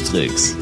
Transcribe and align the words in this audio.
Tricks, 0.00 0.56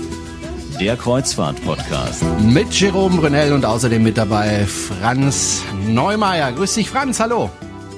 der 0.81 0.97
Kreuzfahrt-Podcast. 0.97 2.25
Mit 2.41 2.73
Jerome 2.73 3.17
Brunel 3.19 3.53
und 3.53 3.65
außerdem 3.65 4.03
mit 4.03 4.19
dabei 4.19 4.67
Franz 4.67 5.63
Neumeier. 5.87 6.51
Grüß 6.53 6.75
dich, 6.75 6.91
Franz. 6.91 7.21
Hallo. 7.21 7.51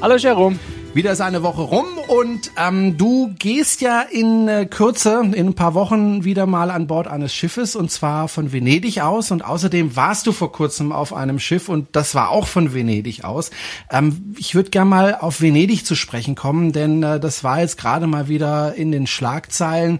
Hallo, 0.03 0.17
Jerome. 0.17 0.59
Wieder 0.95 1.13
ist 1.13 1.23
eine 1.23 1.43
Woche 1.43 1.63
rum 1.63 1.87
und 2.07 2.51
ähm, 2.59 2.99
du 2.99 3.33
gehst 3.39 3.81
ja 3.81 4.03
in 4.03 4.47
äh, 4.47 4.67
Kürze, 4.67 5.23
in 5.33 5.47
ein 5.47 5.55
paar 5.55 5.73
Wochen 5.73 6.23
wieder 6.25 6.45
mal 6.45 6.71
an 6.71 6.87
Bord 6.87 7.09
eines 7.09 7.35
Schiffes 7.35 7.77
und 7.77 7.91
zwar 7.91 8.29
von 8.29 8.53
Venedig 8.53 9.01
aus 9.01 9.31
und 9.31 9.43
außerdem 9.43 9.97
warst 9.97 10.27
du 10.27 10.33
vor 10.33 10.53
kurzem 10.53 10.93
auf 10.93 11.15
einem 11.15 11.39
Schiff 11.39 11.71
und 11.71 11.89
das 11.93 12.15
war 12.15 12.29
auch 12.29 12.47
von 12.47 12.75
Venedig 12.75 13.25
aus. 13.25 13.51
Ähm, 13.91 14.35
ich 14.37 14.55
würde 14.55 14.69
gerne 14.69 14.91
mal 14.91 15.15
auf 15.15 15.41
Venedig 15.41 15.87
zu 15.87 15.95
sprechen 15.95 16.35
kommen, 16.35 16.73
denn 16.73 17.03
äh, 17.03 17.19
das 17.19 17.43
war 17.43 17.61
jetzt 17.61 17.79
gerade 17.79 18.07
mal 18.07 18.29
wieder 18.29 18.75
in 18.75 18.93
den 18.93 19.07
Schlagzeilen. 19.07 19.99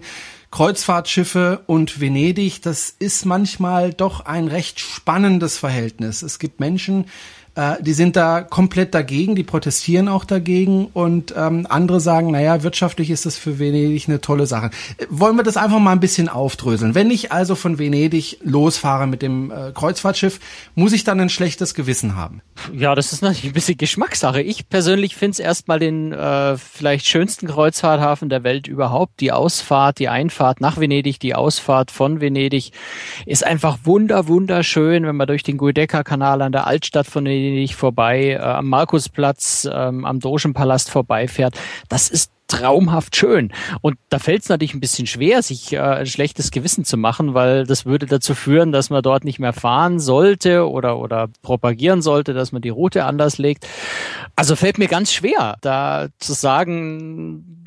Kreuzfahrtschiffe 0.53 1.63
und 1.65 1.99
Venedig, 1.99 2.61
das 2.61 2.93
ist 2.99 3.25
manchmal 3.25 3.91
doch 3.91 4.27
ein 4.27 4.47
recht 4.47 4.79
spannendes 4.79 5.57
Verhältnis. 5.57 6.21
Es 6.21 6.37
gibt 6.37 6.59
Menschen, 6.59 7.05
äh, 7.55 7.75
die 7.81 7.93
sind 7.93 8.15
da 8.15 8.41
komplett 8.41 8.95
dagegen, 8.95 9.35
die 9.35 9.43
protestieren 9.43 10.07
auch 10.07 10.25
dagegen 10.25 10.87
und 10.93 11.33
ähm, 11.37 11.67
andere 11.69 11.99
sagen, 11.99 12.31
naja, 12.31 12.63
wirtschaftlich 12.63 13.11
ist 13.11 13.25
das 13.25 13.37
für 13.37 13.59
Venedig 13.59 14.07
eine 14.07 14.21
tolle 14.21 14.47
Sache. 14.47 14.71
Äh, 14.97 15.05
wollen 15.09 15.35
wir 15.35 15.43
das 15.43 15.57
einfach 15.57 15.79
mal 15.79 15.91
ein 15.91 15.99
bisschen 15.99 16.29
aufdröseln? 16.29 16.95
Wenn 16.95 17.11
ich 17.11 17.31
also 17.31 17.53
von 17.55 17.77
Venedig 17.77 18.39
losfahre 18.43 19.05
mit 19.05 19.21
dem 19.21 19.51
äh, 19.51 19.71
Kreuzfahrtschiff, 19.71 20.39
muss 20.73 20.93
ich 20.93 21.03
dann 21.03 21.19
ein 21.19 21.29
schlechtes 21.29 21.75
Gewissen 21.75 22.15
haben? 22.15 22.41
Ja, 22.73 22.95
das 22.95 23.13
ist 23.13 23.21
natürlich 23.21 23.45
ein 23.45 23.53
bisschen 23.53 23.77
Geschmackssache. 23.77 24.41
Ich 24.41 24.67
persönlich 24.69 25.15
finde 25.15 25.33
es 25.33 25.39
erstmal 25.39 25.77
den 25.77 26.11
äh, 26.11 26.57
vielleicht 26.57 27.05
schönsten 27.05 27.47
Kreuzfahrthafen 27.47 28.29
der 28.29 28.43
Welt 28.43 28.67
überhaupt. 28.67 29.19
Die 29.19 29.31
Ausfahrt, 29.31 29.99
die 29.99 30.09
Einfahrt 30.09 30.59
nach 30.59 30.79
Venedig, 30.79 31.19
die 31.19 31.35
Ausfahrt 31.35 31.91
von 31.91 32.19
Venedig 32.19 32.71
ist 33.27 33.45
einfach 33.45 33.79
wunder, 33.83 34.27
wunderschön, 34.27 35.05
wenn 35.05 35.15
man 35.15 35.27
durch 35.27 35.43
den 35.43 35.57
Guideca-Kanal 35.57 36.41
an 36.41 36.51
der 36.51 36.65
Altstadt 36.65 37.05
von 37.05 37.25
Venedig 37.25 37.42
Venedig 37.43 37.75
vorbei, 37.75 38.31
äh, 38.31 38.37
am 38.37 38.69
Markusplatz, 38.69 39.67
ähm, 39.71 40.05
am 40.05 40.19
Dogenpalast 40.19 40.89
vorbeifährt. 40.89 41.59
Das 41.89 42.09
ist 42.09 42.31
traumhaft 42.47 43.15
schön. 43.15 43.51
Und 43.81 43.97
da 44.09 44.19
fällt 44.19 44.43
es 44.43 44.49
natürlich 44.49 44.73
ein 44.73 44.79
bisschen 44.79 45.07
schwer, 45.07 45.41
sich 45.41 45.73
äh, 45.73 45.79
ein 45.79 46.05
schlechtes 46.05 46.51
Gewissen 46.51 46.85
zu 46.85 46.97
machen, 46.97 47.33
weil 47.33 47.65
das 47.65 47.85
würde 47.85 48.05
dazu 48.05 48.35
führen, 48.35 48.71
dass 48.71 48.89
man 48.89 49.01
dort 49.01 49.23
nicht 49.23 49.39
mehr 49.39 49.53
fahren 49.53 49.99
sollte 49.99 50.69
oder, 50.69 50.99
oder 50.99 51.29
propagieren 51.41 52.01
sollte, 52.01 52.33
dass 52.33 52.51
man 52.51 52.61
die 52.61 52.69
Route 52.69 53.05
anders 53.05 53.37
legt. 53.37 53.67
Also 54.35 54.55
fällt 54.55 54.77
mir 54.77 54.87
ganz 54.87 55.11
schwer, 55.11 55.55
da 55.61 56.07
zu 56.19 56.33
sagen, 56.33 57.63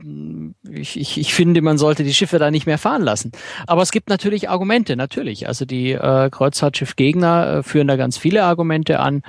ich, 0.70 0.98
ich, 1.00 1.18
ich 1.18 1.34
finde, 1.34 1.62
man 1.62 1.78
sollte 1.78 2.04
die 2.04 2.14
Schiffe 2.14 2.38
da 2.38 2.50
nicht 2.50 2.66
mehr 2.66 2.78
fahren 2.78 3.02
lassen. 3.02 3.32
Aber 3.66 3.82
es 3.82 3.90
gibt 3.90 4.08
natürlich 4.08 4.48
Argumente, 4.48 4.94
natürlich. 4.94 5.48
Also 5.48 5.64
die 5.64 5.92
äh, 5.92 6.30
Kreuzfahrtschiffgegner 6.30 7.58
äh, 7.58 7.62
führen 7.62 7.88
da 7.88 7.96
ganz 7.96 8.18
viele 8.18 8.44
Argumente 8.44 9.00
an 9.00 9.22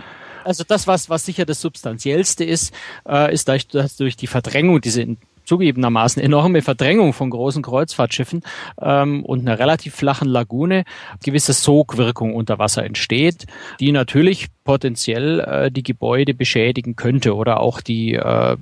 also 0.47 0.63
das, 0.63 0.87
was, 0.87 1.09
was 1.09 1.25
sicher 1.25 1.45
das 1.45 1.61
Substanziellste 1.61 2.43
ist, 2.43 2.73
äh, 3.07 3.33
ist 3.33 3.49
durch, 3.49 3.67
durch 3.67 4.15
die 4.15 4.27
Verdrängung, 4.27 4.81
diese 4.81 5.17
zugegebenermaßen 5.43 6.21
enorme 6.21 6.61
Verdrängung 6.61 7.13
von 7.13 7.29
großen 7.29 7.63
Kreuzfahrtschiffen 7.63 8.43
ähm, 8.81 9.23
und 9.23 9.41
einer 9.41 9.59
relativ 9.59 9.95
flachen 9.95 10.27
Lagune 10.27 10.83
gewisse 11.23 11.53
Sogwirkung 11.53 12.35
unter 12.35 12.59
Wasser 12.59 12.83
entsteht, 12.83 13.45
die 13.79 13.91
natürlich 13.91 14.47
potenziell 14.65 15.39
äh, 15.39 15.71
die 15.71 15.83
Gebäude 15.83 16.33
beschädigen 16.33 16.95
könnte 16.95 17.35
oder 17.35 17.61
auch 17.61 17.81
die 17.81 18.13
äh, 18.13 18.57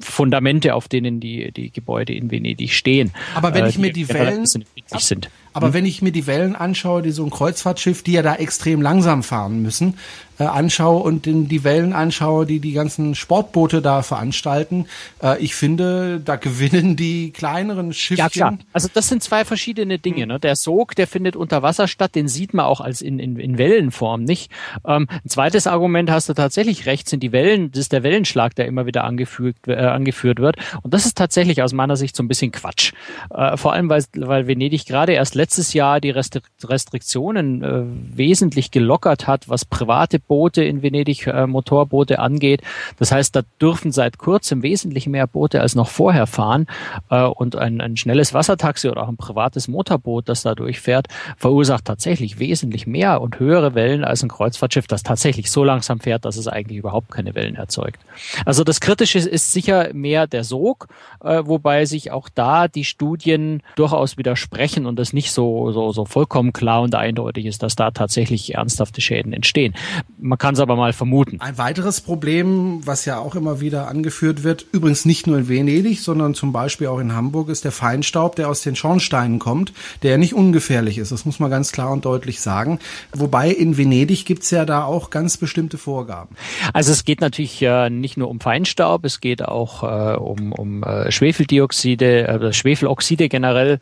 Fundamente, 0.00 0.74
auf 0.74 0.88
denen 0.88 1.18
die, 1.18 1.50
die 1.50 1.70
Gebäude 1.70 2.12
in 2.14 2.30
Venedig 2.30 2.72
stehen. 2.72 3.12
Aber 3.34 3.52
wenn 3.52 3.64
äh, 3.64 3.68
ich 3.68 3.78
mir 3.78 3.92
die 3.92 4.08
Wellen, 4.08 4.46
sind. 4.46 5.28
Aber 5.52 5.68
hm? 5.68 5.74
wenn 5.74 5.86
ich 5.86 6.02
mir 6.02 6.12
die 6.12 6.26
Wellen 6.26 6.56
anschaue, 6.56 7.02
die 7.02 7.10
so 7.10 7.24
ein 7.24 7.30
Kreuzfahrtschiff, 7.30 8.02
die 8.02 8.12
ja 8.12 8.22
da 8.22 8.34
extrem 8.34 8.80
langsam 8.82 9.22
fahren 9.22 9.62
müssen, 9.62 9.94
äh, 10.38 10.44
anschaue 10.44 11.02
und 11.02 11.26
in 11.26 11.48
die 11.48 11.62
Wellen 11.62 11.92
anschaue, 11.92 12.46
die 12.46 12.58
die 12.58 12.72
ganzen 12.72 13.14
Sportboote 13.14 13.82
da 13.82 14.02
veranstalten, 14.02 14.86
äh, 15.22 15.40
ich 15.42 15.54
finde, 15.54 16.20
da 16.24 16.36
gewinnen 16.36 16.96
die 16.96 17.30
kleineren 17.30 17.92
Schiffchen. 17.92 18.18
Ja 18.18 18.28
klar, 18.28 18.58
also 18.72 18.88
das 18.92 19.08
sind 19.08 19.22
zwei 19.22 19.44
verschiedene 19.44 19.98
Dinge. 19.98 20.26
Ne? 20.26 20.40
Der 20.40 20.56
Sog, 20.56 20.94
der 20.94 21.06
findet 21.06 21.36
unter 21.36 21.62
Wasser 21.62 21.86
statt, 21.86 22.14
den 22.14 22.28
sieht 22.28 22.54
man 22.54 22.64
auch 22.66 22.80
als 22.80 23.02
in, 23.02 23.18
in, 23.18 23.38
in 23.38 23.58
Wellenform 23.58 24.24
nicht. 24.24 24.50
Ähm, 24.86 25.06
ein 25.10 25.28
zweites 25.28 25.66
Argument 25.66 26.10
hast 26.10 26.28
du 26.28 26.34
tatsächlich 26.34 26.86
recht, 26.86 27.08
sind 27.08 27.22
die 27.22 27.32
Wellen, 27.32 27.70
das 27.70 27.80
ist 27.80 27.92
der 27.92 28.02
Wellenschlag, 28.02 28.54
der 28.54 28.66
immer 28.66 28.86
wieder 28.86 29.04
angeführt, 29.04 29.56
äh, 29.66 29.74
angeführt 29.74 30.40
wird. 30.40 30.56
Und 30.82 30.94
das 30.94 31.06
ist 31.06 31.16
tatsächlich 31.16 31.62
aus 31.62 31.72
meiner 31.72 31.96
Sicht 31.96 32.16
so 32.16 32.22
ein 32.22 32.28
bisschen 32.28 32.52
Quatsch. 32.52 32.92
Äh, 33.30 33.56
vor 33.56 33.74
allem, 33.74 33.88
weil, 33.88 34.04
weil 34.16 34.46
Venedig 34.46 34.86
gerade 34.86 35.12
erst 35.12 35.34
letztes 35.42 35.72
Jahr 35.72 36.00
die 36.00 36.10
Restriktionen 36.10 37.64
äh, 37.64 37.82
wesentlich 38.16 38.70
gelockert 38.70 39.26
hat, 39.26 39.48
was 39.48 39.64
private 39.64 40.20
Boote 40.20 40.62
in 40.62 40.82
Venedig, 40.82 41.26
äh, 41.26 41.48
Motorboote 41.48 42.20
angeht. 42.20 42.62
Das 43.00 43.10
heißt, 43.10 43.34
da 43.34 43.42
dürfen 43.60 43.90
seit 43.90 44.18
kurzem 44.18 44.62
wesentlich 44.62 45.08
mehr 45.08 45.26
Boote 45.26 45.60
als 45.60 45.74
noch 45.74 45.88
vorher 45.88 46.28
fahren. 46.28 46.68
Äh, 47.10 47.24
und 47.24 47.56
ein, 47.56 47.80
ein 47.80 47.96
schnelles 47.96 48.32
Wassertaxi 48.32 48.88
oder 48.88 49.02
auch 49.02 49.08
ein 49.08 49.16
privates 49.16 49.66
Motorboot, 49.66 50.28
das 50.28 50.42
da 50.42 50.54
durchfährt, 50.54 51.08
verursacht 51.36 51.86
tatsächlich 51.86 52.38
wesentlich 52.38 52.86
mehr 52.86 53.20
und 53.20 53.40
höhere 53.40 53.74
Wellen 53.74 54.04
als 54.04 54.22
ein 54.22 54.28
Kreuzfahrtschiff, 54.28 54.86
das 54.86 55.02
tatsächlich 55.02 55.50
so 55.50 55.64
langsam 55.64 55.98
fährt, 55.98 56.24
dass 56.24 56.36
es 56.36 56.46
eigentlich 56.46 56.78
überhaupt 56.78 57.10
keine 57.10 57.34
Wellen 57.34 57.56
erzeugt. 57.56 58.00
Also 58.46 58.62
das 58.62 58.80
Kritische 58.80 59.18
ist 59.18 59.52
sicher 59.52 59.92
mehr 59.92 60.28
der 60.28 60.44
Sog, 60.44 60.86
wobei 61.20 61.84
sich 61.84 62.12
auch 62.12 62.28
da 62.28 62.68
die 62.68 62.84
Studien 62.84 63.62
durchaus 63.74 64.16
widersprechen 64.16 64.86
und 64.86 65.00
es 65.00 65.12
nicht 65.12 65.31
so, 65.34 65.72
so, 65.72 65.92
so 65.92 66.04
vollkommen 66.04 66.52
klar 66.52 66.82
und 66.82 66.94
eindeutig 66.94 67.46
ist, 67.46 67.62
dass 67.62 67.76
da 67.76 67.90
tatsächlich 67.90 68.54
ernsthafte 68.54 69.00
Schäden 69.00 69.32
entstehen. 69.32 69.74
Man 70.18 70.38
kann 70.38 70.54
es 70.54 70.60
aber 70.60 70.76
mal 70.76 70.92
vermuten. 70.92 71.40
Ein 71.40 71.58
weiteres 71.58 72.00
Problem, 72.00 72.86
was 72.86 73.04
ja 73.04 73.18
auch 73.18 73.34
immer 73.34 73.60
wieder 73.60 73.88
angeführt 73.88 74.44
wird, 74.44 74.66
übrigens 74.72 75.04
nicht 75.04 75.26
nur 75.26 75.38
in 75.38 75.48
Venedig, 75.48 76.00
sondern 76.00 76.34
zum 76.34 76.52
Beispiel 76.52 76.86
auch 76.88 76.98
in 76.98 77.14
Hamburg, 77.14 77.48
ist 77.48 77.64
der 77.64 77.72
Feinstaub, 77.72 78.36
der 78.36 78.48
aus 78.48 78.62
den 78.62 78.76
Schornsteinen 78.76 79.38
kommt, 79.38 79.72
der 80.02 80.12
ja 80.12 80.18
nicht 80.18 80.34
ungefährlich 80.34 80.98
ist. 80.98 81.12
Das 81.12 81.24
muss 81.24 81.40
man 81.40 81.50
ganz 81.50 81.72
klar 81.72 81.90
und 81.90 82.04
deutlich 82.04 82.40
sagen. 82.40 82.78
Wobei 83.12 83.50
in 83.50 83.76
Venedig 83.76 84.26
gibt's 84.26 84.50
ja 84.50 84.64
da 84.64 84.84
auch 84.84 85.10
ganz 85.10 85.36
bestimmte 85.36 85.78
Vorgaben. 85.78 86.36
Also 86.72 86.92
es 86.92 87.04
geht 87.04 87.20
natürlich 87.20 87.60
äh, 87.62 87.90
nicht 87.90 88.16
nur 88.16 88.28
um 88.28 88.40
Feinstaub, 88.40 89.04
es 89.04 89.20
geht 89.20 89.42
auch 89.42 89.82
äh, 89.82 90.16
um, 90.16 90.52
um 90.52 90.82
äh, 90.82 91.10
Schwefeldioxide, 91.10 92.28
äh, 92.28 92.52
Schwefeloxide 92.52 93.28
generell, 93.28 93.78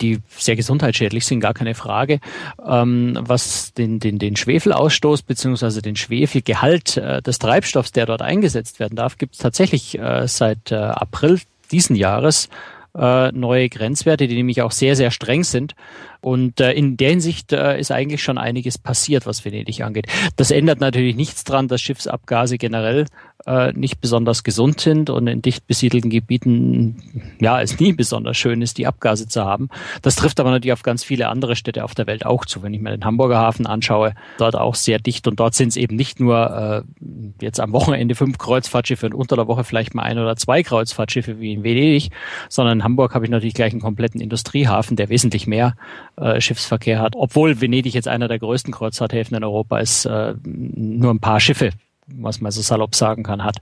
die 0.00 0.20
sehr 0.28 0.56
gesundheitsschädlich 0.56 0.89
sind, 1.26 1.40
gar 1.40 1.54
keine 1.54 1.74
Frage. 1.74 2.20
Ähm, 2.66 3.18
was 3.20 3.72
den, 3.74 4.00
den, 4.00 4.18
den 4.18 4.36
Schwefelausstoß 4.36 5.22
also 5.62 5.80
den 5.80 5.96
Schwefelgehalt 5.96 6.96
äh, 6.96 7.22
des 7.22 7.38
Treibstoffs, 7.38 7.92
der 7.92 8.06
dort 8.06 8.22
eingesetzt 8.22 8.80
werden 8.80 8.96
darf, 8.96 9.18
gibt 9.18 9.34
es 9.34 9.40
tatsächlich 9.40 9.98
äh, 9.98 10.26
seit 10.26 10.72
äh, 10.72 10.76
April 10.76 11.40
diesen 11.70 11.96
Jahres 11.96 12.48
äh, 12.96 13.30
neue 13.32 13.68
Grenzwerte, 13.68 14.26
die 14.26 14.34
nämlich 14.34 14.62
auch 14.62 14.72
sehr, 14.72 14.96
sehr 14.96 15.10
streng 15.10 15.44
sind. 15.44 15.74
Und 16.20 16.60
äh, 16.60 16.72
in 16.72 16.96
der 16.96 17.10
Hinsicht 17.10 17.52
äh, 17.52 17.78
ist 17.78 17.90
eigentlich 17.90 18.22
schon 18.22 18.38
einiges 18.38 18.78
passiert, 18.78 19.26
was 19.26 19.44
Venedig 19.44 19.82
angeht. 19.82 20.06
Das 20.36 20.50
ändert 20.50 20.80
natürlich 20.80 21.16
nichts 21.16 21.44
dran, 21.44 21.68
dass 21.68 21.80
Schiffsabgase 21.80 22.58
generell 22.58 23.06
äh, 23.46 23.72
nicht 23.72 24.00
besonders 24.00 24.44
gesund 24.44 24.80
sind 24.80 25.08
und 25.08 25.26
in 25.26 25.42
dicht 25.42 25.66
besiedelten 25.66 26.10
Gebieten 26.10 27.36
ja 27.40 27.60
es 27.60 27.80
nie 27.80 27.92
besonders 27.92 28.36
schön 28.36 28.60
ist, 28.62 28.78
die 28.78 28.86
Abgase 28.86 29.28
zu 29.28 29.44
haben. 29.44 29.68
Das 30.02 30.16
trifft 30.16 30.40
aber 30.40 30.50
natürlich 30.50 30.72
auf 30.72 30.82
ganz 30.82 31.04
viele 31.04 31.28
andere 31.28 31.56
Städte 31.56 31.84
auf 31.84 31.94
der 31.94 32.06
Welt 32.06 32.26
auch 32.26 32.44
zu. 32.44 32.62
Wenn 32.62 32.74
ich 32.74 32.80
mir 32.80 32.90
den 32.90 33.04
Hamburger 33.04 33.38
Hafen 33.38 33.66
anschaue, 33.66 34.14
dort 34.38 34.56
auch 34.56 34.74
sehr 34.74 34.98
dicht 34.98 35.26
und 35.26 35.40
dort 35.40 35.54
sind 35.54 35.68
es 35.68 35.76
eben 35.76 35.96
nicht 35.96 36.20
nur 36.20 36.84
äh, 36.90 37.04
jetzt 37.42 37.60
am 37.60 37.72
Wochenende 37.72 38.14
fünf 38.14 38.38
Kreuzfahrtschiffe 38.38 39.06
und 39.06 39.14
unter 39.14 39.36
der 39.36 39.48
Woche 39.48 39.64
vielleicht 39.64 39.94
mal 39.94 40.02
ein 40.02 40.18
oder 40.18 40.36
zwei 40.36 40.62
Kreuzfahrtschiffe 40.62 41.40
wie 41.40 41.52
in 41.52 41.64
Venedig, 41.64 42.10
sondern 42.48 42.78
in 42.78 42.84
Hamburg 42.84 43.14
habe 43.14 43.24
ich 43.24 43.30
natürlich 43.30 43.54
gleich 43.54 43.72
einen 43.72 43.80
kompletten 43.80 44.20
Industriehafen, 44.20 44.96
der 44.96 45.08
wesentlich 45.08 45.46
mehr 45.46 45.76
äh, 46.16 46.40
Schiffsverkehr 46.40 47.00
hat. 47.00 47.14
Obwohl 47.16 47.60
Venedig 47.60 47.94
jetzt 47.94 48.08
einer 48.08 48.28
der 48.28 48.38
größten 48.38 48.72
Kreuzfahrthäfen 48.72 49.36
in 49.36 49.44
Europa 49.44 49.78
ist, 49.78 50.04
äh, 50.04 50.34
nur 50.44 51.12
ein 51.12 51.20
paar 51.20 51.40
Schiffe 51.40 51.70
was 52.16 52.40
man 52.40 52.52
so 52.52 52.60
salopp 52.60 52.94
sagen 52.94 53.22
kann, 53.22 53.44
hat. 53.44 53.58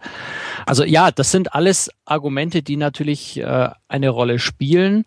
Also 0.67 0.85
ja, 0.85 1.11
das 1.11 1.31
sind 1.31 1.55
alles 1.55 1.91
Argumente, 2.05 2.63
die 2.63 2.77
natürlich 2.77 3.39
äh, 3.39 3.71
eine 3.89 4.09
Rolle 4.09 4.39
spielen. 4.39 5.05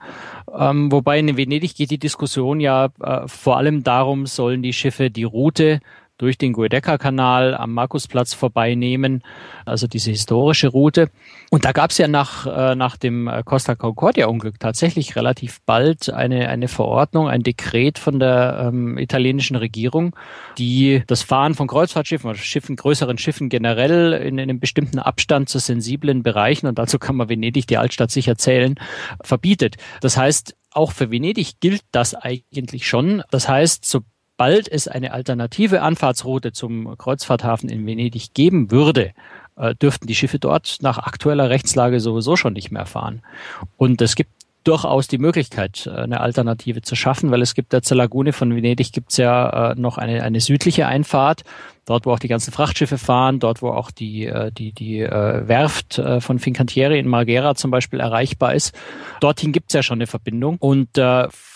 Ähm, 0.56 0.92
wobei 0.92 1.20
in 1.20 1.38
Venedig 1.38 1.76
geht 1.76 1.92
die 1.92 1.98
Diskussion 1.98 2.60
ja 2.60 2.90
äh, 3.02 3.28
vor 3.28 3.58
allem 3.58 3.84
darum, 3.84 4.26
sollen 4.26 4.62
die 4.62 4.74
Schiffe 4.74 5.10
die 5.10 5.24
Route 5.24 5.80
durch 6.22 6.38
den 6.38 6.54
Guedeca-Kanal 6.54 7.56
am 7.56 7.74
Markusplatz 7.74 8.34
vorbeinehmen, 8.34 9.24
also 9.66 9.88
diese 9.88 10.12
historische 10.12 10.68
Route. 10.68 11.10
Und 11.50 11.66
da 11.66 11.72
gab 11.72 11.90
es 11.90 11.98
ja 11.98 12.08
nach, 12.08 12.46
äh, 12.46 12.76
nach 12.76 12.96
dem 12.96 13.30
Costa 13.44 13.76
Concordia-Unglück 13.76 14.60
tatsächlich 14.60 15.16
relativ 15.16 15.62
bald 15.66 16.12
eine, 16.12 16.48
eine 16.50 16.68
Verordnung, 16.68 17.28
ein 17.28 17.42
Dekret 17.42 17.98
von 17.98 18.20
der 18.20 18.68
ähm, 18.68 18.98
italienischen 18.98 19.56
Regierung, 19.56 20.16
die 20.58 21.04
das 21.08 21.24
Fahren 21.24 21.56
von 21.56 21.68
Kreuzfahrtschiffen 21.68 22.30
oder 22.30 22.40
Schiffen, 22.40 22.76
größeren 22.76 23.18
Schiffen 23.18 23.50
generell 23.50 24.14
in, 24.14 24.38
in 24.38 24.50
einem 24.50 24.60
bestimmten 24.60 25.00
Abstand 25.00 25.50
zu 25.50 25.60
sensiblen 25.60 26.22
Bereichen, 26.22 26.68
und 26.68 26.78
dazu 26.78 27.00
kann 27.00 27.16
man 27.16 27.30
Venedig, 27.30 27.66
die 27.66 27.78
Altstadt, 27.78 28.12
sicher 28.12 28.38
zählen, 28.38 28.76
verbietet. 29.24 29.78
Das 30.02 30.18
heißt, 30.18 30.56
auch 30.72 30.92
für 30.92 31.12
Venedig 31.12 31.60
gilt 31.60 31.82
das 31.92 32.16
eigentlich 32.16 32.88
schon. 32.88 33.24
Das 33.32 33.50
heißt, 33.50 33.84
sobald 34.42 34.72
es 34.72 34.88
eine 34.88 35.14
alternative 35.14 35.84
Anfahrtsroute 35.84 36.52
zum 36.52 36.98
Kreuzfahrthafen 36.98 37.70
in 37.70 37.86
Venedig 37.86 38.34
geben 38.34 38.72
würde, 38.72 39.12
äh, 39.56 39.76
dürften 39.76 40.08
die 40.08 40.16
Schiffe 40.16 40.40
dort 40.40 40.80
nach 40.82 40.98
aktueller 40.98 41.52
Rechtslage 41.52 42.00
sowieso 42.00 42.36
schon 42.36 42.54
nicht 42.54 42.72
mehr 42.72 42.88
fahren. 42.88 43.22
Und 43.78 44.02
es 44.02 44.16
gibt 44.16 44.32
durchaus 44.64 45.08
die 45.08 45.20
Möglichkeit, 45.20 45.86
äh, 45.86 45.92
eine 45.92 46.22
Alternative 46.22 46.82
zu 46.82 46.96
schaffen, 46.96 47.30
weil 47.30 47.44
es 47.44 47.54
gibt 47.54 47.72
ja 47.72 47.84
zur 47.84 47.98
Lagune 47.98 48.34
von 48.34 48.56
Venedig 48.56 48.92
gibt 48.92 49.12
es 49.12 49.18
ja 49.18 49.74
äh, 49.74 49.76
noch 49.76 50.00
eine, 50.00 50.24
eine 50.24 50.42
südliche 50.42 50.88
Einfahrt, 50.88 51.44
dort 51.86 52.08
wo 52.08 52.12
auch 52.12 52.20
die 52.20 52.28
ganzen 52.28 52.52
Frachtschiffe 52.52 52.98
fahren, 52.98 53.38
dort 53.40 53.62
wo 53.62 53.70
auch 53.70 53.92
die, 53.92 54.32
die, 54.58 54.72
die 54.72 55.02
Werft 55.02 56.02
von 56.20 56.40
Fincantieri 56.40 56.98
in 56.98 57.08
Marghera 57.08 57.54
zum 57.56 57.70
Beispiel 57.70 58.00
erreichbar 58.00 58.54
ist. 58.54 58.74
Dorthin 59.20 59.52
gibt 59.52 59.70
es 59.70 59.74
ja 59.74 59.84
schon 59.84 59.98
eine 59.98 60.08
Verbindung 60.08 60.58
und 60.60 60.90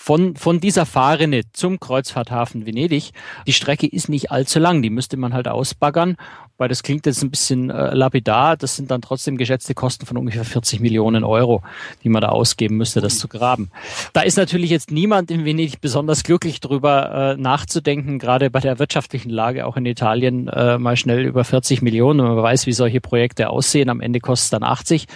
von, 0.06 0.36
von 0.36 0.60
dieser 0.60 0.86
Fahrrinne 0.86 1.52
zum 1.52 1.80
Kreuzfahrthafen 1.80 2.68
Venedig, 2.68 3.10
die 3.48 3.54
Strecke 3.54 3.88
ist 3.88 4.07
nicht 4.07 4.30
allzu 4.30 4.60
lang, 4.60 4.84
die 4.84 4.92
müsste 4.92 5.18
man 5.18 5.34
halt 5.34 5.48
ausbaggern 5.48 6.16
weil 6.57 6.69
das 6.69 6.84
klingt 6.84 7.06
jetzt 7.06 7.22
ein 7.22 7.30
bisschen 7.30 7.69
äh, 7.69 7.94
lapidar, 7.94 8.56
das 8.56 8.75
sind 8.75 8.90
dann 8.92 9.02
trotzdem 9.02 9.38
geschätzte 9.38 9.74
Kosten 9.74 10.06
von 10.06 10.18
ungefähr 10.18 10.46
40 10.46 10.80
Millionen 10.80 11.24
Euro, 11.24 11.62
die 12.04 12.10
man 12.10 12.22
da 12.22 12.30
ausgeben 12.30 12.78
müsste, 12.78 13.02
das 13.02 13.19
zu 13.19 13.28
graben. 13.28 13.72
Da 14.13 14.22
ist 14.22 14.38
natürlich 14.38 14.69
jetzt 14.69 14.92
niemand 14.92 15.31
in 15.31 15.44
Venedig 15.44 15.81
besonders 15.81 16.24
glücklich 16.24 16.62
drüber 16.62 17.36
äh, 17.36 17.42
nachzudenken, 17.42 18.19
gerade 18.19 18.50
bei 18.50 18.62
der 18.62 18.80
wirtschaftlichen 18.80 19.30
Lage 19.30 19.66
auch 19.66 19.75
in 19.75 19.86
Italien 19.86 20.48
äh, 20.48 20.78
mal 20.78 20.96
schnell 20.96 21.25
über 21.25 21.44
40 21.44 21.81
Millionen 21.81 22.22
und 22.22 22.36
man 22.36 22.44
weiß, 22.44 22.68
wie 22.68 22.74
solche 22.74 23.02
Projekte 23.02 23.50
aussehen, 23.50 23.90
am 23.90 24.00
Ende 24.00 24.19
kostet 24.19 24.46
es 24.46 24.50
dann 24.52 24.63
80, 24.63 25.07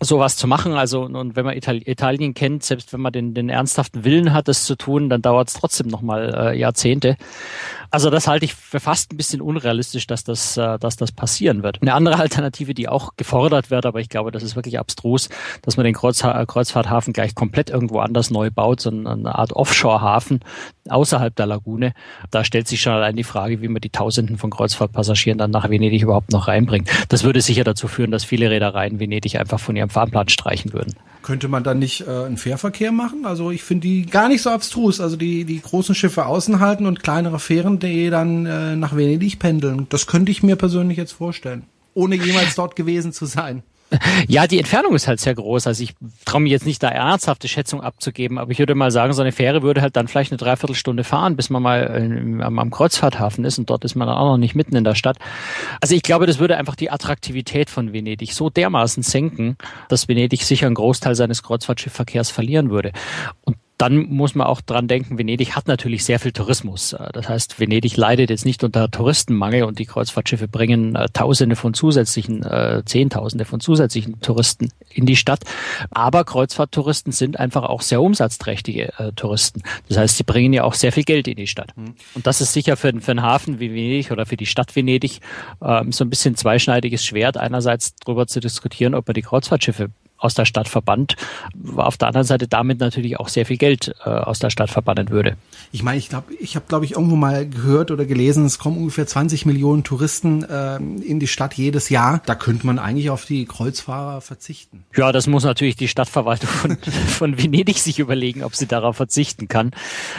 sowas 0.00 0.36
zu 0.36 0.46
machen. 0.46 0.72
Also 0.72 1.04
und 1.04 1.36
wenn 1.36 1.44
man 1.44 1.56
Itali 1.56 1.82
Italien 1.86 2.34
kennt, 2.34 2.64
selbst 2.64 2.92
wenn 2.92 3.00
man 3.00 3.12
den, 3.12 3.34
den 3.34 3.48
ernsthaften 3.48 4.04
Willen 4.04 4.31
hat, 4.34 4.48
das 4.48 4.64
zu 4.64 4.76
tun, 4.76 5.08
dann 5.08 5.22
dauert 5.22 5.48
es 5.48 5.54
trotzdem 5.54 5.88
nochmal 5.88 6.34
äh, 6.34 6.58
Jahrzehnte. 6.58 7.16
Also 7.92 8.08
das 8.08 8.26
halte 8.26 8.46
ich 8.46 8.54
für 8.54 8.80
fast 8.80 9.12
ein 9.12 9.18
bisschen 9.18 9.42
unrealistisch, 9.42 10.06
dass 10.06 10.24
das, 10.24 10.56
äh, 10.56 10.78
dass 10.78 10.96
das 10.96 11.12
passieren 11.12 11.62
wird. 11.62 11.82
Eine 11.82 11.92
andere 11.92 12.18
Alternative, 12.18 12.72
die 12.72 12.88
auch 12.88 13.16
gefordert 13.18 13.70
wird, 13.70 13.84
aber 13.84 14.00
ich 14.00 14.08
glaube, 14.08 14.32
das 14.32 14.42
ist 14.42 14.56
wirklich 14.56 14.78
abstrus, 14.78 15.28
dass 15.60 15.76
man 15.76 15.84
den 15.84 15.92
Kreuz, 15.92 16.22
Kreuzfahrthafen 16.22 17.12
gleich 17.12 17.34
komplett 17.34 17.68
irgendwo 17.68 17.98
anders 17.98 18.30
neu 18.30 18.50
baut, 18.50 18.80
sondern 18.80 19.20
eine 19.20 19.34
Art 19.34 19.52
Offshore-Hafen 19.52 20.40
außerhalb 20.88 21.36
der 21.36 21.46
Lagune. 21.46 21.92
Da 22.30 22.44
stellt 22.44 22.66
sich 22.66 22.80
schon 22.80 22.94
allein 22.94 23.14
die 23.14 23.24
Frage, 23.24 23.60
wie 23.60 23.68
man 23.68 23.82
die 23.82 23.90
Tausenden 23.90 24.38
von 24.38 24.50
Kreuzfahrtpassagieren 24.50 25.38
dann 25.38 25.50
nach 25.50 25.68
Venedig 25.68 26.02
überhaupt 26.02 26.32
noch 26.32 26.48
reinbringt. 26.48 26.88
Das 27.10 27.24
würde 27.24 27.42
sicher 27.42 27.64
dazu 27.64 27.88
führen, 27.88 28.10
dass 28.10 28.24
viele 28.24 28.50
Reedereien 28.50 29.00
Venedig 29.00 29.36
einfach 29.36 29.60
von 29.60 29.76
ihrem 29.76 29.90
Fahrplan 29.90 30.28
streichen 30.28 30.72
würden. 30.72 30.94
Könnte 31.22 31.46
man 31.46 31.62
dann 31.62 31.78
nicht 31.78 32.06
äh, 32.06 32.10
einen 32.10 32.36
Fährverkehr 32.36 32.90
machen? 32.90 33.26
Also 33.26 33.52
ich 33.52 33.62
finde 33.62 33.86
die 33.86 34.06
gar 34.06 34.28
nicht 34.28 34.42
so 34.42 34.50
abstrus. 34.50 35.00
Also 35.00 35.16
die, 35.16 35.44
die 35.44 35.60
großen 35.60 35.94
Schiffe 35.94 36.26
außen 36.26 36.58
halten 36.58 36.84
und 36.84 37.02
kleinere 37.02 37.38
Fähren, 37.38 37.78
die 37.82 38.10
dann 38.10 38.46
äh, 38.46 38.76
nach 38.76 38.96
Venedig 38.96 39.38
pendeln. 39.38 39.86
Das 39.88 40.06
könnte 40.06 40.32
ich 40.32 40.42
mir 40.42 40.56
persönlich 40.56 40.98
jetzt 40.98 41.12
vorstellen. 41.12 41.64
Ohne 41.94 42.16
jemals 42.16 42.54
dort 42.54 42.76
gewesen 42.76 43.12
zu 43.12 43.26
sein. 43.26 43.62
Ja, 44.28 44.46
die 44.46 44.58
Entfernung 44.58 44.94
ist 44.94 45.08
halt 45.08 45.20
sehr 45.20 45.34
groß. 45.34 45.66
Also 45.66 45.82
ich 45.82 45.94
traue 46.24 46.40
mich 46.40 46.52
jetzt 46.52 46.66
nicht 46.66 46.82
da 46.82 46.88
ernsthafte 46.88 47.48
Schätzung 47.48 47.80
abzugeben, 47.80 48.38
aber 48.38 48.50
ich 48.50 48.58
würde 48.58 48.74
mal 48.74 48.90
sagen, 48.90 49.12
so 49.12 49.22
eine 49.22 49.32
Fähre 49.32 49.62
würde 49.62 49.82
halt 49.82 49.96
dann 49.96 50.08
vielleicht 50.08 50.32
eine 50.32 50.38
Dreiviertelstunde 50.38 51.04
fahren, 51.04 51.36
bis 51.36 51.50
man 51.50 51.62
mal 51.62 51.80
äh, 51.82 52.42
am, 52.42 52.58
am 52.58 52.70
Kreuzfahrthafen 52.70 53.44
ist 53.44 53.58
und 53.58 53.68
dort 53.70 53.84
ist 53.84 53.94
man 53.94 54.08
dann 54.08 54.16
auch 54.16 54.30
noch 54.32 54.38
nicht 54.38 54.54
mitten 54.54 54.76
in 54.76 54.84
der 54.84 54.94
Stadt. 54.94 55.18
Also 55.80 55.94
ich 55.94 56.02
glaube, 56.02 56.26
das 56.26 56.38
würde 56.38 56.56
einfach 56.56 56.76
die 56.76 56.90
Attraktivität 56.90 57.70
von 57.70 57.92
Venedig 57.92 58.32
so 58.32 58.50
dermaßen 58.50 59.02
senken, 59.02 59.56
dass 59.88 60.08
Venedig 60.08 60.44
sicher 60.44 60.66
einen 60.66 60.74
Großteil 60.74 61.14
seines 61.14 61.42
Kreuzfahrtschiffverkehrs 61.42 62.30
verlieren 62.30 62.70
würde. 62.70 62.92
Und 63.44 63.56
dann 63.82 64.08
muss 64.10 64.36
man 64.36 64.46
auch 64.46 64.60
dran 64.60 64.86
denken, 64.86 65.18
Venedig 65.18 65.56
hat 65.56 65.66
natürlich 65.66 66.04
sehr 66.04 66.20
viel 66.20 66.30
Tourismus. 66.30 66.92
Äh, 66.92 67.10
das 67.12 67.28
heißt, 67.28 67.58
Venedig 67.58 67.96
leidet 67.96 68.30
jetzt 68.30 68.44
nicht 68.44 68.62
unter 68.62 68.88
Touristenmangel 68.88 69.64
und 69.64 69.80
die 69.80 69.86
Kreuzfahrtschiffe 69.86 70.46
bringen 70.46 70.94
äh, 70.94 71.08
Tausende 71.12 71.56
von 71.56 71.74
zusätzlichen, 71.74 72.44
äh, 72.44 72.82
Zehntausende 72.84 73.44
von 73.44 73.58
zusätzlichen 73.58 74.20
Touristen 74.20 74.68
in 74.88 75.04
die 75.04 75.16
Stadt. 75.16 75.40
Aber 75.90 76.22
Kreuzfahrttouristen 76.22 77.10
sind 77.12 77.40
einfach 77.40 77.64
auch 77.64 77.82
sehr 77.82 78.00
umsatzträchtige 78.00 78.92
äh, 78.98 79.10
Touristen. 79.16 79.62
Das 79.88 79.98
heißt, 79.98 80.16
sie 80.16 80.22
bringen 80.22 80.52
ja 80.52 80.62
auch 80.62 80.74
sehr 80.74 80.92
viel 80.92 81.02
Geld 81.02 81.26
in 81.26 81.36
die 81.36 81.48
Stadt. 81.48 81.76
Mhm. 81.76 81.96
Und 82.14 82.28
das 82.28 82.40
ist 82.40 82.52
sicher 82.52 82.76
für, 82.76 82.92
für 83.00 83.10
einen 83.10 83.22
Hafen 83.22 83.58
wie 83.58 83.70
Venedig 83.70 84.12
oder 84.12 84.26
für 84.26 84.36
die 84.36 84.46
Stadt 84.46 84.76
Venedig 84.76 85.18
äh, 85.60 85.82
so 85.90 86.04
ein 86.04 86.10
bisschen 86.10 86.36
zweischneidiges 86.36 87.04
Schwert. 87.04 87.36
Einerseits 87.36 87.96
darüber 87.96 88.28
zu 88.28 88.38
diskutieren, 88.38 88.94
ob 88.94 89.08
man 89.08 89.14
die 89.14 89.22
Kreuzfahrtschiffe 89.22 89.90
aus 90.22 90.34
der 90.34 90.44
Stadt 90.44 90.68
verbannt, 90.68 91.16
auf 91.76 91.96
der 91.96 92.08
anderen 92.08 92.26
Seite 92.26 92.46
damit 92.46 92.80
natürlich 92.80 93.18
auch 93.18 93.28
sehr 93.28 93.44
viel 93.44 93.56
Geld 93.56 93.94
äh, 94.04 94.08
aus 94.08 94.38
der 94.38 94.50
Stadt 94.50 94.70
verbannen 94.70 95.10
würde. 95.10 95.36
Ich 95.72 95.82
meine, 95.82 95.98
ich 95.98 96.08
glaube, 96.08 96.32
ich 96.34 96.54
habe, 96.54 96.66
glaube 96.68 96.84
ich, 96.84 96.92
irgendwo 96.92 97.16
mal 97.16 97.48
gehört 97.48 97.90
oder 97.90 98.04
gelesen, 98.04 98.46
es 98.46 98.58
kommen 98.58 98.76
ungefähr 98.76 99.06
20 99.06 99.46
Millionen 99.46 99.84
Touristen 99.84 100.44
äh, 100.44 100.76
in 100.76 101.18
die 101.18 101.26
Stadt 101.26 101.54
jedes 101.54 101.88
Jahr. 101.88 102.22
Da 102.24 102.34
könnte 102.34 102.66
man 102.66 102.78
eigentlich 102.78 103.10
auf 103.10 103.24
die 103.24 103.46
Kreuzfahrer 103.46 104.20
verzichten. 104.20 104.84
Ja, 104.96 105.10
das 105.12 105.26
muss 105.26 105.44
natürlich 105.44 105.76
die 105.76 105.88
Stadtverwaltung 105.88 106.48
von, 106.48 106.76
von 107.08 107.42
Venedig 107.42 107.78
sich 107.78 107.98
überlegen, 107.98 108.44
ob 108.44 108.54
sie 108.54 108.66
darauf 108.66 108.96
verzichten 108.96 109.48
kann. 109.48 109.72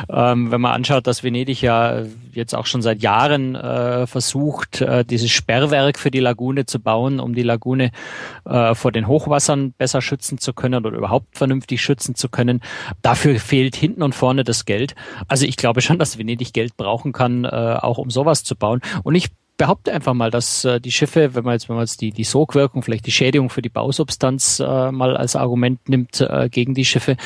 Ähm, 0.09 0.51
wenn 0.51 0.59
man 0.59 0.73
anschaut, 0.73 1.07
dass 1.07 1.23
Venedig 1.23 1.61
ja 1.61 2.03
jetzt 2.33 2.55
auch 2.55 2.65
schon 2.65 2.81
seit 2.81 3.01
Jahren 3.01 3.55
äh, 3.55 4.07
versucht, 4.07 4.81
äh, 4.81 5.05
dieses 5.05 5.31
Sperrwerk 5.31 5.99
für 5.99 6.11
die 6.11 6.19
Lagune 6.19 6.65
zu 6.65 6.79
bauen, 6.79 7.19
um 7.19 7.35
die 7.35 7.43
Lagune 7.43 7.91
äh, 8.45 8.75
vor 8.75 8.91
den 8.91 9.07
Hochwassern 9.07 9.71
besser 9.73 9.92
schützen 10.01 10.37
zu 10.37 10.53
können 10.53 10.85
oder 10.85 10.97
überhaupt 10.97 11.37
vernünftig 11.37 11.81
schützen 11.81 12.15
zu 12.15 12.29
können. 12.29 12.61
Dafür 13.01 13.39
fehlt 13.39 13.75
hinten 13.75 14.03
und 14.03 14.15
vorne 14.15 14.43
das 14.43 14.65
Geld. 14.65 14.95
Also 15.27 15.45
ich 15.45 15.57
glaube 15.57 15.81
schon, 15.81 15.99
dass 15.99 16.17
Venedig 16.17 16.53
Geld 16.53 16.77
brauchen 16.77 17.11
kann, 17.11 17.45
äh, 17.45 17.47
auch 17.47 17.97
um 17.97 18.09
sowas 18.09 18.43
zu 18.43 18.55
bauen. 18.55 18.81
Und 19.03 19.15
ich 19.15 19.29
behaupte 19.57 19.93
einfach 19.93 20.13
mal, 20.13 20.31
dass 20.31 20.65
äh, 20.65 20.79
die 20.79 20.91
Schiffe, 20.91 21.35
wenn 21.35 21.43
man 21.43 21.53
jetzt, 21.53 21.69
wenn 21.69 21.75
man 21.75 21.85
jetzt 21.85 22.01
die, 22.01 22.11
die 22.11 22.23
Sogwirkung, 22.23 22.81
vielleicht 22.81 23.05
die 23.05 23.11
Schädigung 23.11 23.49
für 23.49 23.61
die 23.61 23.69
Bausubstanz 23.69 24.59
äh, 24.59 24.91
mal 24.91 25.15
als 25.15 25.35
Argument 25.35 25.87
nimmt 25.87 26.21
äh, 26.21 26.49
gegen 26.49 26.73
die 26.73 26.85
Schiffe, 26.85 27.17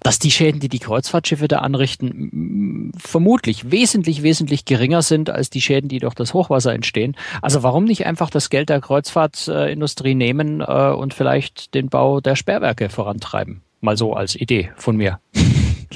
dass 0.00 0.18
die 0.18 0.30
Schäden, 0.30 0.60
die 0.60 0.68
die 0.68 0.78
Kreuzfahrtschiffe 0.78 1.48
da 1.48 1.58
anrichten, 1.58 2.92
vermutlich 2.96 3.70
wesentlich, 3.70 4.22
wesentlich 4.22 4.64
geringer 4.64 5.02
sind 5.02 5.30
als 5.30 5.50
die 5.50 5.60
Schäden, 5.60 5.88
die 5.88 5.98
durch 5.98 6.14
das 6.14 6.34
Hochwasser 6.34 6.72
entstehen. 6.72 7.16
Also 7.42 7.62
warum 7.62 7.84
nicht 7.84 8.06
einfach 8.06 8.30
das 8.30 8.50
Geld 8.50 8.70
der 8.70 8.80
Kreuzfahrtindustrie 8.80 10.14
nehmen 10.14 10.60
äh, 10.60 10.90
und 10.90 11.14
vielleicht 11.14 11.74
den 11.74 11.88
Bau 11.88 12.20
der 12.20 12.36
Sperrwerke 12.36 12.88
vorantreiben? 12.88 13.62
Mal 13.80 13.96
so 13.98 14.14
als 14.14 14.34
Idee 14.34 14.72
von 14.76 14.96
mir. 14.96 15.20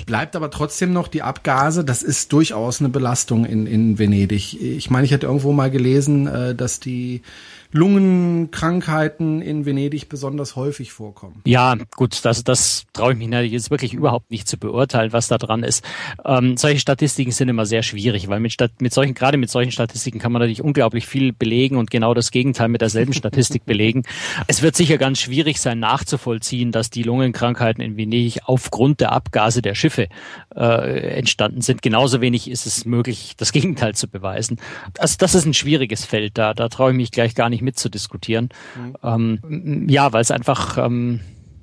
Bleibt 0.07 0.37
aber 0.37 0.50
trotzdem 0.50 0.92
noch 0.92 1.09
die 1.09 1.23
Abgase, 1.23 1.85
das 1.85 2.02
ist 2.02 2.33
durchaus 2.33 2.80
eine 2.80 2.88
Belastung 2.88 3.45
in, 3.45 3.66
in 3.66 3.99
Venedig. 3.99 4.61
Ich 4.61 4.90
meine, 4.90 5.04
ich 5.04 5.12
hatte 5.12 5.26
irgendwo 5.26 5.52
mal 5.52 5.71
gelesen, 5.71 6.26
äh, 6.26 6.54
dass 6.54 6.80
die 6.80 7.23
Lungenkrankheiten 7.71 9.42
in 9.42 9.66
Venedig 9.66 10.09
besonders 10.09 10.57
häufig 10.57 10.92
vorkommen. 10.92 11.42
Ja, 11.45 11.76
gut, 11.97 12.25
das, 12.25 12.42
das 12.42 12.87
traue 12.95 13.12
ich 13.12 13.18
mich 13.18 13.28
jetzt 13.52 13.71
wirklich 13.71 13.92
überhaupt 13.92 14.30
nicht 14.30 14.49
zu 14.49 14.57
beurteilen, 14.57 15.12
was 15.12 15.28
da 15.28 15.37
dran 15.37 15.62
ist. 15.62 15.85
Ähm, 16.25 16.57
solche 16.57 16.80
Statistiken 16.80 17.30
sind 17.30 17.50
immer 17.50 17.66
sehr 17.66 17.83
schwierig, 17.83 18.28
weil 18.28 18.40
mit, 18.40 18.57
mit 18.80 18.95
solchen, 18.95 19.12
gerade 19.12 19.37
mit 19.37 19.50
solchen 19.50 19.71
Statistiken 19.71 20.18
kann 20.18 20.33
man 20.33 20.40
natürlich 20.40 20.62
unglaublich 20.62 21.07
viel 21.07 21.35
belegen 21.35 21.76
und 21.76 21.90
genau 21.90 22.14
das 22.14 22.30
Gegenteil 22.30 22.68
mit 22.68 22.80
derselben 22.80 23.12
Statistik 23.12 23.64
belegen. 23.66 24.04
Es 24.47 24.62
wird 24.62 24.75
sicher 24.75 24.97
ganz 24.97 25.21
schwierig 25.21 25.61
sein, 25.61 25.78
nachzuvollziehen, 25.78 26.73
dass 26.73 26.88
die 26.88 27.02
Lungenkrankheiten 27.02 27.85
in 27.85 27.99
Venedig 27.99 28.40
aufgrund 28.47 29.00
der 29.00 29.12
Abgase 29.12 29.61
der 29.61 29.75
Schiffe 29.78 30.08
äh, 30.54 31.16
entstanden 31.16 31.62
sind. 31.62 31.80
Genauso 31.80 32.20
wenig 32.20 32.50
ist 32.50 32.66
es 32.66 32.85
möglich, 32.85 33.35
das 33.37 33.52
Gegenteil 33.58 33.94
zu 33.94 34.08
beweisen. 34.08 34.58
Also 34.99 35.16
das 35.18 35.35
ist 35.35 35.47
ein 35.47 35.54
schwieriges 35.54 36.04
Feld, 36.04 36.37
da, 36.37 36.52
da 36.54 36.68
traue 36.68 36.90
ich 36.90 36.97
mich 36.97 37.11
gleich 37.11 37.35
gar 37.35 37.49
nicht 37.49 37.62
mitzudiskutieren. 37.62 38.50
Mhm. 38.76 39.40
Ähm, 39.42 39.88
ja, 39.88 40.12
weil 40.12 40.20
es 40.20 40.30
einfach 40.30 40.76
ähm, 40.78 41.20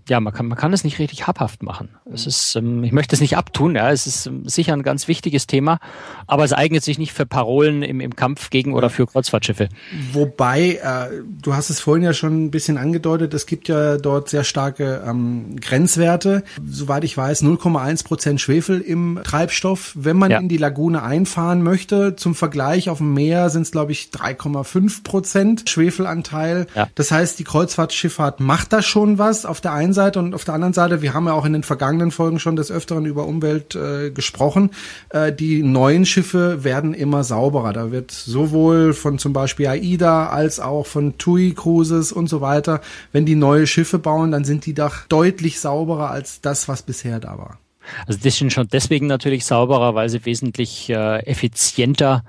ja, 0.08 0.20
man 0.20 0.34
kann, 0.34 0.48
man 0.48 0.58
kann 0.58 0.74
es 0.74 0.84
nicht 0.84 1.00
richtig 1.00 1.28
habhaft 1.28 1.64
machen. 1.64 1.90
Es 2.12 2.28
ist, 2.28 2.56
ähm, 2.56 2.84
ich 2.84 2.92
möchte 2.92 3.16
es 3.16 3.22
nicht 3.22 3.38
abtun, 3.38 3.76
ja, 3.76 3.92
es 3.92 4.08
ist 4.08 4.28
ähm, 4.28 4.48
sicher 4.48 4.74
ein 4.74 4.84
ganz 4.84 5.08
wichtiges 5.08 5.48
Thema, 5.48 5.80
aber 6.28 6.44
es 6.44 6.54
eignet 6.54 6.84
sich 6.84 6.98
nicht 6.98 7.14
für 7.14 7.26
Parolen 7.26 7.82
im, 7.82 8.00
im 8.00 8.16
Kampf 8.16 8.50
gegen 8.50 8.74
oder 8.74 8.90
für 8.90 9.08
Kreuzfahrtschiffe. 9.08 9.70
Wobei, 10.14 10.80
äh, 10.84 11.22
du 11.42 11.56
hast 11.56 11.70
es 11.70 11.80
vorhin 11.80 12.04
ja 12.04 12.14
schon 12.14 12.46
ein 12.46 12.52
bisschen 12.52 12.78
angedeutet, 12.78 13.34
es 13.34 13.46
gibt 13.46 13.68
ja 13.68 13.98
dort 13.98 14.30
sehr 14.30 14.44
starke 14.44 15.04
ähm, 15.06 15.60
Grenzwerte. 15.60 16.44
Soweit 16.66 17.04
ich 17.04 17.18
weiß, 17.18 17.44
0,1 17.44 18.06
Prozent 18.06 18.42
Schwefel 18.42 18.82
im 18.82 19.20
Treibstoff. 19.24 19.94
Wenn 19.96 20.18
man 20.18 20.32
ja. 20.32 20.40
in 20.40 20.50
die 20.50 20.58
Lagune 20.58 21.02
einfahren 21.04 21.64
möchte, 21.64 22.16
zum 22.16 22.36
Vergleich 22.36 22.90
auf 22.90 23.00
dem 23.00 23.14
Meer 23.14 23.50
sind 23.50 23.64
es, 23.64 23.72
glaube 23.72 23.92
ich, 23.92 24.10
3,5 24.14 25.04
Prozent 25.04 25.70
Schwefelanteil. 25.70 26.68
Ja. 26.76 26.88
Das 26.96 27.12
heißt, 27.12 27.40
die 27.40 27.44
Kreuzfahrtschifffahrt 27.44 28.40
macht 28.40 28.74
da 28.74 28.82
schon 28.82 29.18
was. 29.18 29.46
Auf 29.46 29.62
der 29.62 29.74
einen 29.74 29.94
Seite 29.96 30.20
und 30.20 30.36
auf 30.36 30.46
der 30.46 30.54
anderen 30.54 30.74
Seite, 30.74 31.02
wir 31.02 31.16
haben 31.16 31.26
ja 31.26 31.34
auch 31.34 31.46
in 31.46 31.54
den 31.54 31.64
vergangenen 31.64 32.12
Folgen 32.12 32.38
schon 32.38 32.56
des 32.56 32.72
Öfteren 32.72 33.06
über 33.06 33.26
Umwelt 33.26 33.74
äh, 33.74 34.12
gesprochen, 34.12 34.70
äh, 35.10 35.34
die 35.34 35.64
neuen 35.64 36.06
Schiffe 36.06 36.64
werden 36.64 36.94
immer 36.94 37.24
sauberer. 37.24 37.74
Da 37.74 37.92
wird 37.92 38.12
sowohl 38.12 38.94
von 38.94 39.18
zum 39.18 39.34
Beispiel 39.34 39.66
AIDA 39.68 40.30
als 40.30 40.60
auch 40.60 40.86
von 40.86 41.18
TUI 41.18 41.54
Cruises 41.56 42.12
und 42.12 42.28
so 42.28 42.42
weiter, 42.42 42.82
wenn 43.12 43.26
die 43.26 43.36
neue 43.36 43.66
Schiffe 43.66 43.98
bauen, 43.98 44.32
dann 44.32 44.46
sind 44.46 44.68
die 44.68 44.76
doch 44.76 45.08
deutlich 45.10 45.60
sauberer 45.60 46.12
als 46.12 46.42
das, 46.42 46.68
was 46.68 46.84
bisher 46.84 47.20
da 47.20 47.40
war. 47.40 47.58
Also 48.06 48.20
die 48.20 48.30
sind 48.30 48.54
schon 48.54 48.68
deswegen 48.68 49.08
natürlich 49.08 49.46
sauberer, 49.46 49.96
weil 49.96 50.10
sie 50.10 50.26
wesentlich 50.26 50.90
äh, 50.90 51.20
effizienter 51.26 52.24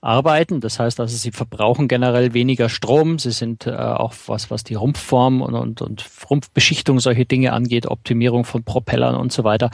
arbeiten. 0.00 0.60
Das 0.60 0.78
heißt 0.78 1.00
also, 1.00 1.16
sie 1.16 1.32
verbrauchen 1.32 1.88
generell 1.88 2.32
weniger 2.32 2.68
Strom. 2.68 3.18
Sie 3.18 3.32
sind 3.32 3.66
äh, 3.66 3.72
auch 3.72 4.14
was, 4.26 4.50
was 4.50 4.64
die 4.64 4.74
Rumpfform 4.74 5.42
und, 5.42 5.54
und, 5.54 5.82
und 5.82 6.04
Rumpfbeschichtung 6.28 7.00
solche 7.00 7.26
Dinge 7.26 7.52
angeht, 7.52 7.86
Optimierung 7.86 8.44
von 8.44 8.64
Propellern 8.64 9.14
und 9.14 9.32
so 9.32 9.44
weiter, 9.44 9.70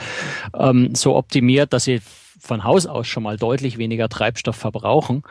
ähm, 0.58 0.94
so 0.94 1.16
optimiert, 1.16 1.72
dass 1.72 1.84
sie 1.84 2.00
von 2.38 2.64
Haus 2.64 2.86
aus 2.86 3.06
schon 3.06 3.22
mal 3.22 3.36
deutlich 3.36 3.78
weniger 3.78 4.08
Treibstoff 4.08 4.56
verbrauchen. 4.56 5.22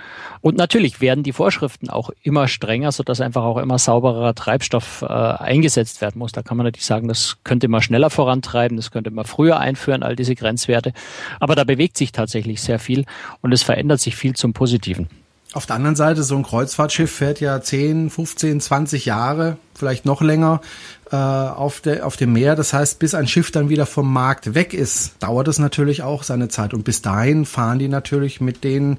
Und 0.41 0.57
natürlich 0.57 1.01
werden 1.01 1.23
die 1.23 1.33
Vorschriften 1.33 1.89
auch 1.89 2.09
immer 2.21 2.47
strenger, 2.47 2.91
sodass 2.91 3.21
einfach 3.21 3.43
auch 3.43 3.57
immer 3.57 3.77
sauberer 3.77 4.33
Treibstoff 4.33 5.01
äh, 5.01 5.05
eingesetzt 5.05 6.01
werden 6.01 6.19
muss. 6.19 6.31
Da 6.31 6.41
kann 6.41 6.57
man 6.57 6.65
natürlich 6.65 6.85
sagen, 6.85 7.07
das 7.07 7.37
könnte 7.43 7.67
man 7.67 7.81
schneller 7.81 8.09
vorantreiben, 8.09 8.77
das 8.77 8.91
könnte 8.91 9.11
man 9.11 9.25
früher 9.25 9.59
einführen, 9.59 10.03
all 10.03 10.15
diese 10.15 10.35
Grenzwerte. 10.35 10.93
Aber 11.39 11.55
da 11.55 11.63
bewegt 11.63 11.97
sich 11.97 12.11
tatsächlich 12.11 12.61
sehr 12.61 12.79
viel 12.79 13.05
und 13.41 13.51
es 13.51 13.63
verändert 13.63 13.99
sich 13.99 14.15
viel 14.15 14.35
zum 14.35 14.53
Positiven. 14.53 15.07
Auf 15.55 15.65
der 15.65 15.77
anderen 15.77 15.95
Seite, 15.95 16.21
so 16.23 16.35
ein 16.35 16.43
Kreuzfahrtschiff 16.43 17.09
fährt 17.09 17.39
ja 17.39 17.61
10, 17.61 18.09
15, 18.09 18.59
20 18.59 19.05
Jahre, 19.05 19.55
vielleicht 19.73 20.05
noch 20.05 20.21
länger 20.21 20.59
äh, 21.11 21.15
auf, 21.15 21.79
der, 21.79 22.05
auf 22.05 22.17
dem 22.17 22.33
Meer. 22.33 22.57
Das 22.57 22.73
heißt, 22.73 22.99
bis 22.99 23.15
ein 23.15 23.25
Schiff 23.25 23.51
dann 23.51 23.69
wieder 23.69 23.85
vom 23.85 24.11
Markt 24.11 24.53
weg 24.53 24.73
ist, 24.73 25.13
dauert 25.21 25.47
es 25.47 25.57
natürlich 25.57 26.03
auch 26.03 26.23
seine 26.23 26.49
Zeit. 26.49 26.73
Und 26.73 26.83
bis 26.83 27.01
dahin 27.01 27.45
fahren 27.45 27.79
die 27.79 27.87
natürlich 27.87 28.41
mit 28.41 28.65
den 28.65 28.97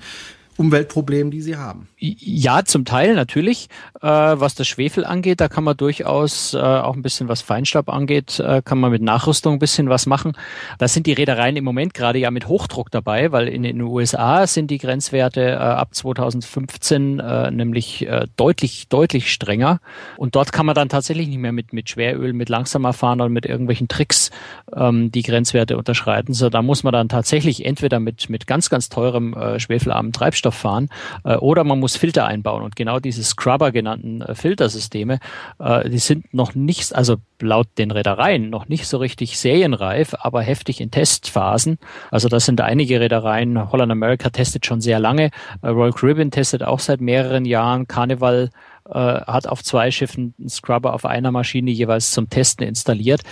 Umweltproblemen, 0.58 1.30
die 1.30 1.42
sie 1.42 1.56
haben. 1.56 1.88
Ja, 1.98 2.64
zum 2.64 2.84
Teil 2.84 3.14
natürlich. 3.14 3.68
Äh, 4.00 4.06
was 4.06 4.54
das 4.54 4.66
Schwefel 4.68 5.04
angeht, 5.04 5.40
da 5.40 5.48
kann 5.48 5.64
man 5.64 5.76
durchaus 5.76 6.54
äh, 6.54 6.58
auch 6.58 6.94
ein 6.94 7.02
bisschen 7.02 7.28
was 7.28 7.42
Feinstaub 7.42 7.88
angeht, 7.88 8.40
äh, 8.40 8.62
kann 8.62 8.78
man 8.78 8.90
mit 8.90 9.02
Nachrüstung 9.02 9.54
ein 9.54 9.58
bisschen 9.58 9.88
was 9.88 10.06
machen. 10.06 10.32
Da 10.78 10.88
sind 10.88 11.06
die 11.06 11.12
Reedereien 11.12 11.56
im 11.56 11.64
Moment 11.64 11.94
gerade 11.94 12.18
ja 12.18 12.30
mit 12.30 12.48
Hochdruck 12.48 12.90
dabei, 12.90 13.32
weil 13.32 13.48
in 13.48 13.62
den 13.62 13.80
USA 13.80 14.46
sind 14.46 14.70
die 14.70 14.78
Grenzwerte 14.78 15.42
äh, 15.42 15.54
ab 15.54 15.94
2015 15.94 17.20
äh, 17.20 17.50
nämlich 17.50 18.06
äh, 18.06 18.26
deutlich, 18.36 18.88
deutlich 18.88 19.32
strenger. 19.32 19.80
Und 20.16 20.36
dort 20.36 20.52
kann 20.52 20.66
man 20.66 20.75
dann 20.75 20.88
tatsächlich 20.88 21.28
nicht 21.28 21.38
mehr 21.38 21.52
mit, 21.52 21.72
mit 21.72 21.88
Schweröl, 21.90 22.32
mit 22.32 22.48
langsamer 22.48 22.92
fahren 22.92 23.20
oder 23.20 23.30
mit 23.30 23.46
irgendwelchen 23.46 23.88
Tricks 23.88 24.30
ähm, 24.75 25.10
die 25.12 25.22
Grenzwerte 25.22 25.76
unterschreiten. 25.76 26.34
So, 26.34 26.50
da 26.50 26.62
muss 26.62 26.82
man 26.82 26.92
dann 26.92 27.08
tatsächlich 27.08 27.64
entweder 27.64 28.00
mit, 28.00 28.30
mit 28.30 28.46
ganz, 28.46 28.70
ganz 28.70 28.88
teurem 28.88 29.34
äh, 29.34 29.60
schwefelarmen 29.60 30.12
Treibstoff 30.12 30.45
fahren 30.52 30.88
äh, 31.24 31.36
oder 31.36 31.64
man 31.64 31.80
muss 31.80 31.96
Filter 31.96 32.26
einbauen. 32.26 32.62
Und 32.62 32.76
genau 32.76 33.00
diese 33.00 33.24
Scrubber 33.24 33.72
genannten 33.72 34.22
äh, 34.22 34.34
Filtersysteme, 34.34 35.18
äh, 35.58 35.88
die 35.88 35.98
sind 35.98 36.32
noch 36.32 36.54
nicht, 36.54 36.94
also 36.94 37.16
laut 37.40 37.68
den 37.78 37.90
Reedereien 37.90 38.50
noch 38.50 38.68
nicht 38.68 38.86
so 38.86 38.98
richtig 38.98 39.38
serienreif, 39.38 40.14
aber 40.18 40.42
heftig 40.42 40.80
in 40.80 40.90
Testphasen. 40.90 41.78
Also 42.10 42.28
das 42.28 42.46
sind 42.46 42.60
einige 42.60 43.00
Reedereien. 43.00 43.70
Holland 43.70 43.92
America 43.92 44.30
testet 44.30 44.66
schon 44.66 44.80
sehr 44.80 44.98
lange. 44.98 45.30
Äh, 45.62 45.68
Royal 45.68 45.92
Caribbean 45.92 46.30
testet 46.30 46.62
auch 46.62 46.80
seit 46.80 47.00
mehreren 47.00 47.44
Jahren. 47.44 47.86
Carnival 47.86 48.50
hat 48.94 49.46
auf 49.46 49.62
zwei 49.62 49.90
Schiffen 49.90 50.34
einen 50.38 50.48
Scrubber 50.48 50.94
auf 50.94 51.04
einer 51.04 51.32
Maschine 51.32 51.70
jeweils 51.70 52.10
zum 52.10 52.30
Testen 52.30 52.66
installiert. 52.66 53.22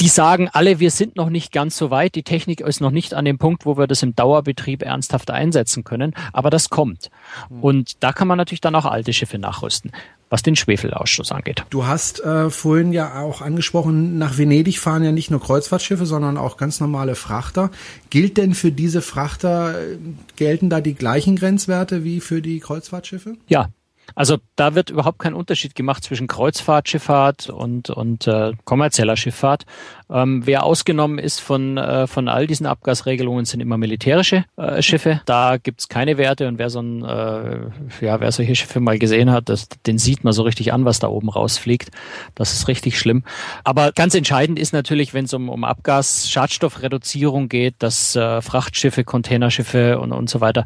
Die 0.00 0.08
sagen 0.08 0.48
alle, 0.52 0.80
wir 0.80 0.90
sind 0.90 1.16
noch 1.16 1.30
nicht 1.30 1.52
ganz 1.52 1.76
so 1.76 1.90
weit. 1.90 2.14
Die 2.14 2.22
Technik 2.22 2.60
ist 2.60 2.80
noch 2.80 2.90
nicht 2.90 3.14
an 3.14 3.24
dem 3.24 3.38
Punkt, 3.38 3.66
wo 3.66 3.76
wir 3.76 3.86
das 3.86 4.02
im 4.02 4.14
Dauerbetrieb 4.14 4.82
ernsthaft 4.82 5.30
einsetzen 5.30 5.84
können. 5.84 6.14
Aber 6.32 6.50
das 6.50 6.70
kommt. 6.70 7.10
Mhm. 7.48 7.62
Und 7.62 8.02
da 8.02 8.12
kann 8.12 8.28
man 8.28 8.38
natürlich 8.38 8.60
dann 8.60 8.74
auch 8.74 8.86
alte 8.86 9.12
Schiffe 9.12 9.38
nachrüsten 9.38 9.92
was 10.30 10.42
den 10.42 10.56
Schwefelausstoß 10.56 11.32
angeht. 11.32 11.64
Du 11.70 11.86
hast 11.86 12.20
äh, 12.20 12.50
vorhin 12.50 12.92
ja 12.92 13.20
auch 13.20 13.40
angesprochen, 13.40 14.18
nach 14.18 14.36
Venedig 14.36 14.78
fahren 14.78 15.02
ja 15.02 15.12
nicht 15.12 15.30
nur 15.30 15.40
Kreuzfahrtschiffe, 15.40 16.06
sondern 16.06 16.36
auch 16.36 16.56
ganz 16.56 16.80
normale 16.80 17.14
Frachter. 17.14 17.70
Gilt 18.10 18.36
denn 18.36 18.54
für 18.54 18.70
diese 18.70 19.00
Frachter, 19.00 19.80
äh, 19.80 19.96
gelten 20.36 20.70
da 20.70 20.80
die 20.80 20.94
gleichen 20.94 21.36
Grenzwerte 21.36 22.04
wie 22.04 22.20
für 22.20 22.42
die 22.42 22.60
Kreuzfahrtschiffe? 22.60 23.36
Ja, 23.48 23.68
also 24.14 24.38
da 24.56 24.74
wird 24.74 24.90
überhaupt 24.90 25.18
kein 25.18 25.34
Unterschied 25.34 25.74
gemacht 25.74 26.04
zwischen 26.04 26.26
Kreuzfahrtschifffahrt 26.26 27.50
und, 27.50 27.90
und 27.90 28.26
äh, 28.26 28.52
kommerzieller 28.64 29.16
Schifffahrt. 29.16 29.66
Ähm, 30.10 30.46
wer 30.46 30.64
ausgenommen 30.64 31.18
ist 31.18 31.40
von, 31.40 31.76
äh, 31.76 32.06
von 32.06 32.28
all 32.28 32.46
diesen 32.46 32.66
Abgasregelungen, 32.66 33.44
sind 33.44 33.60
immer 33.60 33.76
militärische 33.76 34.44
äh, 34.56 34.80
Schiffe. 34.80 35.20
Da 35.26 35.58
gibt's 35.58 35.88
keine 35.88 36.16
Werte 36.18 36.48
und 36.48 36.58
wer 36.58 36.70
so 36.70 36.80
ein, 36.80 37.04
äh, 37.04 37.60
ja, 38.00 38.20
wer 38.20 38.32
solche 38.32 38.54
Schiffe 38.54 38.80
mal 38.80 38.98
gesehen 38.98 39.30
hat, 39.30 39.48
das, 39.48 39.68
den 39.86 39.98
sieht 39.98 40.24
man 40.24 40.32
so 40.32 40.42
richtig 40.42 40.72
an, 40.72 40.84
was 40.84 40.98
da 40.98 41.08
oben 41.08 41.28
rausfliegt. 41.28 41.90
Das 42.34 42.52
ist 42.54 42.68
richtig 42.68 42.98
schlimm. 42.98 43.22
Aber 43.64 43.92
ganz 43.92 44.14
entscheidend 44.14 44.58
ist 44.58 44.72
natürlich, 44.72 45.12
wenn 45.12 45.26
es 45.26 45.34
um, 45.34 45.48
um 45.48 45.64
Abgas, 45.64 46.30
Schadstoffreduzierung 46.30 47.48
geht, 47.48 47.74
dass 47.78 48.16
äh, 48.16 48.40
Frachtschiffe, 48.40 49.04
Containerschiffe 49.04 49.98
und, 49.98 50.12
und 50.12 50.30
so 50.30 50.40
weiter, 50.40 50.64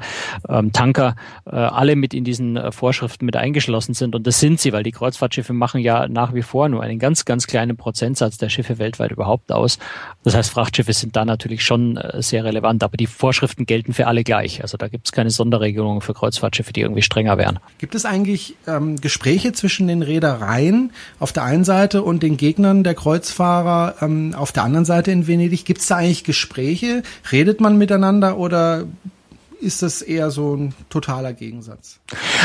ähm, 0.49 0.72
Tanker, 0.72 1.16
äh, 1.46 1.56
alle 1.56 1.96
mit 1.96 2.14
in 2.14 2.25
diesen 2.25 2.56
äh, 2.56 2.70
Vorschriften 2.70 3.26
mit 3.26 3.37
eingeschlossen 3.37 3.94
sind. 3.94 4.14
Und 4.14 4.26
das 4.26 4.38
sind 4.38 4.61
sie, 4.61 4.72
weil 4.72 4.84
die 4.84 4.92
Kreuzfahrtschiffe 4.92 5.52
machen 5.52 5.80
ja 5.80 6.06
nach 6.08 6.32
wie 6.32 6.42
vor 6.42 6.68
nur 6.68 6.82
einen 6.82 6.99
ganz, 6.99 7.25
ganz 7.25 7.46
kleinen 7.46 7.76
Prozentsatz 7.76 8.38
der 8.38 8.49
Schiffe 8.49 8.78
weltweit 8.78 9.11
überhaupt 9.11 9.32
überhaupt 9.33 9.53
aus. 9.53 9.79
Das 10.25 10.37
heißt, 10.37 10.51
Frachtschiffe 10.51 10.93
sind 10.93 11.17
da 11.17 11.25
natürlich 11.25 11.65
schon 11.65 11.97
äh, 11.97 12.23
sehr 12.23 12.45
relevant, 12.45 12.85
aber 12.85 12.97
die 12.97 13.07
Vorschriften 13.07 13.67
gelten 13.67 13.93
für 13.93 14.07
alle 14.07 14.23
gleich. 14.23 14.62
Also 14.62 14.77
da 14.77 14.89
gibt 14.89 15.07
es 15.07 15.12
keine 15.12 15.31
Sonderregelungen 15.31 16.01
für 16.01 16.15
Kreuzfahrtschiffe, 16.15 16.73
die 16.73 16.83
irgendwie 16.83 17.03
strenger 17.03 17.39
wären. 17.39 17.59
Gibt 17.79 17.95
es 17.95 18.05
eigentlich 18.05 18.55
ähm, 18.69 19.01
Gespräche 19.01 19.53
zwischen 19.53 19.89
den 19.89 20.03
Reedereien 20.03 20.93
auf 21.19 21.33
der 21.33 21.43
einen 21.45 21.65
Seite 21.65 22.03
und 22.03 22.23
den 22.23 22.37
Gegnern 22.37 22.85
der 22.85 22.95
Kreuzfahrer 22.95 23.97
ähm, 24.01 24.35
auf 24.37 24.53
der 24.53 24.62
anderen 24.62 24.85
Seite 24.85 25.11
in 25.11 25.27
Venedig? 25.27 25.65
Gibt 25.65 25.81
es 25.81 25.89
da 25.89 25.97
eigentlich 25.97 26.25
Gespräche? 26.25 27.03
Redet 27.33 27.61
man 27.61 27.77
miteinander 27.79 28.39
oder 28.39 28.85
ist 29.62 29.83
das 29.83 30.02
eher 30.02 30.31
so 30.31 30.57
ein 30.57 30.75
totaler 30.90 31.33
Gegensatz. 31.33 32.00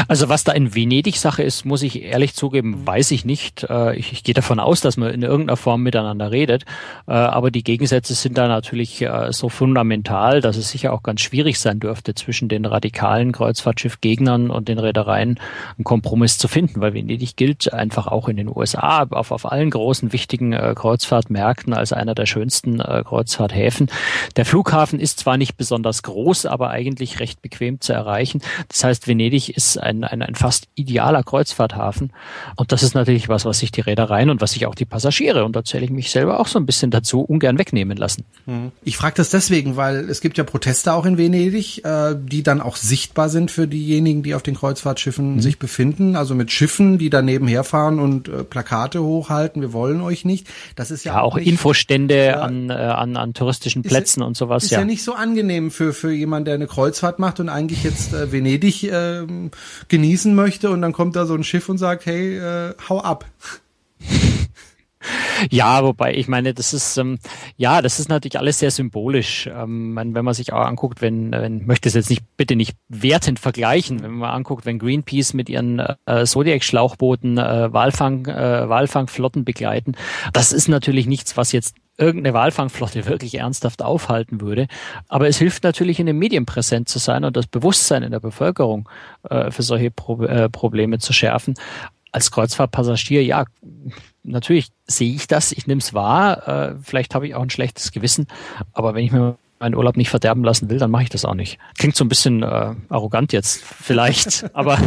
Also 0.07 0.29
was 0.29 0.43
da 0.43 0.51
in 0.51 0.75
Venedig 0.75 1.17
Sache 1.17 1.43
ist, 1.43 1.65
muss 1.65 1.81
ich 1.81 2.03
ehrlich 2.03 2.35
zugeben, 2.35 2.85
weiß 2.85 3.11
ich 3.11 3.25
nicht. 3.25 3.65
Äh, 3.69 3.95
ich, 3.97 4.13
ich 4.13 4.23
gehe 4.23 4.35
davon 4.35 4.59
aus, 4.59 4.81
dass 4.81 4.97
man 4.97 5.11
in 5.11 5.23
irgendeiner 5.23 5.57
Form 5.57 5.81
miteinander 5.81 6.31
redet. 6.31 6.63
Äh, 7.07 7.13
aber 7.13 7.51
die 7.51 7.63
Gegensätze 7.63 8.13
sind 8.13 8.37
da 8.37 8.47
natürlich 8.47 9.01
äh, 9.01 9.31
so 9.31 9.49
fundamental, 9.49 10.41
dass 10.41 10.57
es 10.57 10.69
sicher 10.69 10.93
auch 10.93 11.03
ganz 11.03 11.21
schwierig 11.21 11.59
sein 11.59 11.79
dürfte, 11.79 12.13
zwischen 12.13 12.47
den 12.47 12.65
radikalen 12.65 13.31
Kreuzfahrtschiffgegnern 13.31 14.51
und 14.51 14.67
den 14.67 14.79
Reedereien 14.79 15.39
einen 15.77 15.83
Kompromiss 15.83 16.37
zu 16.37 16.47
finden, 16.47 16.79
weil 16.79 16.93
Venedig 16.93 17.35
gilt 17.35 17.73
einfach 17.73 18.07
auch 18.07 18.29
in 18.29 18.37
den 18.37 18.47
USA 18.47 19.07
auf, 19.09 19.31
auf 19.31 19.51
allen 19.51 19.71
großen 19.71 20.13
wichtigen 20.13 20.51
Kreuzfahrtmärkten 20.51 21.73
als 21.73 21.93
einer 21.93 22.15
der 22.15 22.25
schönsten 22.25 22.79
Kreuzfahrthäfen. 22.79 23.87
Der 24.35 24.45
Flughafen 24.45 24.99
ist 24.99 25.19
zwar 25.19 25.37
nicht 25.37 25.57
besonders 25.57 26.03
groß, 26.03 26.45
aber 26.45 26.69
eigentlich 26.69 27.06
eigentlich 27.07 27.19
recht 27.19 27.41
bequem 27.41 27.81
zu 27.81 27.93
erreichen. 27.93 28.41
Das 28.67 28.83
heißt, 28.83 29.07
Venedig 29.07 29.55
ist 29.55 29.77
ein, 29.77 30.03
ein, 30.03 30.21
ein 30.21 30.35
fast 30.35 30.67
idealer 30.75 31.23
Kreuzfahrthafen. 31.23 32.11
Und 32.55 32.71
das 32.71 32.83
ist 32.83 32.95
natürlich 32.95 33.29
was, 33.29 33.45
was 33.45 33.59
sich 33.59 33.71
die 33.71 33.81
Reedereien 33.81 34.29
und 34.29 34.41
was 34.41 34.51
sich 34.51 34.65
auch 34.65 34.75
die 34.75 34.85
Passagiere, 34.85 35.45
und 35.45 35.55
da 35.55 35.63
zähle 35.63 35.85
ich 35.85 35.91
mich 35.91 36.11
selber 36.11 36.39
auch 36.39 36.47
so 36.47 36.59
ein 36.59 36.65
bisschen 36.65 36.91
dazu, 36.91 37.21
ungern 37.21 37.57
wegnehmen 37.57 37.97
lassen. 37.97 38.25
Mhm. 38.45 38.71
Ich 38.83 38.97
frage 38.97 39.15
das 39.17 39.29
deswegen, 39.29 39.75
weil 39.75 40.09
es 40.09 40.21
gibt 40.21 40.37
ja 40.37 40.43
Proteste 40.43 40.93
auch 40.93 41.05
in 41.05 41.17
Venedig, 41.17 41.83
äh, 41.85 42.15
die 42.17 42.43
dann 42.43 42.61
auch 42.61 42.75
sichtbar 42.75 43.29
sind 43.29 43.51
für 43.51 43.67
diejenigen, 43.67 44.23
die 44.23 44.35
auf 44.35 44.43
den 44.43 44.55
Kreuzfahrtschiffen 44.55 45.35
mhm. 45.35 45.41
sich 45.41 45.59
befinden. 45.59 46.15
Also 46.15 46.35
mit 46.35 46.51
Schiffen, 46.51 46.97
die 46.97 47.09
daneben 47.09 47.47
herfahren 47.47 47.99
und 47.99 48.27
äh, 48.27 48.43
Plakate 48.43 49.01
hochhalten, 49.01 49.61
wir 49.61 49.73
wollen 49.73 50.01
euch 50.01 50.25
nicht. 50.25 50.47
Das 50.75 50.91
ist 50.91 51.05
ja, 51.05 51.15
ja 51.15 51.21
auch, 51.21 51.35
auch 51.35 51.37
Infostände 51.37 52.27
ja, 52.27 52.41
an, 52.41 52.69
äh, 52.69 52.73
an, 52.73 53.17
an 53.17 53.33
touristischen 53.33 53.83
Plätzen 53.83 54.21
ist, 54.21 54.27
und 54.27 54.37
sowas. 54.37 54.63
Ist 54.63 54.71
ja. 54.71 54.79
ja 54.79 54.85
nicht 54.85 55.03
so 55.03 55.13
angenehm 55.13 55.71
für, 55.71 55.93
für 55.93 56.11
jemanden, 56.11 56.45
der 56.45 56.55
eine 56.55 56.67
Kreuzfahrt 56.67 56.96
Kreuzfahrt 56.97 57.19
macht 57.19 57.39
und 57.39 57.49
eigentlich 57.49 57.83
jetzt 57.83 58.13
äh, 58.13 58.31
Venedig 58.31 58.83
äh, 58.83 59.25
genießen 59.87 60.33
möchte 60.33 60.71
und 60.71 60.81
dann 60.81 60.93
kommt 60.93 61.15
da 61.15 61.25
so 61.25 61.35
ein 61.35 61.43
Schiff 61.43 61.69
und 61.69 61.77
sagt, 61.77 62.05
hey, 62.05 62.37
äh, 62.37 62.73
hau 62.89 62.99
ab. 62.99 63.25
Ja, 65.51 65.83
wobei 65.83 66.15
ich 66.15 66.27
meine, 66.27 66.53
das 66.53 66.73
ist 66.73 66.97
ähm, 66.97 67.19
ja, 67.55 67.81
das 67.83 67.99
ist 67.99 68.09
natürlich 68.09 68.39
alles 68.39 68.59
sehr 68.59 68.71
symbolisch. 68.71 69.47
Ähm, 69.47 69.95
wenn 69.95 70.25
man 70.25 70.33
sich 70.33 70.51
auch 70.51 70.65
anguckt, 70.65 71.01
wenn, 71.01 71.31
wenn 71.31 71.65
möchte 71.65 71.87
es 71.87 71.95
jetzt 71.95 72.09
nicht 72.09 72.23
bitte 72.35 72.55
nicht 72.55 72.75
wertend 72.89 73.39
vergleichen, 73.39 74.01
wenn 74.01 74.13
man 74.13 74.31
anguckt, 74.31 74.65
wenn 74.65 74.79
Greenpeace 74.79 75.33
mit 75.33 75.47
ihren 75.47 75.79
äh, 75.79 76.25
Zodiac-Schlauchbooten 76.25 77.37
äh, 77.37 77.71
Walfang, 77.71 78.25
äh, 78.25 78.67
Walfangflotten 78.67 79.45
begleiten, 79.45 79.93
das 80.33 80.51
ist 80.51 80.67
natürlich 80.67 81.05
nichts, 81.05 81.37
was 81.37 81.51
jetzt 81.51 81.75
irgendeine 81.97 82.33
Walfangflotte 82.33 83.05
wirklich 83.05 83.35
ernsthaft 83.35 83.81
aufhalten 83.81 84.41
würde. 84.41 84.67
Aber 85.07 85.27
es 85.27 85.37
hilft 85.37 85.63
natürlich, 85.63 85.99
in 85.99 86.05
den 86.05 86.17
Medien 86.17 86.45
präsent 86.45 86.89
zu 86.89 86.99
sein 86.99 87.23
und 87.23 87.35
das 87.35 87.47
Bewusstsein 87.47 88.03
in 88.03 88.11
der 88.11 88.19
Bevölkerung 88.19 88.87
äh, 89.29 89.51
für 89.51 89.63
solche 89.63 89.91
Pro 89.91 90.23
äh, 90.23 90.49
Probleme 90.49 90.99
zu 90.99 91.13
schärfen. 91.13 91.55
Als 92.11 92.31
Kreuzfahrtpassagier, 92.31 93.23
ja, 93.23 93.45
natürlich 94.23 94.69
sehe 94.85 95.13
ich 95.13 95.27
das, 95.27 95.51
ich 95.51 95.67
nehme 95.67 95.79
es 95.79 95.93
wahr, 95.93 96.47
äh, 96.47 96.75
vielleicht 96.81 97.15
habe 97.15 97.27
ich 97.27 97.35
auch 97.35 97.41
ein 97.41 97.49
schlechtes 97.49 97.91
Gewissen, 97.91 98.27
aber 98.73 98.93
wenn 98.95 99.05
ich 99.05 99.11
mir 99.11 99.37
meinen 99.59 99.75
Urlaub 99.75 99.97
nicht 99.97 100.09
verderben 100.09 100.43
lassen 100.43 100.69
will, 100.69 100.77
dann 100.77 100.91
mache 100.91 101.03
ich 101.03 101.09
das 101.09 101.25
auch 101.25 101.33
nicht. 101.33 101.57
Klingt 101.77 101.95
so 101.95 102.05
ein 102.05 102.09
bisschen 102.09 102.43
äh, 102.43 102.75
arrogant 102.89 103.33
jetzt, 103.33 103.63
vielleicht, 103.63 104.45
aber 104.53 104.77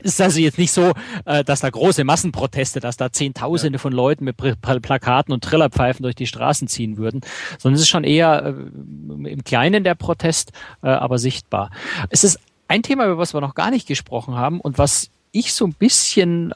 ist 0.00 0.20
also 0.20 0.40
jetzt 0.40 0.58
nicht 0.58 0.72
so, 0.72 0.92
äh, 1.24 1.44
dass 1.44 1.60
da 1.60 1.70
große 1.70 2.04
Massenproteste, 2.04 2.80
dass 2.80 2.96
da 2.96 3.12
Zehntausende 3.12 3.76
ja. 3.76 3.80
von 3.80 3.92
Leuten 3.92 4.24
mit 4.24 4.36
Plakaten 4.36 5.32
und 5.32 5.44
Trillerpfeifen 5.44 6.02
durch 6.02 6.14
die 6.14 6.26
Straßen 6.26 6.68
ziehen 6.68 6.96
würden, 6.96 7.20
sondern 7.58 7.76
es 7.76 7.82
ist 7.82 7.88
schon 7.88 8.04
eher 8.04 8.44
äh, 8.44 9.30
im 9.30 9.44
Kleinen 9.44 9.84
der 9.84 9.94
Protest, 9.94 10.52
äh, 10.82 10.88
aber 10.88 11.18
sichtbar. 11.18 11.70
Es 12.10 12.24
ist 12.24 12.38
ein 12.68 12.82
Thema, 12.82 13.06
über 13.06 13.18
was 13.18 13.34
wir 13.34 13.40
noch 13.40 13.54
gar 13.54 13.70
nicht 13.70 13.86
gesprochen 13.86 14.34
haben 14.34 14.60
und 14.60 14.78
was 14.78 15.10
ich 15.32 15.54
so 15.54 15.66
ein 15.66 15.74
bisschen 15.74 16.54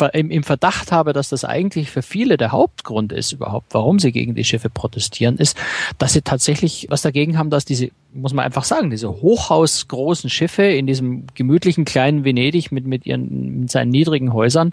im 0.00 0.42
Verdacht 0.42 0.92
habe, 0.92 1.12
dass 1.12 1.28
das 1.28 1.44
eigentlich 1.44 1.90
für 1.90 2.02
viele 2.02 2.36
der 2.36 2.52
Hauptgrund 2.52 3.12
ist 3.12 3.32
überhaupt, 3.32 3.74
warum 3.74 3.98
sie 3.98 4.12
gegen 4.12 4.34
die 4.34 4.44
Schiffe 4.44 4.70
protestieren, 4.70 5.36
ist, 5.36 5.56
dass 5.98 6.12
sie 6.12 6.22
tatsächlich 6.22 6.86
was 6.90 7.02
dagegen 7.02 7.38
haben, 7.38 7.50
dass 7.50 7.64
diese, 7.64 7.90
muss 8.12 8.32
man 8.32 8.44
einfach 8.44 8.64
sagen, 8.64 8.90
diese 8.90 9.08
hochhausgroßen 9.08 10.30
Schiffe 10.30 10.64
in 10.64 10.86
diesem 10.86 11.26
gemütlichen 11.34 11.84
kleinen 11.84 12.24
Venedig 12.24 12.72
mit, 12.72 12.86
mit 12.86 13.06
ihren, 13.06 13.60
mit 13.60 13.70
seinen 13.70 13.90
niedrigen 13.90 14.32
Häusern 14.32 14.72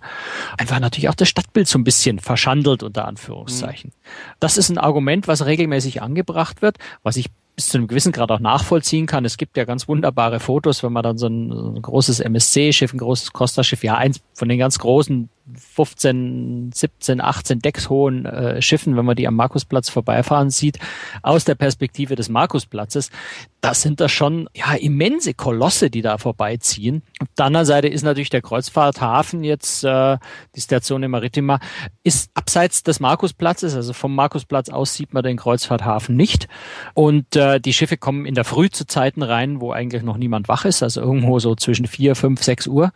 einfach 0.57 0.79
natürlich 0.79 1.10
auch 1.10 1.15
das 1.15 1.29
Stadtbild 1.29 1.67
so 1.67 1.77
ein 1.77 1.84
bisschen 1.84 2.19
verschandelt, 2.19 2.84
unter 2.84 3.05
Anführungszeichen. 3.05 3.91
Mhm. 3.91 4.12
Das 4.39 4.57
ist 4.57 4.69
ein 4.69 4.77
Argument, 4.77 5.27
was 5.27 5.46
regelmäßig 5.46 6.01
angebracht 6.01 6.62
wird, 6.62 6.77
was 7.03 7.17
ich 7.17 7.27
bis 7.57 7.69
zu 7.69 7.79
einem 7.79 7.87
gewissen 7.87 8.11
Grad 8.11 8.31
auch 8.31 8.39
nachvollziehen 8.39 9.07
kann. 9.07 9.25
Es 9.25 9.35
gibt 9.35 9.57
ja 9.57 9.65
ganz 9.65 9.87
wunderbare 9.87 10.39
Fotos, 10.39 10.83
wenn 10.83 10.93
man 10.93 11.01
dann 11.01 11.17
so 11.17 11.25
ein, 11.25 11.51
so 11.51 11.71
ein 11.71 11.81
großes 11.81 12.19
MSC-Schiff, 12.19 12.93
ein 12.93 12.99
großes 12.99 13.33
Costa-Schiff, 13.33 13.83
ja, 13.83 13.95
eins 13.95 14.21
von 14.35 14.47
den 14.47 14.59
ganz 14.59 14.77
großen 14.77 15.27
15, 15.56 16.72
17, 16.74 17.22
18 17.22 17.60
deckshohen 17.60 18.25
äh, 18.25 18.62
Schiffen, 18.62 18.98
wenn 18.98 19.06
man 19.06 19.16
die 19.16 19.27
am 19.27 19.36
Markusplatz 19.36 19.89
vorbeifahren 19.89 20.50
sieht, 20.50 20.80
aus 21.22 21.46
der 21.46 21.56
Perspektive 21.56 22.16
des 22.16 22.30
Markusplatzes, 22.30 23.12
das 23.62 23.82
sind 23.82 24.00
da 24.00 24.10
schon 24.10 24.50
ja 24.54 24.74
immense 24.74 25.34
Kolosse, 25.34 25.89
die 25.89 26.01
da 26.01 26.18
vorbeiziehen. 26.18 27.01
Auf 27.20 27.27
der 27.38 27.46
anderen 27.46 27.66
Seite 27.66 27.88
ist 27.88 28.04
natürlich 28.04 28.30
der 28.30 28.42
Kreuzfahrthafen 28.42 29.44
jetzt, 29.44 29.84
äh, 29.84 30.18
die 30.56 30.62
Station 30.62 31.08
Maritima, 31.10 31.60
ist 32.04 32.30
abseits 32.34 32.84
des 32.84 33.00
Markusplatzes, 33.00 33.75
also 33.75 33.94
vom 33.94 34.16
Markusplatz 34.16 34.70
aus 34.70 34.94
sieht 34.94 35.13
man 35.13 35.24
den 35.24 35.38
Kreuzfahrthafen 35.38 36.16
nicht. 36.16 36.48
Und 36.94 37.36
äh, 37.36 37.60
die 37.60 37.74
Schiffe 37.74 37.98
kommen 37.98 38.25
in 38.25 38.36
der 38.36 38.44
Früh 38.44 38.70
zu 38.70 38.86
Zeiten 38.86 39.24
rein, 39.24 39.62
wo 39.62 39.72
eigentlich 39.72 40.04
noch 40.04 40.18
niemand 40.18 40.48
wach 40.48 40.66
ist, 40.66 40.84
also 40.84 41.01
irgendwo 41.01 41.39
so 41.39 41.56
zwischen 41.56 41.88
vier, 41.88 42.16
fünf, 42.16 42.44
sechs 42.44 42.68
Uhr 42.68 42.92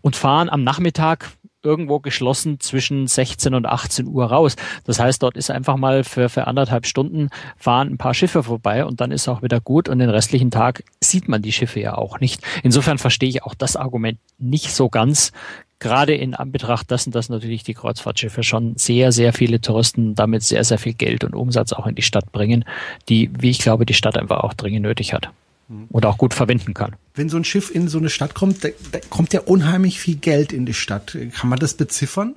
und 0.00 0.16
fahren 0.16 0.48
am 0.48 0.64
Nachmittag 0.64 1.30
irgendwo 1.62 2.00
geschlossen 2.00 2.60
zwischen 2.60 3.06
16 3.06 3.54
und 3.54 3.66
18 3.66 4.06
Uhr 4.06 4.26
raus. 4.26 4.56
Das 4.84 4.98
heißt, 4.98 5.22
dort 5.22 5.36
ist 5.36 5.50
einfach 5.50 5.76
mal 5.76 6.04
für, 6.04 6.28
für 6.28 6.46
anderthalb 6.46 6.86
Stunden 6.86 7.30
fahren 7.56 7.88
ein 7.88 7.98
paar 7.98 8.14
Schiffe 8.14 8.42
vorbei 8.42 8.84
und 8.84 9.00
dann 9.00 9.12
ist 9.12 9.28
auch 9.28 9.42
wieder 9.42 9.60
gut 9.60 9.88
und 9.88 9.98
den 9.98 10.10
restlichen 10.10 10.50
Tag 10.50 10.84
sieht 11.00 11.28
man 11.28 11.42
die 11.42 11.52
Schiffe 11.52 11.80
ja 11.80 11.96
auch 11.96 12.20
nicht. 12.20 12.42
Insofern 12.62 12.98
verstehe 12.98 13.28
ich 13.28 13.42
auch 13.42 13.54
das 13.54 13.76
Argument 13.76 14.18
nicht 14.38 14.72
so 14.72 14.88
ganz, 14.88 15.32
gerade 15.80 16.14
in 16.14 16.34
Anbetracht 16.34 16.90
dessen, 16.90 17.10
dass 17.10 17.28
natürlich 17.28 17.62
die 17.64 17.74
Kreuzfahrtschiffe 17.74 18.42
schon 18.42 18.76
sehr, 18.76 19.12
sehr 19.12 19.32
viele 19.32 19.60
Touristen 19.60 20.14
damit 20.14 20.42
sehr, 20.42 20.62
sehr 20.62 20.78
viel 20.78 20.92
Geld 20.92 21.24
und 21.24 21.34
Umsatz 21.34 21.72
auch 21.72 21.86
in 21.86 21.94
die 21.94 22.02
Stadt 22.02 22.30
bringen, 22.32 22.64
die, 23.08 23.30
wie 23.38 23.50
ich 23.50 23.58
glaube, 23.58 23.86
die 23.86 23.94
Stadt 23.94 24.18
einfach 24.18 24.40
auch 24.40 24.54
dringend 24.54 24.82
nötig 24.82 25.14
hat 25.14 25.30
oder 25.90 26.08
auch 26.08 26.18
gut 26.18 26.34
verwenden 26.34 26.74
kann. 26.74 26.96
Wenn 27.14 27.28
so 27.28 27.36
ein 27.36 27.44
Schiff 27.44 27.74
in 27.74 27.88
so 27.88 27.98
eine 27.98 28.10
Stadt 28.10 28.34
kommt, 28.34 28.64
da, 28.64 28.68
da 28.92 29.00
kommt 29.08 29.32
ja 29.32 29.40
unheimlich 29.40 30.00
viel 30.00 30.16
Geld 30.16 30.52
in 30.52 30.66
die 30.66 30.74
Stadt. 30.74 31.16
Kann 31.34 31.48
man 31.48 31.58
das 31.58 31.74
beziffern? 31.74 32.34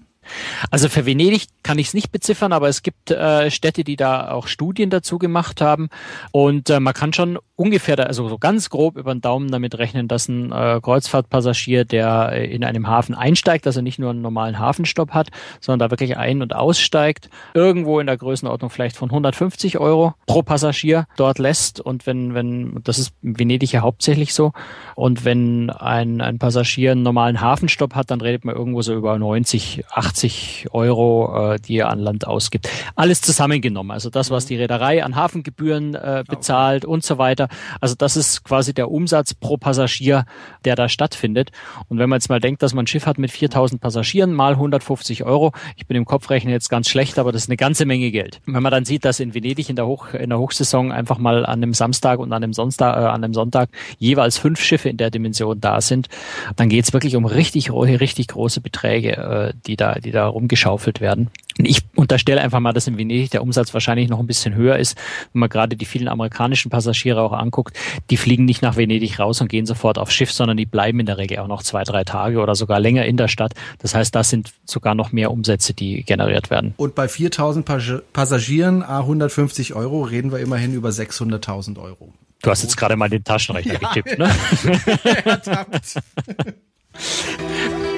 Also 0.71 0.89
für 0.89 1.05
Venedig 1.05 1.47
kann 1.63 1.79
ich 1.79 1.87
es 1.87 1.93
nicht 1.93 2.11
beziffern, 2.11 2.53
aber 2.53 2.67
es 2.67 2.83
gibt 2.83 3.11
äh, 3.11 3.49
Städte, 3.49 3.83
die 3.83 3.95
da 3.95 4.31
auch 4.31 4.47
Studien 4.47 4.89
dazu 4.89 5.17
gemacht 5.17 5.61
haben. 5.61 5.89
Und 6.31 6.69
äh, 6.69 6.79
man 6.79 6.93
kann 6.93 7.13
schon 7.13 7.39
ungefähr, 7.55 7.95
da, 7.95 8.03
also 8.03 8.27
so 8.27 8.37
ganz 8.37 8.69
grob 8.69 8.97
über 8.97 9.13
den 9.13 9.21
Daumen 9.21 9.49
damit 9.49 9.77
rechnen, 9.77 10.07
dass 10.07 10.27
ein 10.27 10.51
äh, 10.51 10.79
Kreuzfahrtpassagier, 10.81 11.85
der 11.85 12.31
in 12.33 12.63
einem 12.63 12.87
Hafen 12.87 13.15
einsteigt, 13.15 13.65
dass 13.65 13.75
er 13.75 13.81
nicht 13.81 13.99
nur 13.99 14.09
einen 14.09 14.21
normalen 14.21 14.59
Hafenstopp 14.59 15.11
hat, 15.11 15.29
sondern 15.61 15.87
da 15.87 15.91
wirklich 15.91 16.17
ein- 16.17 16.41
und 16.41 16.55
aussteigt, 16.55 17.29
irgendwo 17.53 17.99
in 17.99 18.07
der 18.07 18.17
Größenordnung 18.17 18.69
vielleicht 18.69 18.97
von 18.97 19.09
150 19.09 19.77
Euro 19.77 20.13
pro 20.25 20.41
Passagier 20.41 21.07
dort 21.15 21.39
lässt. 21.39 21.79
Und 21.79 22.05
wenn, 22.05 22.33
wenn, 22.33 22.79
das 22.83 22.99
ist 22.99 23.13
in 23.21 23.39
Venedig 23.39 23.71
ja 23.71 23.81
hauptsächlich 23.81 24.33
so. 24.33 24.51
Und 24.95 25.25
wenn 25.25 25.69
ein, 25.69 26.21
ein 26.21 26.39
Passagier 26.39 26.91
einen 26.91 27.03
normalen 27.03 27.39
Hafenstopp 27.41 27.95
hat, 27.95 28.11
dann 28.11 28.21
redet 28.21 28.45
man 28.45 28.55
irgendwo 28.55 28.81
so 28.81 28.93
über 28.93 29.17
90, 29.17 29.83
80 30.13 30.67
Euro, 30.71 31.53
äh, 31.53 31.59
die 31.59 31.77
er 31.77 31.89
an 31.89 31.99
Land 31.99 32.27
ausgibt. 32.27 32.69
Alles 32.95 33.21
zusammengenommen. 33.21 33.91
Also 33.91 34.11
das, 34.11 34.29
was 34.29 34.45
die 34.45 34.55
Reederei 34.55 35.03
an 35.03 35.15
Hafengebühren 35.15 35.95
äh, 35.95 36.23
bezahlt 36.27 36.85
okay. 36.85 36.93
und 36.93 37.03
so 37.03 37.17
weiter. 37.17 37.47
Also 37.81 37.95
das 37.95 38.15
ist 38.15 38.43
quasi 38.43 38.73
der 38.73 38.91
Umsatz 38.91 39.33
pro 39.33 39.57
Passagier, 39.57 40.25
der 40.65 40.75
da 40.75 40.87
stattfindet. 40.87 41.51
Und 41.89 41.97
wenn 41.97 42.09
man 42.09 42.17
jetzt 42.17 42.29
mal 42.29 42.39
denkt, 42.39 42.61
dass 42.61 42.75
man 42.75 42.83
ein 42.83 42.87
Schiff 42.87 43.07
hat 43.07 43.17
mit 43.17 43.31
4000 43.31 43.81
Passagieren 43.81 44.33
mal 44.33 44.53
150 44.53 45.23
Euro, 45.23 45.51
ich 45.77 45.87
bin 45.87 45.97
im 45.97 46.05
Kopfrechnen 46.05 46.53
jetzt 46.53 46.69
ganz 46.69 46.87
schlecht, 46.89 47.17
aber 47.17 47.31
das 47.31 47.43
ist 47.43 47.49
eine 47.49 47.57
ganze 47.57 47.85
Menge 47.85 48.11
Geld. 48.11 48.39
Wenn 48.45 48.61
man 48.61 48.71
dann 48.71 48.85
sieht, 48.85 49.05
dass 49.05 49.19
in 49.19 49.33
Venedig 49.33 49.69
in 49.69 49.75
der, 49.75 49.87
Hoch, 49.87 50.13
in 50.13 50.29
der 50.29 50.37
Hochsaison 50.37 50.91
einfach 50.91 51.17
mal 51.17 51.45
an 51.45 51.63
einem 51.63 51.73
Samstag 51.73 52.19
und 52.19 52.31
an 52.31 52.43
einem 52.43 52.53
Sonntag, 52.53 52.97
äh, 52.97 53.05
an 53.07 53.23
einem 53.23 53.33
Sonntag 53.33 53.69
jeweils 53.97 54.37
fünf 54.37 54.61
Schiffe 54.61 54.89
in 54.89 54.97
der 54.97 55.09
Dimension 55.09 55.59
da 55.59 55.81
sind, 55.81 56.07
dann 56.55 56.69
geht 56.69 56.85
es 56.85 56.93
wirklich 56.93 57.15
um 57.15 57.25
richtig, 57.25 57.71
richtig 57.71 58.27
große 58.27 58.61
Beträge, 58.61 59.17
äh, 59.17 59.53
die 59.65 59.75
da, 59.75 59.95
die 60.03 60.11
da 60.11 60.27
rumgeschaufelt 60.27 61.01
werden. 61.01 61.29
Ich 61.57 61.81
unterstelle 61.95 62.41
einfach 62.41 62.59
mal, 62.59 62.73
dass 62.73 62.87
in 62.87 62.97
Venedig 62.97 63.29
der 63.31 63.43
Umsatz 63.43 63.73
wahrscheinlich 63.73 64.09
noch 64.09 64.19
ein 64.19 64.25
bisschen 64.25 64.55
höher 64.55 64.77
ist, 64.77 64.97
wenn 65.33 65.41
man 65.41 65.49
gerade 65.49 65.75
die 65.75 65.85
vielen 65.85 66.07
amerikanischen 66.07 66.71
Passagiere 66.71 67.21
auch 67.21 67.31
anguckt. 67.31 67.77
Die 68.09 68.17
fliegen 68.17 68.45
nicht 68.45 68.61
nach 68.61 68.75
Venedig 68.75 69.19
raus 69.19 69.39
und 69.39 69.49
gehen 69.49 69.65
sofort 69.65 69.97
aufs 69.97 70.13
Schiff, 70.13 70.31
sondern 70.31 70.57
die 70.57 70.65
bleiben 70.65 70.99
in 70.99 71.05
der 71.05 71.17
Regel 71.17 71.39
auch 71.39 71.47
noch 71.47 71.61
zwei, 71.61 71.83
drei 71.83 72.03
Tage 72.03 72.39
oder 72.39 72.55
sogar 72.55 72.79
länger 72.79 73.05
in 73.05 73.17
der 73.17 73.27
Stadt. 73.27 73.53
Das 73.79 73.93
heißt, 73.93 74.15
das 74.15 74.29
sind 74.29 74.51
sogar 74.65 74.95
noch 74.95 75.11
mehr 75.11 75.31
Umsätze, 75.31 75.73
die 75.73 76.03
generiert 76.03 76.49
werden. 76.49 76.73
Und 76.77 76.95
bei 76.95 77.07
4000 77.07 77.65
Passagieren, 78.13 78.81
a 78.81 78.99
150 78.99 79.75
Euro, 79.75 80.01
reden 80.01 80.31
wir 80.31 80.39
immerhin 80.39 80.73
über 80.73 80.89
600.000 80.89 81.79
Euro. 81.79 82.13
Du 82.41 82.49
hast 82.49 82.63
jetzt 82.63 82.75
gerade 82.75 82.95
mal 82.95 83.09
den 83.09 83.23
Taschenrechner 83.23 83.79
ja, 83.81 83.93
getippt, 83.93 84.19
ne? 84.19 84.29
Ertappt. 85.23 85.95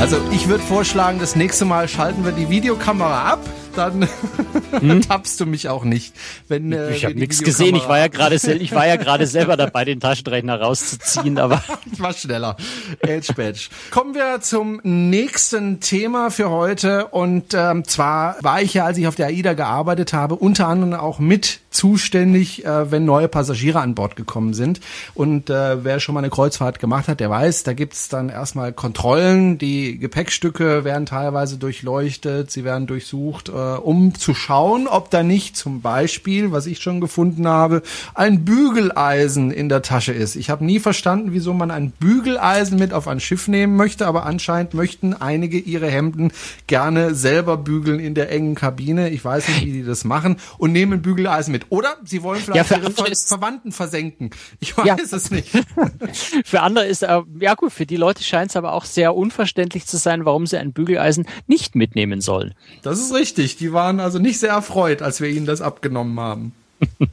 Also 0.00 0.16
ich 0.30 0.48
würde 0.48 0.62
vorschlagen, 0.62 1.18
das 1.18 1.34
nächste 1.34 1.64
Mal 1.64 1.88
schalten 1.88 2.24
wir 2.24 2.32
die 2.32 2.48
Videokamera 2.48 3.32
ab 3.32 3.40
dann 3.78 4.08
hm? 4.80 5.00
tappst 5.02 5.40
du 5.40 5.46
mich 5.46 5.68
auch 5.68 5.84
nicht. 5.84 6.12
Wenn, 6.48 6.72
äh, 6.72 6.94
ich 6.94 7.04
habe 7.04 7.14
nichts 7.14 7.42
gesehen. 7.42 7.76
Ich 7.76 7.88
war 7.88 7.98
ja 7.98 8.08
gerade, 8.08 8.34
ich 8.34 8.74
war 8.74 8.86
ja 8.86 8.96
gerade 8.96 9.26
selber 9.26 9.56
dabei, 9.56 9.84
den 9.84 10.00
Taschenrechner 10.00 10.60
rauszuziehen, 10.60 11.38
aber 11.38 11.62
ich 11.92 12.00
war 12.00 12.12
schneller. 12.12 12.56
Edge 13.00 13.32
Badge. 13.34 13.68
Kommen 13.90 14.14
wir 14.14 14.40
zum 14.40 14.80
nächsten 14.82 15.80
Thema 15.80 16.30
für 16.30 16.50
heute 16.50 17.06
und 17.06 17.54
ähm, 17.54 17.84
zwar 17.84 18.36
war 18.42 18.60
ich 18.60 18.74
ja, 18.74 18.84
als 18.84 18.98
ich 18.98 19.06
auf 19.06 19.14
der 19.14 19.28
AIDA 19.28 19.54
gearbeitet 19.54 20.12
habe, 20.12 20.34
unter 20.34 20.66
anderem 20.66 20.94
auch 20.94 21.18
mit 21.18 21.60
zuständig, 21.70 22.64
äh, 22.64 22.90
wenn 22.90 23.04
neue 23.04 23.28
Passagiere 23.28 23.80
an 23.80 23.94
Bord 23.94 24.16
gekommen 24.16 24.54
sind. 24.54 24.80
Und 25.14 25.50
äh, 25.50 25.84
wer 25.84 26.00
schon 26.00 26.14
mal 26.14 26.20
eine 26.20 26.30
Kreuzfahrt 26.30 26.78
gemacht 26.78 27.08
hat, 27.08 27.20
der 27.20 27.30
weiß, 27.30 27.62
da 27.62 27.72
gibt's 27.72 28.08
dann 28.08 28.28
erstmal 28.28 28.72
Kontrollen. 28.72 29.58
Die 29.58 29.98
Gepäckstücke 29.98 30.84
werden 30.84 31.06
teilweise 31.06 31.58
durchleuchtet, 31.58 32.50
sie 32.50 32.64
werden 32.64 32.86
durchsucht. 32.86 33.48
Äh, 33.48 33.52
um 33.52 34.14
zu 34.14 34.34
schauen, 34.34 34.86
ob 34.86 35.10
da 35.10 35.22
nicht 35.22 35.56
zum 35.56 35.80
Beispiel, 35.80 36.52
was 36.52 36.66
ich 36.66 36.80
schon 36.80 37.00
gefunden 37.00 37.46
habe, 37.46 37.82
ein 38.14 38.44
Bügeleisen 38.44 39.50
in 39.50 39.68
der 39.68 39.82
Tasche 39.82 40.12
ist. 40.12 40.36
Ich 40.36 40.50
habe 40.50 40.64
nie 40.64 40.80
verstanden, 40.80 41.32
wieso 41.32 41.52
man 41.52 41.70
ein 41.70 41.90
Bügeleisen 41.90 42.78
mit 42.78 42.92
auf 42.92 43.08
ein 43.08 43.20
Schiff 43.20 43.48
nehmen 43.48 43.76
möchte, 43.76 44.06
aber 44.06 44.24
anscheinend 44.26 44.74
möchten 44.74 45.14
einige 45.14 45.58
ihre 45.58 45.88
Hemden 45.88 46.32
gerne 46.66 47.14
selber 47.14 47.56
bügeln 47.56 48.00
in 48.00 48.14
der 48.14 48.30
engen 48.30 48.54
Kabine. 48.54 49.10
Ich 49.10 49.24
weiß 49.24 49.48
nicht, 49.48 49.66
wie 49.66 49.72
die 49.72 49.84
das 49.84 50.04
machen 50.04 50.36
und 50.56 50.72
nehmen 50.72 51.02
Bügeleisen 51.02 51.52
mit. 51.52 51.57
Oder 51.68 51.96
sie 52.04 52.22
wollen 52.22 52.40
vielleicht 52.40 52.70
ja, 52.70 52.78
ihre 52.78 52.90
Ver 52.90 53.06
Verwandten 53.14 53.72
versenken. 53.72 54.30
Ich 54.60 54.76
weiß 54.76 54.86
ja. 54.86 54.96
es 54.96 55.30
nicht. 55.30 55.50
für 56.44 56.60
andere 56.60 56.86
ist, 56.86 57.02
äh, 57.02 57.20
ja 57.40 57.54
gut, 57.54 57.72
für 57.72 57.86
die 57.86 57.96
Leute 57.96 58.22
scheint 58.22 58.50
es 58.50 58.56
aber 58.56 58.72
auch 58.72 58.84
sehr 58.84 59.14
unverständlich 59.14 59.86
zu 59.86 59.96
sein, 59.96 60.24
warum 60.24 60.46
sie 60.46 60.58
ein 60.58 60.72
Bügeleisen 60.72 61.26
nicht 61.46 61.74
mitnehmen 61.74 62.20
sollen. 62.20 62.54
Das 62.82 62.98
ist 63.00 63.12
richtig. 63.14 63.56
Die 63.56 63.72
waren 63.72 64.00
also 64.00 64.18
nicht 64.18 64.38
sehr 64.38 64.50
erfreut, 64.50 65.02
als 65.02 65.20
wir 65.20 65.28
ihnen 65.28 65.46
das 65.46 65.60
abgenommen 65.60 66.18
haben. 66.20 66.52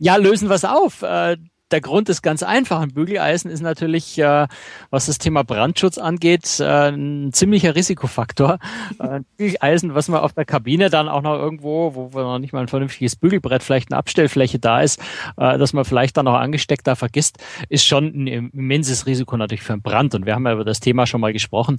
ja, 0.00 0.16
lösen 0.16 0.48
wir 0.48 0.56
es 0.56 0.64
auf. 0.64 1.02
Äh, 1.02 1.36
der 1.70 1.80
Grund 1.80 2.08
ist 2.08 2.22
ganz 2.22 2.42
einfach. 2.42 2.80
Ein 2.80 2.92
Bügeleisen 2.92 3.50
ist 3.50 3.60
natürlich, 3.60 4.18
äh, 4.18 4.46
was 4.90 5.06
das 5.06 5.18
Thema 5.18 5.44
Brandschutz 5.44 5.98
angeht, 5.98 6.60
äh, 6.60 6.90
ein 6.90 7.32
ziemlicher 7.32 7.74
Risikofaktor. 7.74 8.58
Äh, 8.98 9.02
ein 9.02 9.26
Bügeleisen, 9.36 9.94
was 9.94 10.08
man 10.08 10.20
auf 10.20 10.32
der 10.32 10.44
Kabine 10.44 10.90
dann 10.90 11.08
auch 11.08 11.22
noch 11.22 11.34
irgendwo, 11.34 11.94
wo 11.94 12.18
noch 12.18 12.38
nicht 12.38 12.52
mal 12.52 12.60
ein 12.60 12.68
vernünftiges 12.68 13.16
Bügelbrett, 13.16 13.62
vielleicht 13.62 13.90
eine 13.92 13.98
Abstellfläche 13.98 14.58
da 14.58 14.80
ist, 14.80 15.00
äh, 15.36 15.58
dass 15.58 15.72
man 15.72 15.84
vielleicht 15.84 16.16
dann 16.16 16.24
noch 16.24 16.34
angesteckt 16.34 16.86
da 16.86 16.94
vergisst, 16.94 17.38
ist 17.68 17.84
schon 17.84 18.06
ein 18.06 18.26
immenses 18.26 19.06
Risiko 19.06 19.36
natürlich 19.36 19.62
für 19.62 19.72
einen 19.72 19.82
Brand. 19.82 20.14
Und 20.14 20.26
wir 20.26 20.34
haben 20.34 20.46
ja 20.46 20.52
über 20.52 20.64
das 20.64 20.80
Thema 20.80 21.06
schon 21.06 21.20
mal 21.20 21.32
gesprochen. 21.32 21.76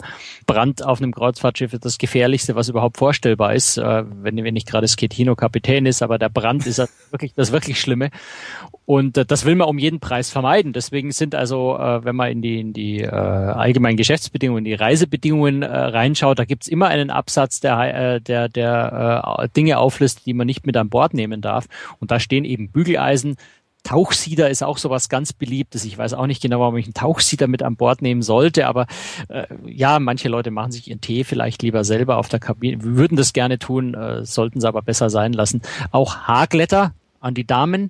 Brand 0.47 0.83
auf 0.85 1.01
einem 1.01 1.13
Kreuzfahrtschiff 1.13 1.73
ist 1.73 1.85
das 1.85 1.97
Gefährlichste, 1.97 2.55
was 2.55 2.69
überhaupt 2.69 2.97
vorstellbar 2.97 3.53
ist, 3.53 3.77
äh, 3.77 4.03
wenn, 4.21 4.43
wenn 4.43 4.53
nicht 4.53 4.67
gerade 4.67 4.87
Sketino 4.87 5.35
Kapitän 5.35 5.85
ist, 5.85 6.01
aber 6.01 6.17
der 6.17 6.29
Brand 6.29 6.65
ist 6.65 6.81
wirklich 7.11 7.33
das 7.33 7.51
wirklich 7.51 7.79
Schlimme. 7.79 8.09
Und 8.85 9.17
äh, 9.17 9.25
das 9.25 9.45
will 9.45 9.55
man 9.55 9.67
um 9.67 9.79
jeden 9.81 9.99
Preis 9.99 10.29
vermeiden. 10.29 10.73
Deswegen 10.73 11.11
sind 11.11 11.35
also, 11.35 11.77
äh, 11.77 12.05
wenn 12.05 12.15
man 12.15 12.31
in 12.31 12.41
die, 12.41 12.59
in 12.59 12.73
die 12.73 13.01
äh, 13.01 13.09
allgemeinen 13.09 13.97
Geschäftsbedingungen, 13.97 14.63
die 14.63 14.73
Reisebedingungen 14.73 15.63
äh, 15.63 15.67
reinschaut, 15.67 16.39
da 16.39 16.45
gibt's 16.45 16.67
immer 16.67 16.87
einen 16.87 17.09
Absatz, 17.09 17.59
der, 17.59 18.15
äh, 18.15 18.21
der, 18.21 18.47
der 18.47 19.37
äh, 19.39 19.49
Dinge 19.49 19.79
auflistet, 19.79 20.25
die 20.25 20.33
man 20.33 20.47
nicht 20.47 20.65
mit 20.65 20.77
an 20.77 20.89
Bord 20.89 21.13
nehmen 21.13 21.41
darf. 21.41 21.67
Und 21.99 22.11
da 22.11 22.19
stehen 22.19 22.45
eben 22.45 22.69
Bügeleisen, 22.69 23.35
Tauchsieder 23.83 24.49
ist 24.49 24.63
auch 24.63 24.77
sowas 24.77 25.09
ganz 25.09 25.33
beliebtes. 25.33 25.85
Ich 25.85 25.97
weiß 25.97 26.13
auch 26.13 26.27
nicht 26.27 26.41
genau, 26.41 26.59
warum 26.59 26.77
ich 26.77 26.85
einen 26.85 26.93
Tauchsieder 26.93 27.47
mit 27.47 27.63
an 27.63 27.77
Bord 27.77 28.03
nehmen 28.03 28.21
sollte, 28.21 28.67
aber 28.67 28.85
äh, 29.27 29.47
ja, 29.65 29.97
manche 29.99 30.29
Leute 30.29 30.51
machen 30.51 30.71
sich 30.71 30.87
ihren 30.87 31.01
Tee 31.01 31.23
vielleicht 31.23 31.63
lieber 31.63 31.83
selber 31.83 32.17
auf 32.17 32.29
der 32.29 32.39
Kabine, 32.39 32.83
würden 32.83 33.17
das 33.17 33.33
gerne 33.33 33.57
tun, 33.57 33.95
äh, 33.95 34.23
sollten 34.23 34.61
sie 34.61 34.67
aber 34.67 34.83
besser 34.83 35.09
sein 35.09 35.33
lassen. 35.33 35.61
Auch 35.91 36.15
Haarglätter 36.15 36.93
an 37.19 37.33
die 37.33 37.45
Damen 37.45 37.89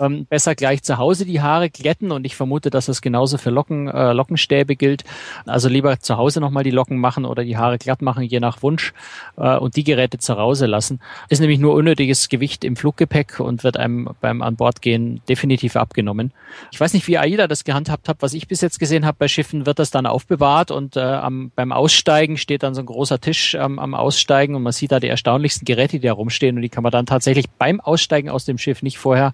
ähm, 0.00 0.26
besser 0.26 0.54
gleich 0.54 0.82
zu 0.82 0.98
Hause 0.98 1.24
die 1.24 1.40
Haare 1.40 1.70
glätten 1.70 2.10
und 2.10 2.24
ich 2.24 2.36
vermute, 2.36 2.70
dass 2.70 2.86
das 2.86 3.02
genauso 3.02 3.38
für 3.38 3.50
Locken, 3.50 3.88
äh, 3.88 4.12
Lockenstäbe 4.12 4.76
gilt. 4.76 5.04
Also 5.46 5.68
lieber 5.68 6.00
zu 6.00 6.16
Hause 6.16 6.40
nochmal 6.40 6.64
die 6.64 6.70
Locken 6.70 6.98
machen 6.98 7.24
oder 7.24 7.44
die 7.44 7.56
Haare 7.56 7.78
glatt 7.78 8.02
machen, 8.02 8.24
je 8.24 8.40
nach 8.40 8.62
Wunsch 8.62 8.92
äh, 9.36 9.56
und 9.56 9.76
die 9.76 9.84
Geräte 9.84 10.18
zu 10.18 10.36
Hause 10.36 10.66
lassen. 10.66 11.00
Ist 11.28 11.40
nämlich 11.40 11.58
nur 11.58 11.74
unnötiges 11.74 12.28
Gewicht 12.28 12.64
im 12.64 12.76
Fluggepäck 12.76 13.40
und 13.40 13.64
wird 13.64 13.76
einem 13.76 14.10
beim 14.20 14.42
an 14.42 14.56
Bord 14.56 14.82
gehen 14.82 15.20
definitiv 15.28 15.76
abgenommen. 15.76 16.32
Ich 16.72 16.80
weiß 16.80 16.94
nicht, 16.94 17.06
wie 17.06 17.18
AIDA 17.18 17.46
das 17.46 17.64
gehandhabt 17.64 18.08
hat. 18.08 18.18
Was 18.20 18.34
ich 18.34 18.48
bis 18.48 18.60
jetzt 18.60 18.78
gesehen 18.78 19.06
habe 19.06 19.16
bei 19.18 19.28
Schiffen, 19.28 19.66
wird 19.66 19.78
das 19.78 19.90
dann 19.90 20.06
aufbewahrt 20.06 20.70
und 20.70 20.96
äh, 20.96 21.00
am, 21.00 21.52
beim 21.54 21.72
Aussteigen 21.72 22.36
steht 22.36 22.62
dann 22.62 22.74
so 22.74 22.80
ein 22.80 22.86
großer 22.86 23.20
Tisch 23.20 23.54
ähm, 23.54 23.78
am 23.78 23.94
Aussteigen 23.94 24.54
und 24.54 24.62
man 24.62 24.72
sieht 24.72 24.92
da 24.92 25.00
die 25.00 25.08
erstaunlichsten 25.08 25.64
Geräte, 25.64 25.98
die 25.98 26.06
da 26.06 26.12
rumstehen 26.12 26.56
und 26.56 26.62
die 26.62 26.68
kann 26.68 26.82
man 26.82 26.92
dann 26.92 27.06
tatsächlich 27.06 27.46
beim 27.50 27.80
Aussteigen 27.80 28.30
aus 28.30 28.44
dem 28.44 28.58
Schiff 28.58 28.82
nicht 28.82 28.98
vorher 28.98 29.32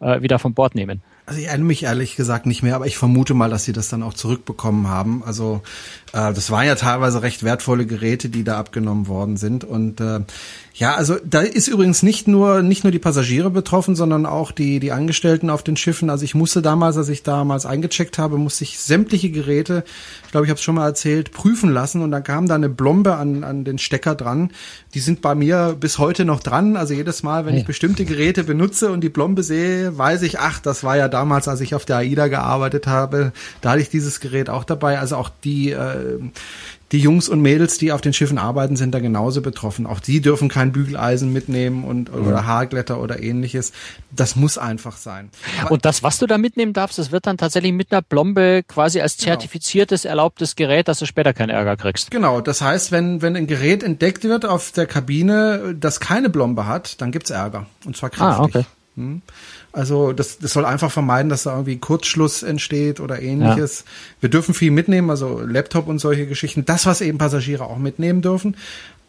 äh, 0.00 0.22
wieder 0.22 0.38
von 0.38 0.54
Bord 0.54 0.74
nehmen. 0.74 1.02
Also 1.28 1.40
ich 1.40 1.48
erinnere 1.48 1.66
mich 1.66 1.82
ehrlich 1.82 2.16
gesagt 2.16 2.46
nicht 2.46 2.62
mehr, 2.62 2.74
aber 2.74 2.86
ich 2.86 2.96
vermute 2.96 3.34
mal, 3.34 3.50
dass 3.50 3.64
sie 3.64 3.74
das 3.74 3.90
dann 3.90 4.02
auch 4.02 4.14
zurückbekommen 4.14 4.88
haben. 4.88 5.22
Also 5.26 5.60
äh, 6.14 6.32
das 6.32 6.50
waren 6.50 6.66
ja 6.66 6.74
teilweise 6.74 7.20
recht 7.20 7.42
wertvolle 7.42 7.84
Geräte, 7.84 8.30
die 8.30 8.44
da 8.44 8.58
abgenommen 8.58 9.08
worden 9.08 9.36
sind. 9.36 9.62
Und 9.62 10.00
äh, 10.00 10.20
ja, 10.72 10.94
also 10.94 11.16
da 11.24 11.40
ist 11.40 11.68
übrigens 11.68 12.02
nicht 12.02 12.28
nur 12.28 12.62
nicht 12.62 12.84
nur 12.84 12.92
die 12.92 12.98
Passagiere 12.98 13.50
betroffen, 13.50 13.94
sondern 13.94 14.24
auch 14.24 14.52
die 14.52 14.80
die 14.80 14.92
Angestellten 14.92 15.50
auf 15.50 15.62
den 15.62 15.76
Schiffen. 15.76 16.08
Also 16.08 16.24
ich 16.24 16.34
musste 16.34 16.62
damals, 16.62 16.96
als 16.96 17.10
ich 17.10 17.24
damals 17.24 17.66
eingecheckt 17.66 18.16
habe, 18.16 18.38
musste 18.38 18.64
ich 18.64 18.78
sämtliche 18.78 19.30
Geräte, 19.30 19.84
ich 20.24 20.30
glaube, 20.30 20.46
ich 20.46 20.50
habe 20.50 20.58
es 20.58 20.62
schon 20.62 20.76
mal 20.76 20.86
erzählt, 20.86 21.32
prüfen 21.32 21.68
lassen 21.70 22.00
und 22.00 22.10
dann 22.10 22.22
kam 22.22 22.46
da 22.48 22.54
eine 22.54 22.70
Blombe 22.70 23.16
an 23.16 23.44
an 23.44 23.64
den 23.64 23.78
Stecker 23.78 24.14
dran. 24.14 24.52
Die 24.94 25.00
sind 25.00 25.20
bei 25.20 25.34
mir 25.34 25.76
bis 25.78 25.98
heute 25.98 26.24
noch 26.24 26.40
dran. 26.40 26.76
Also 26.76 26.94
jedes 26.94 27.22
Mal, 27.22 27.44
wenn 27.44 27.52
hey. 27.52 27.60
ich 27.60 27.66
bestimmte 27.66 28.06
Geräte 28.06 28.44
benutze 28.44 28.90
und 28.92 29.02
die 29.02 29.10
Blombe 29.10 29.42
sehe, 29.42 29.98
weiß 29.98 30.22
ich, 30.22 30.38
ach, 30.38 30.60
das 30.60 30.84
war 30.84 30.96
ja 30.96 31.08
damals, 31.18 31.48
als 31.48 31.60
ich 31.60 31.74
auf 31.74 31.84
der 31.84 31.96
AIDA 31.96 32.28
gearbeitet 32.28 32.86
habe, 32.86 33.32
da 33.60 33.70
hatte 33.70 33.80
ich 33.80 33.88
dieses 33.88 34.20
Gerät 34.20 34.48
auch 34.48 34.64
dabei. 34.64 34.98
Also 34.98 35.16
auch 35.16 35.30
die 35.42 35.72
äh, 35.72 36.20
die 36.92 37.00
Jungs 37.00 37.28
und 37.28 37.42
Mädels, 37.42 37.76
die 37.76 37.92
auf 37.92 38.00
den 38.00 38.14
Schiffen 38.14 38.38
arbeiten, 38.38 38.76
sind 38.76 38.94
da 38.94 38.98
genauso 38.98 39.42
betroffen. 39.42 39.86
Auch 39.86 40.00
die 40.00 40.20
dürfen 40.22 40.48
kein 40.48 40.72
Bügeleisen 40.72 41.32
mitnehmen 41.32 41.84
und 41.84 42.14
mhm. 42.14 42.26
oder 42.26 42.46
Haarglätter 42.46 43.00
oder 43.00 43.22
ähnliches. 43.22 43.72
Das 44.10 44.36
muss 44.36 44.56
einfach 44.56 44.96
sein. 44.96 45.28
Aber 45.60 45.72
und 45.72 45.84
das, 45.84 46.02
was 46.02 46.18
du 46.18 46.26
da 46.26 46.38
mitnehmen 46.38 46.72
darfst, 46.72 46.98
das 46.98 47.12
wird 47.12 47.26
dann 47.26 47.36
tatsächlich 47.36 47.72
mit 47.72 47.92
einer 47.92 48.00
Blombe 48.00 48.62
quasi 48.66 49.00
als 49.00 49.18
genau. 49.18 49.32
zertifiziertes, 49.32 50.02
genau. 50.02 50.12
erlaubtes 50.12 50.56
Gerät, 50.56 50.88
dass 50.88 50.98
du 50.98 51.06
später 51.06 51.34
keinen 51.34 51.50
Ärger 51.50 51.76
kriegst. 51.76 52.10
Genau, 52.10 52.40
das 52.40 52.62
heißt, 52.62 52.90
wenn, 52.90 53.20
wenn 53.20 53.36
ein 53.36 53.46
Gerät 53.46 53.82
entdeckt 53.82 54.24
wird 54.24 54.46
auf 54.46 54.72
der 54.72 54.86
Kabine, 54.86 55.76
das 55.78 56.00
keine 56.00 56.30
Blombe 56.30 56.66
hat, 56.66 57.00
dann 57.02 57.12
gibt's 57.12 57.28
Ärger. 57.28 57.66
Und 57.84 57.98
zwar 57.98 58.08
kräftig. 58.08 58.38
Ah, 58.38 58.42
okay. 58.42 58.64
Hm? 58.96 59.22
Also 59.78 60.12
das, 60.12 60.38
das 60.38 60.54
soll 60.54 60.64
einfach 60.64 60.90
vermeiden, 60.90 61.28
dass 61.28 61.44
da 61.44 61.52
irgendwie 61.52 61.78
Kurzschluss 61.78 62.42
entsteht 62.42 62.98
oder 62.98 63.22
ähnliches. 63.22 63.84
Ja. 63.86 63.92
Wir 64.22 64.28
dürfen 64.28 64.52
viel 64.52 64.72
mitnehmen, 64.72 65.08
also 65.08 65.38
Laptop 65.38 65.86
und 65.86 66.00
solche 66.00 66.26
Geschichten. 66.26 66.64
Das, 66.64 66.84
was 66.84 67.00
eben 67.00 67.18
Passagiere 67.18 67.62
auch 67.62 67.78
mitnehmen 67.78 68.20
dürfen 68.20 68.56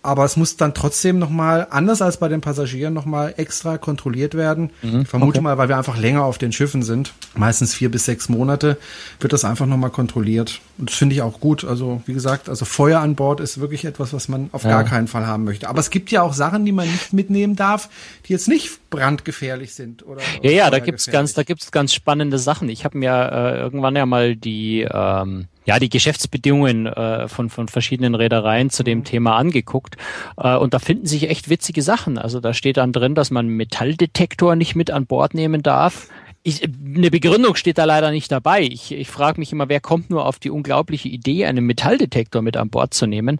aber 0.02 0.24
es 0.24 0.38
muss 0.38 0.56
dann 0.56 0.74
trotzdem 0.74 1.20
nochmal, 1.20 1.68
anders 1.72 2.02
als 2.02 2.18
bei 2.18 2.30
den 2.30 2.40
Passagieren, 2.40 2.94
nochmal 2.94 3.34
extra 3.36 3.78
kontrolliert 3.78 4.34
werden. 4.34 4.70
Mhm, 4.82 5.02
ich 5.02 5.08
vermute 5.08 5.40
okay. 5.40 5.42
mal, 5.42 5.58
weil 5.58 5.68
wir 5.68 5.78
einfach 5.78 5.98
länger 5.98 6.24
auf 6.24 6.38
den 6.38 6.54
Schiffen 6.54 6.84
sind, 6.84 7.14
meistens 7.36 7.74
vier 7.74 7.92
bis 7.92 8.06
sechs 8.06 8.30
Monate, 8.30 8.78
wird 9.20 9.34
das 9.34 9.44
einfach 9.44 9.66
nochmal 9.66 9.90
kontrolliert. 9.90 10.62
Und 10.78 10.90
das 10.90 10.98
finde 10.98 11.16
ich 11.16 11.22
auch 11.22 11.42
gut. 11.42 11.66
Also, 11.66 12.02
wie 12.06 12.14
gesagt, 12.14 12.48
also 12.48 12.64
Feuer 12.64 13.02
an 13.02 13.16
Bord 13.16 13.42
ist 13.42 13.60
wirklich 13.60 13.84
etwas, 13.84 14.14
was 14.14 14.30
man 14.30 14.50
auf 14.54 14.64
ja. 14.64 14.70
gar 14.70 14.86
keinen 14.86 15.08
Fall 15.08 15.28
haben 15.28 15.44
möchte. 15.44 15.68
Aber 15.68 15.80
es 15.80 15.90
gibt 15.90 16.12
ja 16.12 16.22
auch 16.22 16.34
Sachen, 16.34 16.64
die 16.64 16.72
man 16.72 16.90
nicht 16.90 17.12
mitnehmen 17.12 17.58
darf, 17.58 17.90
die 18.26 18.34
jetzt 18.34 18.48
nicht 18.48 18.90
brandgefährlich 18.90 19.74
sind. 19.74 20.06
Oder 20.06 20.22
ja, 20.42 20.52
ja, 20.52 20.70
da 20.70 20.80
gibt's 20.80 21.08
ganz, 21.08 21.34
da 21.34 21.44
gibt's 21.44 21.72
ganz 21.72 21.94
spannende 21.94 22.40
Sachen. 22.40 22.70
Ich 22.70 22.86
habe 22.86 22.98
mir 22.98 23.32
äh, 23.32 23.60
irgendwann 23.60 23.98
ja 23.98 24.06
mal 24.06 24.38
die 24.38 24.88
ähm, 24.90 25.48
ja, 25.70 25.78
die 25.78 25.90
Geschäftsbedingungen 25.90 26.88
äh, 26.88 27.28
von, 27.28 27.52
von 27.52 27.68
verschiedenen 27.68 28.16
Reedereien 28.16 28.72
zu 28.72 28.82
dem 28.82 29.00
mhm. 29.00 29.04
Thema 29.04 29.38
angeguckt. 29.38 29.98
Äh, 30.36 30.56
und 30.56 30.74
da 30.74 30.80
finden 30.80 31.06
sich 31.06 31.30
echt 31.30 31.48
witzige 31.48 31.84
Sachen. 31.84 32.18
Also 32.18 32.40
da 32.40 32.56
steht 32.56 32.78
dann 32.78 32.92
drin, 32.92 33.14
dass 33.14 33.30
man 33.30 33.48
Metalldetektor 33.50 34.56
nicht 34.56 34.74
mit 34.74 34.90
an 34.90 35.06
Bord 35.06 35.36
nehmen 35.36 35.62
darf 35.62 36.08
ich, 36.44 36.64
eine 36.64 37.12
Begründung 37.12 37.56
steht 37.56 37.78
da 37.78 37.86
leider 37.86 38.12
nicht 38.12 38.32
dabei. 38.32 38.62
Ich, 38.62 38.92
ich 38.92 39.10
frage 39.10 39.40
mich 39.40 39.52
immer, 39.52 39.68
wer 39.68 39.82
kommt 39.82 40.10
nur 40.10 40.26
auf 40.26 40.40
die 40.40 40.50
unglaubliche 40.50 41.10
Idee, 41.10 41.46
einen 41.46 41.66
Metalldetektor 41.66 42.42
mit 42.42 42.56
an 42.56 42.70
Bord 42.70 42.94
zu 42.94 43.08
nehmen? 43.08 43.40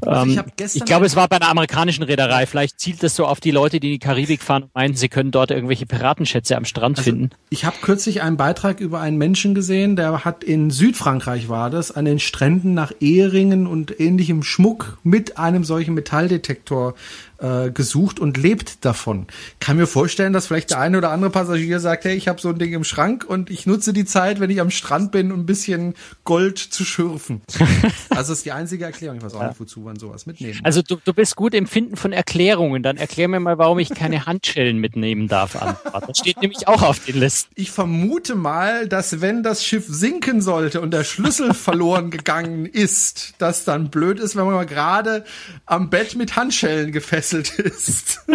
Also 0.00 0.32
ähm, 0.32 0.44
ich, 0.58 0.74
ich 0.76 0.84
glaube, 0.84 1.06
es 1.06 1.14
war 1.14 1.28
bei 1.28 1.36
einer 1.36 1.48
amerikanischen 1.48 2.02
Reederei. 2.02 2.46
Vielleicht 2.46 2.80
zielt 2.80 3.02
das 3.02 3.14
so 3.14 3.26
auf 3.26 3.40
die 3.40 3.52
Leute, 3.52 3.78
die 3.78 3.88
in 3.88 3.92
die 3.94 3.98
Karibik 4.00 4.42
fahren 4.42 4.64
und 4.64 4.74
meinen, 4.74 4.94
sie 4.94 5.08
können 5.08 5.30
dort 5.30 5.52
irgendwelche 5.52 5.86
Piratenschätze 5.86 6.56
am 6.56 6.64
Strand 6.64 6.98
also 6.98 7.10
finden. 7.10 7.30
Ich 7.50 7.64
habe 7.64 7.76
kürzlich 7.80 8.22
einen 8.22 8.36
Beitrag 8.36 8.80
über 8.80 9.00
einen 9.00 9.16
Menschen 9.16 9.54
gesehen, 9.54 9.94
der 9.94 10.24
hat 10.24 10.42
in 10.42 10.70
Südfrankreich 10.70 11.48
war 11.48 11.70
das, 11.70 11.92
an 11.92 12.04
den 12.04 12.18
Stränden 12.18 12.74
nach 12.74 12.92
Eheringen 13.00 13.66
und 13.68 14.00
ähnlichem 14.00 14.42
Schmuck 14.42 14.98
mit 15.04 15.38
einem 15.38 15.62
solchen 15.62 15.94
Metalldetektor 15.94 16.94
äh, 17.44 17.70
gesucht 17.70 18.20
und 18.20 18.38
lebt 18.38 18.84
davon. 18.86 19.26
Kann 19.60 19.76
mir 19.76 19.86
vorstellen, 19.86 20.32
dass 20.32 20.46
vielleicht 20.46 20.70
der 20.70 20.80
eine 20.80 20.96
oder 20.96 21.10
andere 21.10 21.30
Passagier 21.30 21.78
sagt, 21.78 22.04
hey, 22.06 22.14
ich 22.14 22.26
habe 22.26 22.40
so 22.40 22.48
ein 22.48 22.58
Ding 22.58 22.72
im 22.72 22.84
Schrank 22.84 23.24
und 23.28 23.50
ich 23.50 23.66
nutze 23.66 23.92
die 23.92 24.06
Zeit, 24.06 24.40
wenn 24.40 24.48
ich 24.48 24.62
am 24.62 24.70
Strand 24.70 25.12
bin, 25.12 25.30
um 25.30 25.40
ein 25.40 25.46
bisschen 25.46 25.94
Gold 26.24 26.58
zu 26.58 26.86
schürfen. 26.86 27.42
also 27.58 27.84
das 28.08 28.30
ist 28.30 28.46
die 28.46 28.52
einzige 28.52 28.86
Erklärung. 28.86 29.18
Ich 29.18 29.24
weiß 29.24 29.34
auch 29.34 29.42
ja. 29.42 29.48
nicht, 29.48 29.60
wozu 29.60 29.80
man 29.80 29.96
sowas 29.96 30.24
mitnehmen. 30.24 30.58
Also 30.62 30.80
du, 30.80 30.96
du 31.04 31.12
bist 31.12 31.36
gut 31.36 31.52
im 31.52 31.66
Finden 31.66 31.96
von 31.96 32.12
Erklärungen. 32.12 32.82
Dann 32.82 32.96
erklär 32.96 33.28
mir 33.28 33.40
mal, 33.40 33.58
warum 33.58 33.78
ich 33.78 33.90
keine 33.90 34.24
Handschellen 34.24 34.78
mitnehmen 34.78 35.28
darf. 35.28 35.52
Das 35.52 36.18
steht 36.18 36.40
nämlich 36.40 36.66
auch 36.66 36.80
auf 36.80 37.04
den 37.04 37.20
Listen. 37.20 37.52
Ich 37.56 37.70
vermute 37.70 38.36
mal, 38.36 38.88
dass 38.88 39.20
wenn 39.20 39.42
das 39.42 39.64
Schiff 39.64 39.84
sinken 39.86 40.40
sollte 40.40 40.80
und 40.80 40.92
der 40.92 41.04
Schlüssel 41.04 41.52
verloren 41.54 42.10
gegangen 42.10 42.64
ist, 42.64 43.34
das 43.36 43.64
dann 43.64 43.90
blöd 43.90 44.18
ist, 44.18 44.34
wenn 44.34 44.46
man 44.46 44.54
mal 44.54 44.66
gerade 44.66 45.24
am 45.66 45.90
Bett 45.90 46.16
mit 46.16 46.36
Handschellen 46.36 46.90
gefesselt 46.90 47.33
gefesselt 47.34 47.58
ist. 47.58 48.20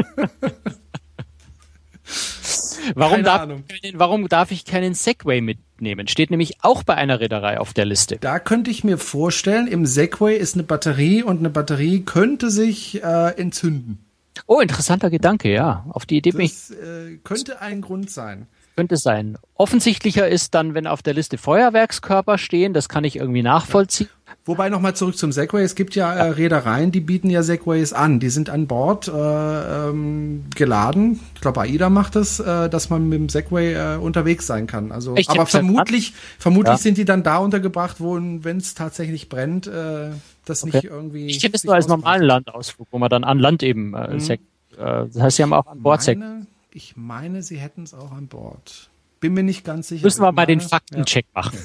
warum, 2.96 3.24
darf 3.24 3.48
keinen, 3.48 3.66
warum 3.94 4.28
darf 4.28 4.52
ich 4.52 4.66
keinen 4.66 4.94
Segway 4.94 5.42
mitnehmen? 5.42 6.08
Steht 6.08 6.32
nämlich 6.32 6.58
auch 6.62 6.84
bei 6.84 6.96
einer 6.96 7.20
Reederei 7.20 7.60
auf 7.60 7.74
der 7.74 7.86
Liste. 7.86 8.18
Da 8.18 8.40
könnte 8.40 8.72
ich 8.72 8.84
mir 8.84 8.98
vorstellen, 8.98 9.68
im 9.68 9.86
Segway 9.86 10.38
ist 10.38 10.56
eine 10.56 10.64
Batterie 10.64 11.24
und 11.24 11.40
eine 11.40 11.50
Batterie 11.50 12.02
könnte 12.02 12.50
sich 12.50 13.04
äh, 13.04 13.40
entzünden. 13.40 14.06
Oh, 14.48 14.62
interessanter 14.62 15.10
Gedanke, 15.10 15.52
ja. 15.52 15.86
Auf 15.90 16.06
die 16.06 16.18
Idee 16.18 16.32
bin 16.32 16.42
ich. 16.42 16.72
Äh, 16.72 17.18
könnte 17.24 17.62
ein 17.62 17.82
Grund 17.82 18.10
sein. 18.10 18.48
Könnte 18.76 18.96
sein. 18.96 19.38
Offensichtlicher 19.56 20.30
ist 20.30 20.56
dann, 20.56 20.74
wenn 20.74 20.88
auf 20.88 21.02
der 21.02 21.14
Liste 21.14 21.38
Feuerwerkskörper 21.38 22.38
stehen, 22.38 22.74
das 22.74 22.88
kann 22.88 23.04
ich 23.04 23.18
irgendwie 23.18 23.44
nachvollziehen. 23.44 24.08
Wobei 24.50 24.70
nochmal 24.70 24.96
zurück 24.96 25.16
zum 25.16 25.32
Segway. 25.32 25.62
Es 25.62 25.76
gibt 25.76 25.94
ja 25.94 26.12
äh, 26.12 26.30
Reedereien, 26.32 26.92
die 26.92 27.02
bieten 27.02 27.30
ja 27.30 27.44
Segways 27.44 27.94
an. 27.94 28.20
Die 28.20 28.30
sind 28.30 28.50
an 28.50 28.66
Bord 28.66 29.08
äh, 29.08 29.12
ähm, 29.12 30.46
geladen. 30.56 31.20
Ich 31.36 31.42
glaube, 31.42 31.62
AIDA 31.62 31.92
macht 31.92 32.16
es, 32.16 32.40
äh, 32.40 32.68
dass 32.68 32.90
man 32.90 33.08
mit 33.08 33.20
dem 33.20 33.30
Segway 33.30 33.74
äh, 33.74 33.98
unterwegs 33.98 34.48
sein 34.48 34.66
kann. 34.66 34.92
Also, 34.92 35.16
ich 35.18 35.30
aber 35.30 35.46
vermutlich, 35.46 36.16
vermutlich 36.40 36.74
ja. 36.74 36.78
sind 36.80 36.98
die 36.98 37.06
dann 37.06 37.22
da 37.22 37.38
untergebracht, 37.38 37.98
wo, 38.00 38.16
wenn 38.16 38.58
es 38.58 38.74
tatsächlich 38.74 39.30
brennt, 39.30 39.68
äh, 39.68 40.10
das 40.46 40.64
okay. 40.64 40.78
nicht 40.78 40.86
irgendwie. 40.86 41.28
Ich 41.28 41.42
kenne 41.42 41.54
es 41.54 41.64
nur 41.64 41.76
als 41.76 41.88
normalen 41.88 42.24
Landausflug, 42.24 42.88
wo 42.90 42.98
man 42.98 43.12
dann 43.12 43.24
an 43.24 43.38
Land 43.38 43.62
eben 43.62 43.94
äh, 43.94 44.16
mhm. 44.16 44.20
Seg 44.20 44.40
äh, 44.80 45.06
Das 45.14 45.22
heißt, 45.22 45.38
sie 45.38 45.44
haben 45.44 45.54
auch 45.54 45.68
an 45.68 45.84
Bord 45.84 46.02
Segway. 46.02 46.42
Ich 46.74 46.98
meine, 46.98 47.44
sie 47.44 47.58
hätten 47.58 47.84
es 47.84 47.94
auch 47.94 48.12
an 48.12 48.26
Bord. 48.26 48.88
Bin 49.20 49.34
mir 49.34 49.44
nicht 49.44 49.66
ganz 49.66 49.90
sicher. 49.90 50.04
Müssen 50.04 50.22
wir 50.22 50.32
mal 50.32 50.46
den 50.46 50.62
Faktencheck 50.62 51.26
ja. 51.36 51.42
machen. 51.42 51.58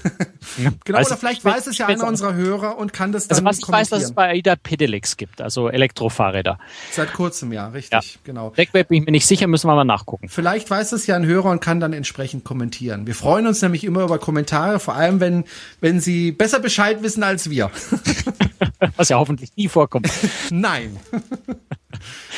genau, 0.85 0.99
also 0.99 1.11
oder 1.11 1.19
vielleicht 1.19 1.45
weiß 1.45 1.69
es 1.69 1.79
ja 1.79 1.87
einer 1.87 2.07
unserer 2.07 2.35
Hörer 2.35 2.79
und 2.79 2.93
kann 2.93 3.13
das 3.13 3.29
dann 3.29 3.37
Also 3.37 3.45
was 3.45 3.59
ich 3.59 3.69
weiß, 3.69 3.91
dass 3.91 4.03
es 4.03 4.13
bei 4.13 4.31
AIDA 4.31 4.57
Pedelecs 4.57 5.17
gibt, 5.17 5.41
also 5.41 5.69
Elektrofahrräder. 5.69 6.59
Seit 6.91 7.13
kurzem, 7.13 7.53
ja, 7.53 7.69
richtig, 7.69 8.15
ja. 8.15 8.21
genau. 8.25 8.53
Wegweb 8.57 8.89
bin 8.89 9.01
ich 9.01 9.07
mir 9.07 9.13
nicht 9.13 9.27
sicher, 9.27 9.47
müssen 9.47 9.69
wir 9.69 9.75
mal 9.75 9.85
nachgucken. 9.85 10.29
Vielleicht 10.29 10.69
weiß 10.71 10.93
es 10.93 11.07
ja 11.07 11.17
ein 11.17 11.27
Hörer 11.27 11.51
und 11.51 11.61
kann 11.61 11.81
dann 11.81 11.93
entsprechend 11.93 12.45
kommentieren. 12.45 13.07
Wir 13.07 13.15
freuen 13.15 13.47
uns 13.47 13.63
nämlich 13.63 13.85
immer 13.85 14.03
über 14.03 14.19
Kommentare, 14.19 14.81
vor 14.81 14.95
allem 14.95 15.21
wenn, 15.21 15.45
wenn 15.81 16.01
sie 16.01 16.33
besser 16.33 16.59
Bescheid 16.59 17.03
wissen 17.03 17.23
als 17.23 17.51
wir. 17.51 17.71
was 18.97 19.09
ja 19.09 19.19
hoffentlich 19.19 19.51
nie 19.57 19.69
vorkommt. 19.69 20.09
Nein. 20.51 20.99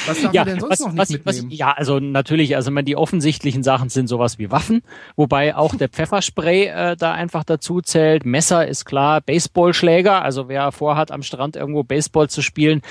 Was 0.06 0.22
darf 0.22 0.34
ja, 0.34 0.44
man 0.44 0.48
denn 0.48 0.60
sonst 0.60 0.70
was, 0.70 0.80
noch 0.80 0.92
nicht 0.92 0.98
was, 0.98 1.10
mitnehmen? 1.10 1.50
Was, 1.50 1.58
ja, 1.58 1.72
also 1.72 1.98
natürlich, 1.98 2.56
also 2.56 2.70
man 2.70 2.84
die 2.84 2.96
offensichtlichen 2.96 3.62
Sachen 3.62 3.88
sind 3.88 4.08
sowas 4.08 4.38
wie 4.38 4.50
Waffen, 4.50 4.82
wobei 5.16 5.56
auch 5.56 5.74
der 5.74 5.88
Pfefferspray 5.88 6.66
äh, 6.66 6.96
da 6.96 7.12
einfach 7.12 7.44
dazu 7.44 7.80
zählt. 7.80 8.24
Messer 8.24 8.66
ist 8.66 8.84
klar, 8.84 9.20
Baseballschläger, 9.20 10.22
also 10.22 10.48
wer 10.48 10.72
vorhat, 10.72 11.10
am 11.10 11.22
Strand 11.22 11.56
irgendwo 11.56 11.82
Baseball 11.82 12.28
zu 12.28 12.42
spielen, 12.42 12.82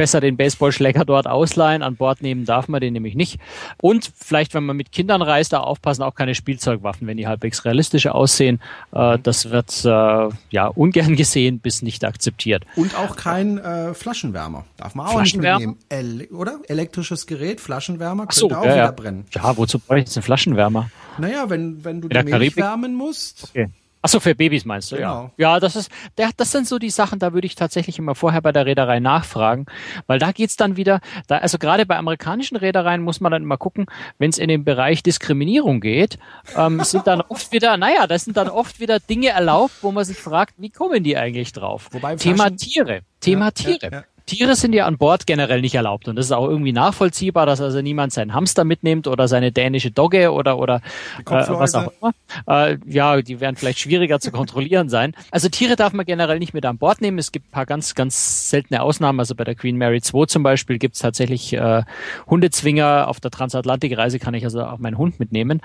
besser 0.00 0.20
den 0.22 0.38
Baseballschläger 0.38 1.04
dort 1.04 1.26
ausleihen. 1.26 1.82
An 1.82 1.96
Bord 1.96 2.22
nehmen 2.22 2.46
darf 2.46 2.68
man 2.68 2.80
den 2.80 2.94
nämlich 2.94 3.14
nicht. 3.14 3.38
Und 3.82 4.10
vielleicht, 4.16 4.54
wenn 4.54 4.64
man 4.64 4.74
mit 4.74 4.92
Kindern 4.92 5.20
reist, 5.20 5.52
da 5.52 5.60
aufpassen, 5.60 6.02
auch 6.02 6.14
keine 6.14 6.34
Spielzeugwaffen, 6.34 7.06
wenn 7.06 7.18
die 7.18 7.26
halbwegs 7.26 7.66
realistisch 7.66 8.06
aussehen. 8.06 8.60
Äh, 8.92 9.18
das 9.22 9.50
wird 9.50 9.84
äh, 9.84 10.34
ja 10.50 10.66
ungern 10.68 11.16
gesehen 11.16 11.58
bis 11.58 11.82
nicht 11.82 12.04
akzeptiert. 12.06 12.64
Und 12.76 12.96
auch 12.96 13.14
kein 13.14 13.58
äh, 13.58 13.92
Flaschenwärmer. 13.92 14.64
Darf 14.78 14.94
man 14.94 15.06
auch 15.06 15.20
nicht 15.20 15.36
mitnehmen. 15.36 15.76
El 16.10 16.26
oder? 16.32 16.60
Elektrisches 16.68 17.26
Gerät, 17.26 17.60
Flaschenwärmer, 17.60 18.26
könnte 18.26 18.36
so, 18.36 18.50
auch 18.50 18.64
ja, 18.64 18.72
wieder 18.72 18.76
ja. 18.76 18.90
brennen. 18.90 19.26
Ja, 19.32 19.56
wozu 19.56 19.78
brauche 19.78 19.98
ich 19.98 20.06
jetzt 20.06 20.16
einen 20.16 20.24
Flaschenwärmer? 20.24 20.90
Naja, 21.18 21.48
wenn, 21.50 21.84
wenn 21.84 22.00
du 22.00 22.08
die 22.08 22.16
Milch 22.16 22.30
Karibik? 22.30 22.56
wärmen 22.56 22.94
musst. 22.94 23.44
Okay. 23.50 23.68
Ach 24.02 24.08
so, 24.08 24.18
für 24.18 24.34
Babys 24.34 24.64
meinst 24.64 24.90
du, 24.92 24.96
genau. 24.96 25.30
ja. 25.36 25.54
Ja, 25.54 25.60
das 25.60 25.76
ist, 25.76 25.90
das 26.16 26.50
sind 26.50 26.66
so 26.66 26.78
die 26.78 26.88
Sachen, 26.88 27.18
da 27.18 27.34
würde 27.34 27.46
ich 27.46 27.54
tatsächlich 27.54 27.98
immer 27.98 28.14
vorher 28.14 28.40
bei 28.40 28.50
der 28.50 28.64
Reederei 28.64 28.98
nachfragen, 28.98 29.66
weil 30.06 30.18
da 30.18 30.32
geht's 30.32 30.56
dann 30.56 30.78
wieder, 30.78 31.00
da, 31.26 31.36
also 31.38 31.58
gerade 31.58 31.84
bei 31.84 31.98
amerikanischen 31.98 32.56
Reedereien 32.56 33.02
muss 33.02 33.20
man 33.20 33.30
dann 33.30 33.42
immer 33.42 33.58
gucken, 33.58 33.86
wenn 34.16 34.30
es 34.30 34.38
in 34.38 34.48
den 34.48 34.64
Bereich 34.64 35.02
Diskriminierung 35.02 35.80
geht, 35.80 36.18
ähm, 36.56 36.82
sind 36.82 37.06
dann 37.06 37.20
oft 37.20 37.52
wieder, 37.52 37.76
naja, 37.76 38.06
das 38.06 38.24
sind 38.24 38.38
dann 38.38 38.48
oft 38.48 38.80
wieder 38.80 39.00
Dinge 39.00 39.28
erlaubt, 39.28 39.74
wo 39.82 39.92
man 39.92 40.06
sich 40.06 40.16
fragt, 40.16 40.54
wie 40.56 40.70
kommen 40.70 41.04
die 41.04 41.18
eigentlich 41.18 41.52
drauf? 41.52 41.88
Wobei 41.90 42.16
Thema 42.16 42.48
Tiere. 42.56 43.02
Thema 43.20 43.46
ja, 43.46 43.50
Tiere. 43.50 43.78
Ja, 43.82 43.90
ja. 43.90 44.04
Tiere 44.30 44.54
sind 44.54 44.72
ja 44.74 44.86
an 44.86 44.96
Bord 44.96 45.26
generell 45.26 45.60
nicht 45.60 45.74
erlaubt 45.74 46.06
und 46.06 46.14
das 46.14 46.26
ist 46.26 46.32
auch 46.32 46.46
irgendwie 46.46 46.70
nachvollziehbar, 46.70 47.46
dass 47.46 47.60
also 47.60 47.82
niemand 47.82 48.12
seinen 48.12 48.32
Hamster 48.32 48.62
mitnimmt 48.62 49.08
oder 49.08 49.26
seine 49.26 49.50
dänische 49.50 49.90
Dogge 49.90 50.30
oder 50.30 50.56
oder 50.56 50.82
äh, 51.26 51.48
was 51.48 51.74
auch 51.74 51.90
immer. 52.00 52.12
Äh, 52.46 52.78
ja, 52.86 53.20
die 53.22 53.40
werden 53.40 53.56
vielleicht 53.56 53.80
schwieriger 53.80 54.20
zu 54.20 54.30
kontrollieren 54.30 54.88
sein. 54.88 55.14
Also 55.32 55.48
Tiere 55.48 55.74
darf 55.74 55.94
man 55.94 56.06
generell 56.06 56.38
nicht 56.38 56.54
mit 56.54 56.64
an 56.64 56.78
Bord 56.78 57.00
nehmen. 57.00 57.18
Es 57.18 57.32
gibt 57.32 57.48
ein 57.48 57.50
paar 57.50 57.66
ganz 57.66 57.96
ganz 57.96 58.48
seltene 58.48 58.82
Ausnahmen. 58.82 59.18
Also 59.18 59.34
bei 59.34 59.42
der 59.42 59.56
Queen 59.56 59.76
Mary 59.76 60.00
2 60.00 60.26
zum 60.26 60.44
Beispiel 60.44 60.78
gibt 60.78 60.94
es 60.94 61.00
tatsächlich 61.00 61.52
äh, 61.52 61.82
Hundezwinger. 62.28 63.08
Auf 63.08 63.18
der 63.18 63.32
Transatlantikreise 63.32 64.20
kann 64.20 64.34
ich 64.34 64.44
also 64.44 64.62
auch 64.62 64.78
meinen 64.78 64.96
Hund 64.96 65.18
mitnehmen. 65.18 65.60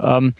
Ähm, 0.00 0.34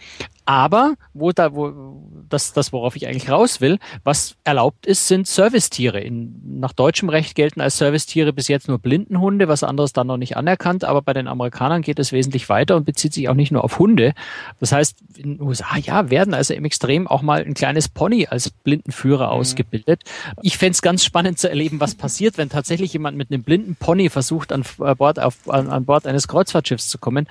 aber 0.49 0.95
wo 1.13 1.31
da, 1.31 1.55
wo 1.55 2.01
das, 2.31 2.55
das, 2.55 2.73
worauf 2.73 2.97
ich 2.97 3.07
eigentlich 3.07 3.31
raus 3.31 3.61
will, 3.61 3.79
was 4.03 4.35
erlaubt 4.45 4.87
ist, 4.87 5.07
sind 5.07 5.27
Servicetiere. 5.27 6.01
In, 6.01 6.61
nach 6.61 6.73
deutschem 6.73 7.11
Recht 7.11 7.35
gelten 7.35 7.61
als 7.61 7.77
Servicetiere 7.77 8.33
bis 8.33 8.49
jetzt 8.49 8.67
nur 8.67 8.79
Blindenhunde, 8.79 9.47
was 9.47 9.63
anderes 9.63 9.93
dann 9.93 10.07
noch 10.07 10.17
nicht 10.17 10.39
anerkannt. 10.39 10.85
Aber 10.85 11.03
bei 11.03 11.13
den 11.13 11.29
Amerikanern 11.29 11.83
geht 11.83 11.99
es 11.99 12.13
wesentlich 12.13 12.49
weiter 12.49 12.77
und 12.77 12.87
bezieht 12.87 13.13
sich 13.13 13.29
auch 13.29 13.35
nicht 13.35 13.53
nur 13.53 13.63
auf 13.63 13.79
Hunde. 13.79 14.15
Das 14.59 14.73
heißt, 14.73 14.97
in 15.19 15.37
den 15.37 15.43
USA 15.43 15.77
ja 15.77 16.09
werden 16.09 16.33
also 16.33 16.55
im 16.55 16.65
Extrem 16.65 17.09
auch 17.09 17.21
mal 17.21 17.45
ein 17.45 17.53
kleines 17.53 17.91
Pony 17.91 18.27
als 18.27 18.49
Blindenführer 18.49 19.27
mhm. 19.27 19.41
ausgebildet. 19.41 20.01
Ich 20.41 20.57
fände 20.57 20.73
es 20.73 20.81
ganz 20.81 21.05
spannend 21.05 21.39
zu 21.39 21.51
erleben, 21.51 21.79
was 21.79 21.95
passiert, 21.95 22.39
wenn 22.39 22.49
tatsächlich 22.49 22.95
jemand 22.95 23.19
mit 23.19 23.31
einem 23.31 23.43
blinden 23.43 23.77
Pony 23.77 24.09
versucht, 24.09 24.51
an 24.53 24.65
Bord, 24.97 25.21
auf, 25.21 25.47
an, 25.51 25.69
an 25.69 25.85
Bord 25.85 26.07
eines 26.07 26.27
Kreuzfahrtschiffs 26.27 26.89
zu 26.89 26.97
kommen. 26.97 27.27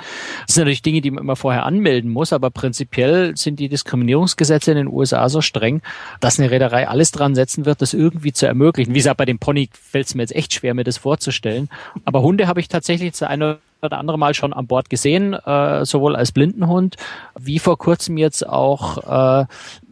Das 0.45 0.53
sind 0.53 0.65
natürlich 0.65 0.84
Dinge, 0.84 1.01
die 1.01 1.10
man 1.10 1.23
immer 1.23 1.36
vorher 1.36 1.65
anmelden 1.65 2.12
muss, 2.12 2.32
aber 2.32 2.51
prinzipiell 2.51 3.06
prinzipiell 3.07 3.37
sind 3.37 3.59
die 3.59 3.69
Diskriminierungsgesetze 3.69 4.71
in 4.71 4.77
den 4.77 4.87
USA 4.87 5.29
so 5.29 5.41
streng, 5.41 5.81
dass 6.19 6.39
eine 6.39 6.51
Reederei 6.51 6.87
alles 6.87 7.11
dran 7.11 7.35
setzen 7.35 7.65
wird, 7.65 7.81
das 7.81 7.93
irgendwie 7.93 8.33
zu 8.33 8.45
ermöglichen. 8.45 8.93
Wie 8.93 8.99
gesagt, 8.99 9.17
bei 9.17 9.25
dem 9.25 9.39
Pony 9.39 9.69
fällt 9.71 10.07
es 10.07 10.15
mir 10.15 10.23
jetzt 10.23 10.35
echt 10.35 10.53
schwer, 10.53 10.73
mir 10.73 10.83
das 10.83 10.97
vorzustellen. 10.97 11.69
Aber 12.05 12.21
Hunde 12.21 12.47
habe 12.47 12.59
ich 12.59 12.67
tatsächlich 12.67 13.13
zu 13.13 13.27
einer 13.27 13.59
oder 13.81 13.99
andere 13.99 14.17
Mal 14.17 14.33
schon 14.33 14.53
an 14.53 14.67
Bord 14.67 14.89
gesehen, 14.89 15.33
äh, 15.33 15.85
sowohl 15.85 16.15
als 16.15 16.31
Blindenhund 16.31 16.95
wie 17.39 17.59
vor 17.59 17.77
kurzem 17.77 18.17
jetzt 18.17 18.47
auch 18.47 19.43
äh, 19.43 19.45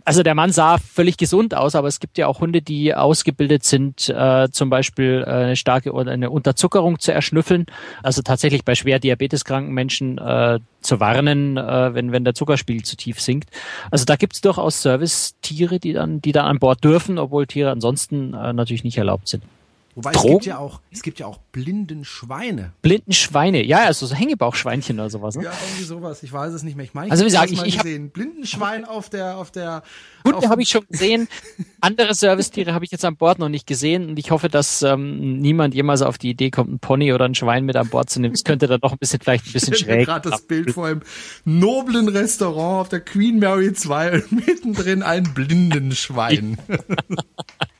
also 0.05 0.21
der 0.21 0.35
Mann 0.35 0.51
sah 0.51 0.77
völlig 0.77 1.17
gesund 1.17 1.55
aus, 1.55 1.75
aber 1.75 1.87
es 1.87 1.99
gibt 1.99 2.17
ja 2.17 2.27
auch 2.27 2.39
Hunde, 2.39 2.61
die 2.61 2.93
ausgebildet 2.93 3.63
sind, 3.63 4.07
äh, 4.07 4.47
zum 4.51 4.69
Beispiel 4.69 5.23
äh, 5.25 5.31
eine 5.31 5.55
starke 5.55 5.91
oder 5.93 6.11
eine 6.11 6.29
Unterzuckerung 6.29 6.99
zu 6.99 7.11
erschnüffeln. 7.11 7.65
Also 8.03 8.21
tatsächlich 8.21 8.63
bei 8.63 8.75
schwer 8.75 8.99
diabeteskranken 8.99 9.73
Menschen 9.73 10.19
äh, 10.19 10.59
zu 10.81 10.99
warnen, 10.99 11.57
äh, 11.57 11.93
wenn, 11.95 12.11
wenn 12.11 12.23
der 12.23 12.35
Zuckerspiegel 12.35 12.83
zu 12.83 12.95
tief 12.95 13.19
sinkt. 13.19 13.49
Also 13.89 14.05
da 14.05 14.15
gibt 14.15 14.33
es 14.33 14.41
durchaus 14.41 14.81
Service-Tiere, 14.81 15.79
die 15.79 15.93
dann, 15.93 16.21
die 16.21 16.31
da 16.31 16.45
an 16.45 16.59
Bord 16.59 16.83
dürfen, 16.83 17.17
obwohl 17.17 17.47
Tiere 17.47 17.71
ansonsten 17.71 18.35
äh, 18.35 18.53
natürlich 18.53 18.83
nicht 18.83 18.97
erlaubt 18.97 19.27
sind. 19.27 19.43
Wobei 19.95 20.11
Drogen? 20.11 20.27
es 20.27 20.33
gibt 20.33 20.45
ja 20.45 20.57
auch, 20.57 20.81
es 20.91 21.01
gibt 21.03 21.19
ja 21.19 21.25
auch 21.25 21.37
blinden 21.53 22.03
Schweine. 22.03 22.73
Blinden 22.81 23.13
Schweine, 23.13 23.63
ja, 23.63 23.85
also 23.85 24.05
so 24.05 24.13
Hängebauchschweinchen 24.13 24.99
oder 24.99 25.09
sowas. 25.09 25.35
Ne? 25.35 25.45
Ja, 25.45 25.53
irgendwie 25.67 25.85
sowas. 25.85 26.21
Ich 26.21 26.33
weiß 26.33 26.51
es 26.51 26.63
nicht 26.63 26.75
mehr. 26.75 26.83
Ich 26.83 26.93
meine, 26.93 27.11
also 27.11 27.23
wie 27.23 27.29
gesagt, 27.29 27.49
ich, 27.51 27.63
ich 27.63 27.77
gesehen. 27.77 28.09
blinden 28.09 28.45
Schwein 28.45 28.83
auf 28.83 29.09
der, 29.09 29.37
auf 29.37 29.51
der. 29.51 29.83
Hunde 30.25 30.49
habe 30.49 30.61
ich 30.61 30.69
schon 30.69 30.85
gesehen. 30.89 31.29
Andere 31.79 32.13
Servicetiere 32.13 32.73
habe 32.73 32.83
ich 32.83 32.91
jetzt 32.91 33.05
an 33.05 33.15
Bord 33.15 33.39
noch 33.39 33.47
nicht 33.47 33.67
gesehen 33.67 34.09
und 34.09 34.19
ich 34.19 34.31
hoffe, 34.31 34.49
dass 34.49 34.81
ähm, 34.81 35.37
niemand 35.37 35.73
jemals 35.73 36.01
auf 36.01 36.17
die 36.17 36.31
Idee 36.31 36.51
kommt, 36.51 36.73
ein 36.73 36.79
Pony 36.79 37.13
oder 37.13 37.23
ein 37.23 37.35
Schwein 37.35 37.63
mit 37.63 37.77
an 37.77 37.87
Bord 37.87 38.09
zu 38.09 38.19
nehmen. 38.19 38.33
Das 38.33 38.43
könnte 38.43 38.67
dann 38.67 38.81
doch 38.81 38.91
ein 38.91 38.97
bisschen 38.97 39.21
vielleicht 39.21 39.47
ein 39.47 39.53
bisschen 39.53 39.75
schräg. 39.75 40.01
Ich 40.01 40.05
gerade 40.07 40.29
das 40.29 40.41
Bild 40.41 40.71
vor 40.71 40.87
einem 40.87 41.03
noblen 41.45 42.09
Restaurant 42.09 42.81
auf 42.81 42.89
der 42.89 42.99
Queen 42.99 43.39
Mary 43.39 43.71
2 43.71 44.13
und 44.13 44.31
mittendrin 44.45 45.03
ein 45.03 45.33
blinden 45.33 45.93
Schwein. 45.93 46.57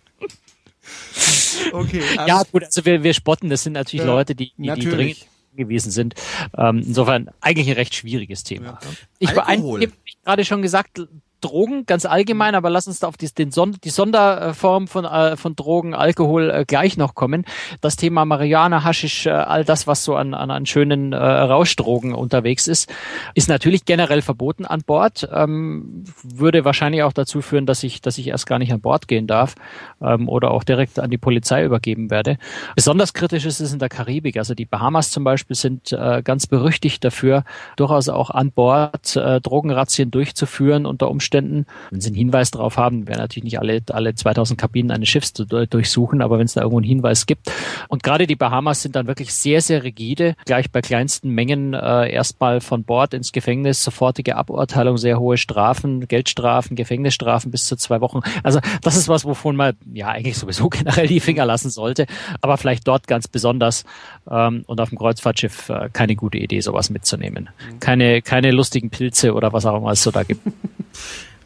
Okay. 1.72 2.02
Also 2.18 2.22
ja, 2.28 2.44
gut, 2.52 2.64
also 2.64 2.86
wir, 2.86 3.04
wir 3.04 3.14
spotten, 3.14 3.50
das 3.50 3.64
sind 3.64 3.74
natürlich 3.74 4.06
ja, 4.06 4.12
Leute, 4.12 4.36
die, 4.36 4.52
die, 4.58 4.72
die 4.74 4.86
dringend 4.90 5.26
gewesen 5.56 5.92
sind. 5.92 6.16
Ähm, 6.58 6.84
insofern 6.86 7.30
eigentlich 7.42 7.68
ein 7.70 7.76
recht 7.76 7.96
schwieriges 7.96 8.44
Thema. 8.44 8.80
Ja. 8.82 8.90
Ich 9.20 9.42
ein, 9.42 9.92
gerade 10.24 10.46
schon 10.46 10.62
gesagt, 10.62 11.02
Drogen 11.46 11.86
ganz 11.86 12.06
allgemein, 12.06 12.56
aber 12.56 12.72
lass 12.72 12.88
uns 12.88 13.00
da 13.00 13.08
auf 13.08 13.18
die, 13.18 13.32
den 13.32 13.52
Sonder, 13.52 13.78
die 13.84 13.90
Sonderform 13.90 14.88
von, 14.88 15.06
äh, 15.06 15.38
von 15.38 15.56
Drogen, 15.56 15.94
Alkohol 15.94 16.50
äh, 16.50 16.66
gleich 16.66 16.98
noch 16.98 17.14
kommen. 17.14 17.46
Das 17.82 17.98
Thema 17.98 18.26
Marihuana, 18.26 18.84
Haschisch, 18.84 19.28
äh, 19.28 19.30
all 19.30 19.64
das, 19.64 19.86
was 19.86 20.04
so 20.04 20.16
an, 20.16 20.34
an, 20.34 20.50
an 20.50 20.66
schönen 20.66 21.14
äh, 21.14 21.18
Rauschdrogen 21.18 22.16
unterwegs 22.16 22.68
ist, 22.68 22.92
ist 23.36 23.48
natürlich 23.48 23.86
generell 23.86 24.24
verboten 24.24 24.66
an 24.66 24.82
Bord. 24.82 25.30
Ähm, 25.32 26.06
würde 26.24 26.66
wahrscheinlich 26.66 27.04
auch 27.04 27.14
dazu 27.14 27.42
führen, 27.42 27.68
dass 27.68 27.84
ich, 27.84 28.02
dass 28.02 28.18
ich 28.18 28.28
erst 28.28 28.48
gar 28.48 28.58
nicht 28.58 28.74
an 28.74 28.82
Bord 28.82 29.08
gehen 29.08 29.28
darf 29.28 29.54
ähm, 30.02 30.28
oder 30.28 30.50
auch 30.50 30.64
direkt 30.64 31.00
an 31.00 31.12
die 31.12 31.20
Polizei 31.20 31.64
übergeben 31.64 32.10
werde. 32.10 32.38
Besonders 32.76 33.14
kritisch 33.14 33.46
ist 33.46 33.60
es 33.60 33.72
in 33.72 33.80
der 33.80 33.90
Karibik. 33.90 34.38
Also 34.38 34.56
die 34.56 34.66
Bahamas 34.66 35.12
zum 35.12 35.24
Beispiel 35.24 35.56
sind 35.56 35.92
äh, 35.92 36.24
ganz 36.24 36.48
berüchtigt 36.48 37.04
dafür, 37.04 37.44
durchaus 37.76 38.10
auch 38.10 38.32
an 38.32 38.52
Bord 38.52 39.16
äh, 39.16 39.40
Drogenrazzien 39.42 40.10
durchzuführen 40.10 40.88
unter 40.88 41.10
Umständen 41.12 41.35
Umständen. 41.36 41.66
Wenn 41.92 42.02
Sie 42.02 42.08
einen 42.08 42.16
Hinweis 42.16 42.52
darauf 42.52 42.78
haben, 42.78 43.08
werden 43.08 43.20
natürlich 43.20 43.44
nicht 43.44 43.60
alle, 43.60 43.82
alle 43.92 44.16
2000 44.16 44.60
Kabinen 44.60 44.92
eines 44.92 45.10
Schiffs 45.10 45.34
durchsuchen, 45.34 46.22
aber 46.22 46.40
wenn 46.40 46.46
es 46.46 46.54
da 46.54 46.62
irgendwo 46.62 46.80
einen 46.80 46.88
Hinweis 46.88 47.26
gibt. 47.26 47.52
Und 47.90 48.04
gerade 48.04 48.28
die 48.28 48.36
Bahamas 48.36 48.82
sind 48.82 48.96
dann 48.96 49.08
wirklich 49.08 49.34
sehr, 49.34 49.62
sehr 49.62 49.84
rigide, 49.84 50.36
gleich 50.46 50.72
bei 50.72 50.82
kleinsten 50.82 51.30
Mengen 51.30 51.74
äh, 51.74 52.10
erstmal 52.12 52.62
von 52.62 52.84
Bord 52.84 53.14
ins 53.14 53.32
Gefängnis, 53.32 53.84
sofortige 53.84 54.36
Aburteilung, 54.38 54.98
sehr 54.98 55.20
hohe 55.20 55.38
Strafen, 55.38 56.08
Geldstrafen, 56.08 56.76
Gefängnisstrafen 56.76 57.52
bis 57.52 57.68
zu 57.68 57.76
zwei 57.76 58.02
Wochen. 58.02 58.22
Also 58.44 58.60
das 58.82 58.96
ist 58.96 59.10
was, 59.10 59.26
wovon 59.26 59.56
man 59.56 59.74
ja 59.94 60.08
eigentlich 60.08 60.38
sowieso 60.38 60.70
generell 60.70 61.08
die 61.08 61.20
Finger 61.20 61.46
lassen 61.46 61.70
sollte, 61.70 62.06
aber 62.42 62.58
vielleicht 62.58 62.88
dort 62.88 63.08
ganz 63.08 63.28
besonders 63.28 63.84
ähm, 64.30 64.64
und 64.68 64.80
auf 64.80 64.90
dem 64.90 64.98
Kreuzfahrtschiff 64.98 65.70
äh, 65.70 65.90
keine 65.92 66.16
gute 66.16 66.38
Idee, 66.38 66.62
sowas 66.62 66.90
mitzunehmen. 66.90 67.50
Mhm. 67.50 67.80
Keine, 67.80 68.22
keine 68.22 68.52
lustigen 68.52 68.90
Pilze 68.90 69.34
oder 69.34 69.54
was 69.54 69.66
auch 69.66 69.78
immer 69.78 69.92
es 69.92 70.04
so 70.04 70.12
da 70.12 70.24
gibt. 70.24 70.42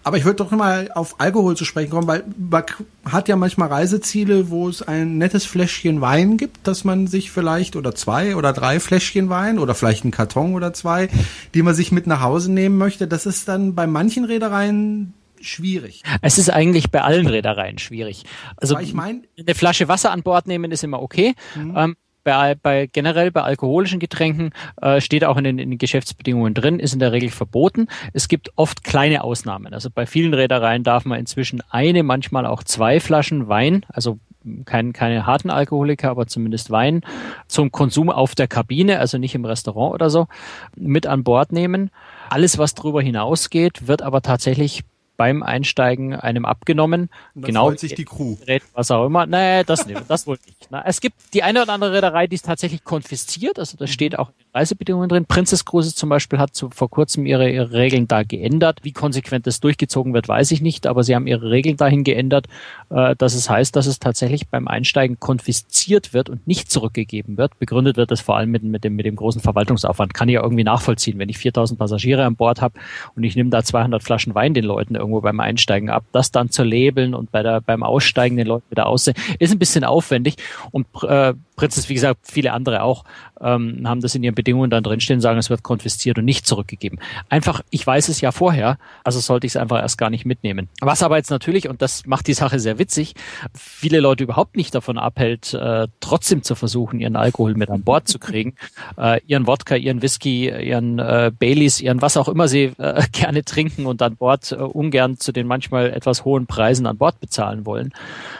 Aber 0.09 0.17
ich 0.17 0.25
würde 0.25 0.37
doch 0.37 0.49
mal 0.49 0.89
auf 0.95 1.19
Alkohol 1.19 1.55
zu 1.55 1.65
sprechen 1.65 1.91
kommen, 1.91 2.07
weil 2.07 2.23
man 2.35 2.63
hat 3.05 3.27
ja 3.27 3.35
manchmal 3.35 3.67
Reiseziele, 3.67 4.49
wo 4.49 4.67
es 4.67 4.81
ein 4.81 5.19
nettes 5.19 5.45
Fläschchen 5.45 6.01
Wein 6.01 6.37
gibt, 6.37 6.65
dass 6.65 6.83
man 6.83 7.05
sich 7.05 7.29
vielleicht 7.29 7.75
oder 7.75 7.93
zwei 7.93 8.35
oder 8.35 8.51
drei 8.51 8.79
Fläschchen 8.79 9.29
Wein 9.29 9.59
oder 9.59 9.75
vielleicht 9.75 10.05
einen 10.05 10.09
Karton 10.09 10.55
oder 10.55 10.73
zwei, 10.73 11.09
die 11.53 11.61
man 11.61 11.75
sich 11.75 11.91
mit 11.91 12.07
nach 12.07 12.21
Hause 12.21 12.51
nehmen 12.51 12.79
möchte. 12.79 13.07
Das 13.07 13.27
ist 13.27 13.47
dann 13.47 13.75
bei 13.75 13.85
manchen 13.85 14.25
Reedereien 14.25 15.13
schwierig. 15.41 16.01
Es 16.23 16.39
ist 16.39 16.49
eigentlich 16.49 16.89
bei 16.89 17.03
allen 17.03 17.27
Reedereien 17.27 17.77
schwierig. 17.77 18.23
Also 18.57 18.73
Aber 18.73 18.83
ich 18.83 18.95
meine, 18.95 19.21
eine 19.37 19.53
Flasche 19.53 19.89
Wasser 19.89 20.09
an 20.09 20.23
Bord 20.23 20.47
nehmen 20.47 20.71
ist 20.71 20.83
immer 20.83 21.03
okay. 21.03 21.35
Mhm. 21.53 21.73
Ähm, 21.77 21.95
bei, 22.29 22.53
bei 22.53 22.85
generell 22.85 23.31
bei 23.31 23.41
alkoholischen 23.41 23.99
Getränken 23.99 24.51
äh, 24.81 25.01
steht 25.01 25.25
auch 25.25 25.37
in 25.37 25.43
den, 25.43 25.57
in 25.57 25.71
den 25.71 25.79
Geschäftsbedingungen 25.79 26.53
drin, 26.53 26.79
ist 26.79 26.93
in 26.93 26.99
der 26.99 27.11
Regel 27.11 27.31
verboten. 27.31 27.87
Es 28.13 28.27
gibt 28.27 28.51
oft 28.55 28.83
kleine 28.83 29.23
Ausnahmen. 29.23 29.73
Also 29.73 29.89
bei 29.89 30.05
vielen 30.05 30.35
Reedereien 30.35 30.83
darf 30.83 31.05
man 31.05 31.17
inzwischen 31.17 31.63
eine, 31.71 32.03
manchmal 32.03 32.45
auch 32.45 32.63
zwei 32.63 32.99
Flaschen 32.99 33.47
Wein, 33.47 33.83
also 33.89 34.19
kein, 34.65 34.93
keine 34.93 35.25
harten 35.25 35.49
Alkoholiker, 35.49 36.11
aber 36.11 36.27
zumindest 36.27 36.69
Wein 36.69 37.01
zum 37.47 37.71
Konsum 37.71 38.11
auf 38.11 38.35
der 38.35 38.47
Kabine, 38.47 38.99
also 38.99 39.17
nicht 39.17 39.33
im 39.33 39.43
Restaurant 39.45 39.93
oder 39.95 40.11
so, 40.11 40.27
mit 40.75 41.07
an 41.07 41.23
Bord 41.23 41.51
nehmen. 41.51 41.89
Alles, 42.29 42.59
was 42.59 42.75
darüber 42.75 43.01
hinausgeht, 43.01 43.87
wird 43.87 44.03
aber 44.03 44.21
tatsächlich 44.21 44.83
beim 45.19 45.43
Einsteigen 45.43 46.15
einem 46.15 46.45
abgenommen. 46.45 47.09
Und 47.35 47.45
genau. 47.45 47.67
Freut 47.67 47.79
sich 47.81 47.93
die 47.93 48.05
Crew. 48.05 48.37
Was 48.73 48.89
auch 48.89 49.05
immer. 49.05 49.25
Nee, 49.25 49.65
das, 49.65 49.85
das 50.07 50.25
wohl 50.25 50.39
nicht. 50.45 50.67
Na, 50.69 50.81
es 50.85 51.01
gibt 51.01 51.17
die 51.33 51.43
eine 51.43 51.61
oder 51.61 51.73
andere 51.73 51.91
Reederei, 51.91 52.25
die 52.25 52.35
ist 52.35 52.45
tatsächlich 52.45 52.85
konfisziert. 52.85 53.59
Also 53.59 53.75
das 53.75 53.89
steht 53.89 54.17
auch 54.17 54.29
in 54.29 54.35
den 54.37 54.48
Reisebedingungen 54.53 55.09
drin. 55.09 55.25
Princess 55.25 55.63
Cruises 55.63 55.95
zum 55.95 56.09
Beispiel 56.09 56.39
hat 56.39 56.55
zu, 56.55 56.69
vor 56.71 56.89
kurzem 56.89 57.25
ihre, 57.25 57.49
ihre 57.49 57.71
Regeln 57.71 58.07
da 58.07 58.23
geändert. 58.23 58.79
Wie 58.83 58.91
konsequent 58.91 59.45
das 59.45 59.59
durchgezogen 59.59 60.13
wird, 60.13 60.27
weiß 60.27 60.51
ich 60.51 60.61
nicht. 60.61 60.87
Aber 60.87 61.03
sie 61.03 61.15
haben 61.15 61.27
ihre 61.27 61.51
Regeln 61.51 61.77
dahin 61.77 62.03
geändert, 62.03 62.47
äh, 62.89 63.15
dass 63.15 63.35
es 63.35 63.49
heißt, 63.49 63.75
dass 63.75 63.85
es 63.85 63.99
tatsächlich 63.99 64.47
beim 64.47 64.67
Einsteigen 64.67 65.19
konfisziert 65.19 66.13
wird 66.13 66.29
und 66.29 66.47
nicht 66.47 66.71
zurückgegeben 66.71 67.37
wird. 67.37 67.57
Begründet 67.59 67.97
wird 67.97 68.09
das 68.09 68.21
vor 68.21 68.37
allem 68.37 68.49
mit, 68.49 68.63
mit, 68.63 68.83
dem, 68.83 68.95
mit 68.95 69.05
dem 69.05 69.15
großen 69.15 69.41
Verwaltungsaufwand. 69.41 70.13
Kann 70.13 70.29
ich 70.29 70.35
ja 70.35 70.41
irgendwie 70.41 70.63
nachvollziehen. 70.63 71.19
Wenn 71.19 71.29
ich 71.29 71.37
4000 71.37 71.79
Passagiere 71.79 72.25
an 72.25 72.35
Bord 72.35 72.61
habe 72.61 72.73
und 73.15 73.23
ich 73.23 73.35
nehme 73.35 73.51
da 73.51 73.63
200 73.63 74.01
Flaschen 74.01 74.33
Wein 74.33 74.55
den 74.55 74.65
Leuten 74.65 74.95
irgendwo 74.95 75.21
beim 75.21 75.39
Einsteigen 75.39 75.89
ab. 75.89 76.03
Das 76.11 76.31
dann 76.31 76.49
zu 76.49 76.63
labeln 76.63 77.13
und 77.13 77.31
bei 77.31 77.43
der, 77.43 77.61
beim 77.61 77.83
Aussteigen 77.83 78.35
den 78.35 78.47
Leuten 78.47 78.65
wieder 78.71 78.87
aussehen, 78.87 79.15
ist 79.37 79.51
ein 79.51 79.59
bisschen 79.59 79.83
aufwendig. 79.83 80.37
Und 80.71 80.87
äh, 81.03 81.35
Princess, 81.55 81.89
wie 81.89 81.93
gesagt, 81.93 82.21
viele 82.23 82.53
andere 82.53 82.83
auch, 82.83 83.03
ähm, 83.41 83.81
haben 83.85 84.01
das 84.01 84.15
in 84.15 84.23
ihren 84.23 84.35
Bedingungen 84.35 84.48
dann 84.69 84.83
drinstehen, 84.83 85.21
sagen, 85.21 85.39
es 85.39 85.49
wird 85.49 85.63
konfisziert 85.63 86.17
und 86.17 86.25
nicht 86.25 86.45
zurückgegeben. 86.45 86.99
Einfach, 87.29 87.61
ich 87.69 87.85
weiß 87.85 88.09
es 88.09 88.21
ja 88.21 88.31
vorher, 88.31 88.77
also 89.03 89.19
sollte 89.19 89.47
ich 89.47 89.53
es 89.53 89.57
einfach 89.57 89.79
erst 89.81 89.97
gar 89.97 90.09
nicht 90.09 90.25
mitnehmen. 90.25 90.69
Was 90.81 91.03
aber 91.03 91.17
jetzt 91.17 91.29
natürlich, 91.29 91.69
und 91.69 91.81
das 91.81 92.05
macht 92.05 92.27
die 92.27 92.33
Sache 92.33 92.59
sehr 92.59 92.79
witzig, 92.79 93.15
viele 93.53 93.99
Leute 93.99 94.23
überhaupt 94.23 94.55
nicht 94.55 94.73
davon 94.75 94.97
abhält, 94.97 95.53
äh, 95.53 95.87
trotzdem 95.99 96.43
zu 96.43 96.55
versuchen, 96.55 96.99
ihren 96.99 97.15
Alkohol 97.15 97.55
mit 97.55 97.69
an 97.69 97.83
Bord 97.83 98.07
zu 98.07 98.19
kriegen, 98.19 98.55
äh, 98.97 99.21
ihren 99.27 99.47
Wodka, 99.47 99.75
ihren 99.75 100.01
Whisky, 100.01 100.49
ihren 100.49 100.99
äh, 100.99 101.31
Baileys, 101.37 101.81
ihren 101.81 102.01
was 102.01 102.17
auch 102.17 102.27
immer 102.27 102.47
sie 102.47 102.73
äh, 102.77 103.03
gerne 103.11 103.43
trinken 103.43 103.85
und 103.85 104.01
an 104.01 104.15
Bord 104.15 104.51
äh, 104.51 104.55
ungern 104.55 105.17
zu 105.17 105.31
den 105.31 105.47
manchmal 105.47 105.91
etwas 105.91 106.25
hohen 106.25 106.47
Preisen 106.47 106.85
an 106.85 106.97
Bord 106.97 107.19
bezahlen 107.19 107.65
wollen 107.65 107.93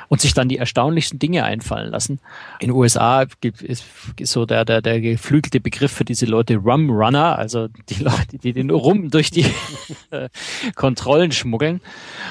und 0.08 0.22
sich 0.22 0.34
dann 0.34 0.50
die 0.50 0.58
erstaunlichsten 0.58 1.20
Dinge 1.20 1.44
einfallen 1.44 1.92
lassen. 1.92 2.20
In 2.60 2.70
den 2.70 2.76
USA 2.76 3.26
gibt 3.42 3.62
ist 3.62 3.84
so 4.24 4.46
der, 4.46 4.66
der, 4.66 4.82
der 4.82 5.02
geflügelte 5.02 5.60
Begriff 5.60 5.89
für 5.90 6.06
diese 6.06 6.26
Leute 6.26 6.56
Rum 6.58 6.90
Runner, 6.90 7.38
also 7.38 7.68
die 7.90 8.04
Leute, 8.04 8.38
die 8.42 8.54
den 8.54 8.70
Rum 8.70 9.10
durch 9.10 9.32
die 9.32 9.46
äh, 10.12 10.30
Kontrollen 10.76 11.32
schmuggeln. 11.32 11.82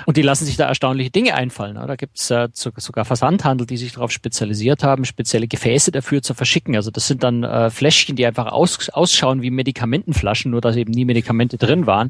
Und 0.06 0.16
die 0.16 0.22
lassen 0.22 0.44
sich 0.44 0.56
da 0.56 0.66
erstaunliche 0.66 1.10
Dinge 1.10 1.34
einfallen. 1.34 1.74
Da 1.74 1.96
gibt's 1.96 2.30
äh, 2.30 2.48
sogar 2.52 3.04
Versandhandel, 3.04 3.66
die 3.66 3.76
sich 3.76 3.92
darauf 3.92 4.10
spezialisiert 4.10 4.82
haben, 4.82 5.04
spezielle 5.04 5.48
Gefäße 5.48 5.90
dafür 5.92 6.22
zu 6.22 6.34
verschicken. 6.34 6.76
Also 6.76 6.90
das 6.90 7.06
sind 7.06 7.22
dann 7.22 7.44
äh, 7.44 7.70
Fläschchen, 7.70 8.16
die 8.16 8.26
einfach 8.26 8.46
aus, 8.46 8.88
ausschauen 8.90 9.42
wie 9.42 9.50
Medikamentenflaschen, 9.50 10.50
nur 10.50 10.60
dass 10.60 10.76
eben 10.76 10.92
nie 10.92 11.04
Medikamente 11.04 11.58
drin 11.58 11.86
waren. 11.86 12.08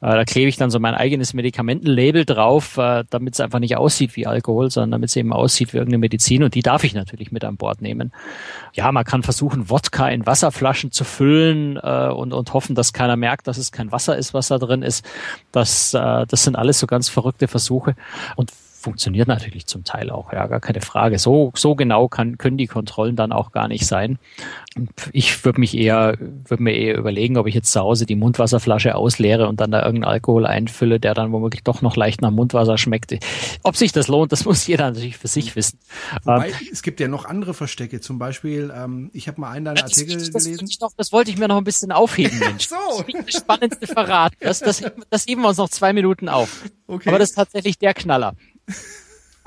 Äh, 0.00 0.12
da 0.12 0.24
klebe 0.24 0.48
ich 0.48 0.56
dann 0.56 0.70
so 0.70 0.78
mein 0.78 0.94
eigenes 0.94 1.34
Medikamentenlabel 1.34 2.24
drauf, 2.24 2.76
äh, 2.76 3.04
damit 3.10 3.34
es 3.34 3.40
einfach 3.40 3.58
nicht 3.58 3.76
aussieht 3.76 4.16
wie 4.16 4.26
Alkohol, 4.26 4.70
sondern 4.70 4.92
damit 4.92 5.10
es 5.10 5.16
eben 5.16 5.32
aussieht 5.32 5.72
wie 5.72 5.78
irgendeine 5.78 5.98
Medizin. 5.98 6.42
Und 6.42 6.54
die 6.54 6.62
darf 6.62 6.84
ich 6.84 6.94
natürlich 6.94 7.32
mit 7.32 7.44
an 7.44 7.56
Bord 7.56 7.82
nehmen. 7.82 8.12
Ja, 8.74 8.90
man 8.92 9.04
kann 9.04 9.22
versuchen, 9.22 9.70
Wodka 9.70 10.08
in 10.08 10.26
Wasserflaschen 10.26 10.87
zu 10.90 11.04
füllen 11.04 11.76
äh, 11.76 12.08
und, 12.08 12.32
und 12.32 12.54
hoffen, 12.54 12.74
dass 12.74 12.92
keiner 12.92 13.16
merkt, 13.16 13.46
dass 13.46 13.58
es 13.58 13.72
kein 13.72 13.92
Wasser 13.92 14.16
ist, 14.16 14.34
was 14.34 14.48
da 14.48 14.58
drin 14.58 14.82
ist. 14.82 15.04
Das, 15.52 15.94
äh, 15.94 16.26
das 16.26 16.44
sind 16.44 16.56
alles 16.56 16.78
so 16.78 16.86
ganz 16.86 17.08
verrückte 17.08 17.48
Versuche. 17.48 17.94
Und 18.36 18.52
funktioniert 18.78 19.26
natürlich 19.26 19.66
zum 19.66 19.82
Teil 19.82 20.10
auch, 20.10 20.32
ja, 20.32 20.46
gar 20.46 20.60
keine 20.60 20.80
Frage. 20.80 21.18
So, 21.18 21.50
so 21.56 21.74
genau 21.74 22.06
kann, 22.08 22.38
können 22.38 22.56
die 22.56 22.68
Kontrollen 22.68 23.16
dann 23.16 23.32
auch 23.32 23.50
gar 23.50 23.66
nicht 23.66 23.86
sein. 23.86 24.18
Ich 25.12 25.44
würde 25.44 25.58
mich 25.58 25.76
eher, 25.76 26.16
würde 26.18 26.62
mir 26.62 26.76
eher 26.76 26.96
überlegen, 26.96 27.36
ob 27.38 27.48
ich 27.48 27.54
jetzt 27.54 27.72
zu 27.72 27.80
Hause 27.80 28.06
die 28.06 28.14
Mundwasserflasche 28.14 28.94
ausleere 28.94 29.48
und 29.48 29.60
dann 29.60 29.72
da 29.72 29.84
irgendeinen 29.84 30.12
Alkohol 30.12 30.46
einfülle, 30.46 31.00
der 31.00 31.14
dann 31.14 31.32
womöglich 31.32 31.64
doch 31.64 31.82
noch 31.82 31.96
leicht 31.96 32.22
nach 32.22 32.30
Mundwasser 32.30 32.78
schmeckt. 32.78 33.18
Ob 33.64 33.76
sich 33.76 33.90
das 33.90 34.06
lohnt, 34.06 34.30
das 34.30 34.44
muss 34.44 34.66
jeder 34.66 34.90
natürlich 34.90 35.16
für 35.16 35.28
sich 35.28 35.56
wissen. 35.56 35.80
Wobei, 36.22 36.50
ähm, 36.50 36.54
es 36.70 36.82
gibt 36.82 37.00
ja 37.00 37.08
noch 37.08 37.24
andere 37.24 37.54
Verstecke. 37.54 38.00
Zum 38.00 38.18
Beispiel, 38.18 38.72
ähm, 38.74 39.10
ich 39.12 39.26
habe 39.26 39.40
mal 39.40 39.50
einen 39.50 39.64
deiner 39.64 39.82
Artikel 39.82 40.18
das, 40.18 40.30
das, 40.30 40.44
gelesen. 40.44 40.68
Das, 40.78 40.94
das, 40.94 41.12
wollte 41.12 41.32
ich 41.32 41.38
mir 41.38 41.48
noch 41.48 41.58
ein 41.58 41.64
bisschen 41.64 41.90
aufheben, 41.90 42.38
Mensch. 42.38 42.68
so. 42.68 42.76
Das 42.96 43.08
ist 43.08 43.34
das 43.34 43.42
spannendste 43.42 43.86
Verrat. 43.88 44.34
Das, 44.38 44.60
das, 44.60 44.84
das 45.10 45.26
heben 45.26 45.42
wir 45.42 45.48
uns 45.48 45.58
noch 45.58 45.68
zwei 45.68 45.92
Minuten 45.92 46.28
auf. 46.28 46.64
Okay. 46.86 47.08
Aber 47.08 47.18
das 47.18 47.30
ist 47.30 47.34
tatsächlich 47.34 47.78
der 47.78 47.92
Knaller. 47.92 48.34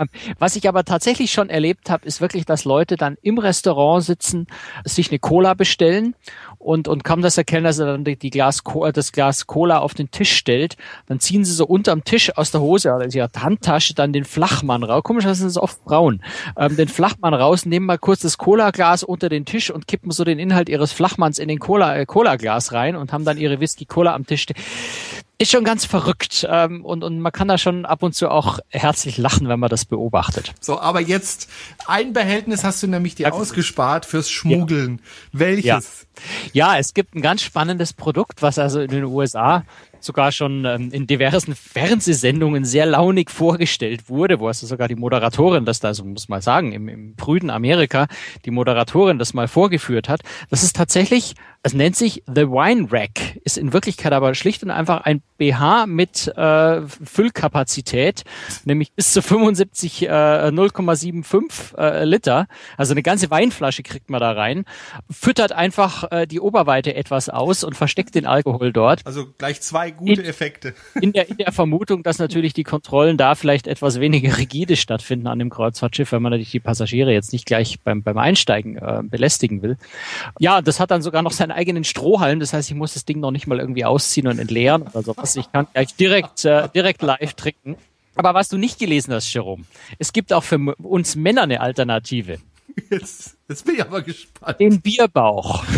Ähm, 0.02 0.10
was 0.40 0.56
ich 0.56 0.68
aber 0.68 0.84
tatsächlich 0.84 1.32
schon 1.32 1.50
erlebt 1.50 1.90
habe, 1.90 2.06
ist 2.06 2.22
wirklich, 2.22 2.46
dass 2.46 2.66
Leute 2.66 2.98
dann 2.98 3.18
im 3.22 3.38
Restaurant 3.38 4.04
sitzen, 4.04 4.48
sich 4.84 5.10
eine 5.10 5.20
Cola 5.20 5.54
bestellen 5.54 6.16
und, 6.58 6.88
und 6.88 7.04
kaum 7.04 7.22
das 7.22 7.38
erkennen, 7.38 7.64
dass 7.64 7.80
er 7.80 7.86
dann 7.86 8.04
die, 8.04 8.30
Glas, 8.30 8.64
das 8.94 9.12
Glas 9.12 9.48
Cola 9.48 9.80
auf 9.80 9.94
den 9.94 10.12
Tisch 10.12 10.34
stellt, 10.34 10.78
dann 11.08 11.20
ziehen 11.20 11.46
sie 11.46 11.54
so 11.54 11.66
unterm 11.66 12.04
Tisch 12.04 12.36
aus 12.38 12.52
der 12.52 12.62
Hose 12.62 12.94
oder 12.94 13.14
ihrer 13.14 13.30
Handtasche 13.38 13.94
dann 13.94 14.14
den 14.14 14.26
Flachmann 14.26 14.84
raus. 14.84 15.04
Komisch, 15.04 15.26
das 15.26 15.40
sind 15.40 15.58
oft 15.58 15.80
Frauen. 15.84 16.24
Ähm, 16.58 16.76
den 16.76 16.88
Flachmann 16.88 17.34
raus, 17.34 17.66
nehmen 17.66 17.86
mal 17.86 17.98
kurz 17.98 18.22
das 18.22 18.38
Cola-Glas 18.38 19.04
unter 19.04 19.30
den 19.30 19.46
Tisch 19.46 19.72
und 19.72 19.88
kippen 19.88 20.12
so 20.12 20.24
den 20.24 20.40
Inhalt 20.40 20.70
ihres 20.70 20.92
Flachmanns 20.92 21.40
in 21.40 21.48
den 21.48 21.60
Cola, 21.60 21.98
äh, 21.98 22.06
Cola-Glas 22.06 22.74
rein 22.74 22.96
und 22.96 23.14
haben 23.14 23.26
dann 23.26 23.38
ihre 23.38 23.60
Whisky-Cola 23.60 24.14
am 24.14 24.26
Tisch 24.26 24.46
ist 25.42 25.52
schon 25.52 25.64
ganz 25.64 25.86
verrückt 25.86 26.48
ähm, 26.50 26.86
und, 26.86 27.04
und 27.04 27.20
man 27.20 27.32
kann 27.32 27.48
da 27.48 27.58
schon 27.58 27.86
ab 27.86 28.04
und 28.04 28.14
zu 28.14 28.30
auch 28.30 28.60
herzlich 28.70 29.18
lachen, 29.18 29.50
wenn 29.50 29.60
man 29.60 29.70
das 29.70 29.86
beobachtet. 29.86 30.54
So, 30.60 30.80
aber 30.80 31.02
jetzt 31.02 31.50
ein 31.88 32.14
Behältnis 32.14 32.64
hast 32.64 32.84
du 32.84 32.88
nämlich 32.88 33.16
dir 33.16 33.34
ausgespart 33.34 34.06
fürs 34.06 34.30
Schmuggeln. 34.30 35.02
Ja. 35.34 35.40
Welches? 35.40 36.08
Ja. 36.54 36.74
ja, 36.74 36.80
es 36.80 36.94
gibt 36.94 37.16
ein 37.16 37.22
ganz 37.22 37.42
spannendes 37.42 37.94
Produkt, 37.94 38.44
was 38.44 38.60
also 38.60 38.82
in 38.82 38.92
den 38.92 39.06
USA 39.06 39.64
sogar 40.04 40.32
schon 40.32 40.66
ähm, 40.66 40.90
in 40.92 41.08
diversen 41.08 41.56
Fernsehsendungen 41.56 42.66
sehr 42.66 42.86
launig 42.86 43.30
vorgestellt 43.30 44.10
wurde, 44.10 44.40
wo 44.40 44.48
also 44.48 44.68
sogar 44.68 44.88
die 44.88 44.96
Moderatorin 44.96 45.66
das 45.66 45.80
da, 45.80 45.90
also 45.90 46.04
muss 46.04 46.30
man 46.30 46.42
sagen, 46.42 46.72
im, 46.72 46.88
im 46.88 47.16
prüden 47.16 47.50
Amerika, 47.50 48.08
die 48.46 48.52
Moderatorin 48.52 49.20
das 49.20 49.34
mal 49.34 49.48
vorgeführt 49.48 50.10
hat. 50.10 50.22
Das 50.50 50.64
ist 50.64 50.76
tatsächlich, 50.76 51.36
es 51.64 51.74
nennt 51.74 51.96
sich 51.96 52.24
The 52.28 52.48
Wine 52.48 52.92
Rack, 52.92 53.38
ist 53.44 53.58
in 53.58 53.72
Wirklichkeit 53.72 54.14
aber 54.14 54.34
schlicht 54.34 54.64
und 54.64 54.72
einfach 54.72 55.02
ein 55.02 55.22
BH 55.38 55.86
mit 55.86 56.28
äh, 56.36 56.82
Füllkapazität, 56.88 58.24
nämlich 58.66 58.94
bis 58.94 59.14
zu 59.14 59.22
75 59.22 60.04
äh, 60.04 60.08
0,75 60.08 61.78
äh, 61.78 62.04
Liter. 62.04 62.48
Also 62.78 62.94
eine 62.94 63.04
ganze 63.04 63.30
Weinflasche 63.30 63.84
kriegt 63.84 64.10
man 64.10 64.20
da 64.20 64.32
rein, 64.32 64.66
füttert 65.10 65.52
einfach 65.52 66.12
äh, 66.12 66.26
die 66.26 66.40
Oberweite 66.40 66.96
etwas 66.96 67.30
aus 67.30 67.64
und 67.64 67.76
versteckt 67.76 68.16
den 68.16 68.26
Alkohol 68.26 68.74
dort. 68.74 69.06
Also 69.06 69.28
gleich 69.38 69.62
zwei 69.62 69.92
gute 69.92 70.24
Effekte. 70.24 70.74
In 71.02 71.14
der, 71.14 71.30
in 71.30 71.38
der 71.38 71.52
Vermutung, 71.52 72.04
dass 72.04 72.20
natürlich 72.20 72.54
die 72.54 72.64
Kontrollen 72.64 73.18
da 73.18 73.36
vielleicht 73.36 73.68
etwas 73.68 74.00
weniger 74.00 74.38
rigide 74.38 74.76
stattfinden 74.76 75.28
an 75.28 75.40
dem 75.40 75.50
Kreuzfahrtschiff, 75.50 76.12
wenn 76.12 76.22
man 76.22 76.32
natürlich 76.32 76.52
die 76.52 76.60
Passagiere 76.60 77.12
jetzt 77.12 77.34
nicht 77.34 77.46
gleich 77.46 77.80
beim, 77.84 78.04
beim 78.04 78.18
Einsteigen 78.18 78.78
äh, 78.78 79.02
belästigen 79.04 79.62
will. 79.62 79.78
Ja, 80.40 80.62
das 80.62 80.80
hat 80.80 80.92
dann 80.92 81.02
sogar 81.02 81.22
noch 81.22 81.32
seinen 81.52 81.58
eigenen 81.58 81.84
Strohhalm. 81.84 82.40
Das 82.40 82.54
heißt, 82.54 82.70
ich 82.70 82.76
muss 82.76 82.94
das 82.94 83.06
Ding 83.06 83.20
noch 83.20 83.32
nicht 83.32 83.48
mal 83.48 83.60
irgendwie 83.60 83.86
ausziehen 83.86 84.28
und 84.28 84.40
entleeren 84.40 84.84
oder 84.84 85.04
sowas. 85.04 85.36
Ich 85.36 85.52
kann 85.52 85.68
gleich 85.74 85.96
direkt, 85.96 86.46
äh, 86.46 86.70
direkt 86.74 87.02
live 87.02 87.34
trinken. 87.34 87.76
Aber 88.16 88.34
was 88.34 88.50
du 88.50 88.58
nicht 88.58 88.80
gelesen 88.80 89.14
hast, 89.14 89.34
Jerome, 89.34 89.64
es 89.98 90.12
gibt 90.14 90.34
auch 90.34 90.44
für 90.44 90.58
uns 90.58 91.16
Männer 91.16 91.44
eine 91.44 91.62
Alternative. 91.62 92.40
Jetzt, 92.90 93.38
jetzt 93.48 93.66
bin 93.66 93.76
ich 93.76 93.82
aber 93.82 94.02
gespannt. 94.02 94.60
Den 94.60 94.82
Bierbauch. 94.82 95.64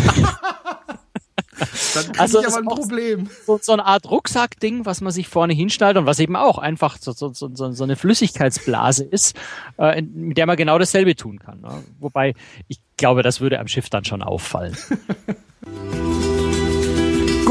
Dann 1.94 2.18
also 2.18 2.40
ich 2.40 2.48
aber 2.48 2.58
ein 2.58 2.64
Problem. 2.64 3.30
So, 3.46 3.58
so 3.62 3.72
eine 3.72 3.84
Art 3.84 4.10
Rucksackding, 4.10 4.84
was 4.84 5.00
man 5.00 5.12
sich 5.12 5.28
vorne 5.28 5.54
hinstellt 5.54 5.96
und 5.96 6.06
was 6.06 6.18
eben 6.18 6.34
auch 6.34 6.58
einfach 6.58 6.98
so, 7.00 7.12
so, 7.12 7.32
so, 7.32 7.48
so 7.54 7.84
eine 7.84 7.96
Flüssigkeitsblase 7.96 9.04
ist, 9.04 9.36
äh, 9.78 10.02
mit 10.02 10.36
der 10.36 10.46
man 10.46 10.56
genau 10.56 10.78
dasselbe 10.78 11.14
tun 11.14 11.38
kann. 11.38 11.60
Ne? 11.60 11.84
Wobei 12.00 12.34
ich 12.66 12.80
glaube, 12.96 13.22
das 13.22 13.40
würde 13.40 13.60
am 13.60 13.68
Schiff 13.68 13.88
dann 13.88 14.04
schon 14.04 14.22
auffallen. 14.22 14.76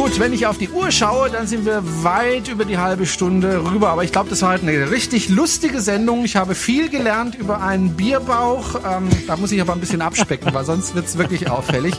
Gut, 0.03 0.19
wenn 0.19 0.33
ich 0.33 0.45
auf 0.47 0.57
die 0.57 0.67
Uhr 0.69 0.91
schaue, 0.91 1.29
dann 1.29 1.47
sind 1.47 1.65
wir 1.65 1.81
weit 2.03 2.49
über 2.49 2.65
die 2.65 2.77
halbe 2.77 3.05
Stunde 3.05 3.63
rüber. 3.63 3.87
Aber 3.87 4.03
ich 4.03 4.11
glaube, 4.11 4.29
das 4.29 4.41
war 4.41 4.49
halt 4.49 4.61
eine 4.61 4.91
richtig 4.91 5.29
lustige 5.29 5.79
Sendung. 5.79 6.25
Ich 6.25 6.35
habe 6.35 6.55
viel 6.55 6.89
gelernt 6.89 7.35
über 7.35 7.61
einen 7.61 7.95
Bierbauch. 7.95 8.75
Ähm, 8.85 9.07
da 9.27 9.37
muss 9.37 9.53
ich 9.53 9.61
aber 9.61 9.71
ein 9.71 9.79
bisschen 9.79 10.01
abspecken, 10.01 10.53
weil 10.53 10.65
sonst 10.65 10.93
wird 10.93 11.05
es 11.05 11.17
wirklich 11.17 11.49
auffällig. 11.49 11.95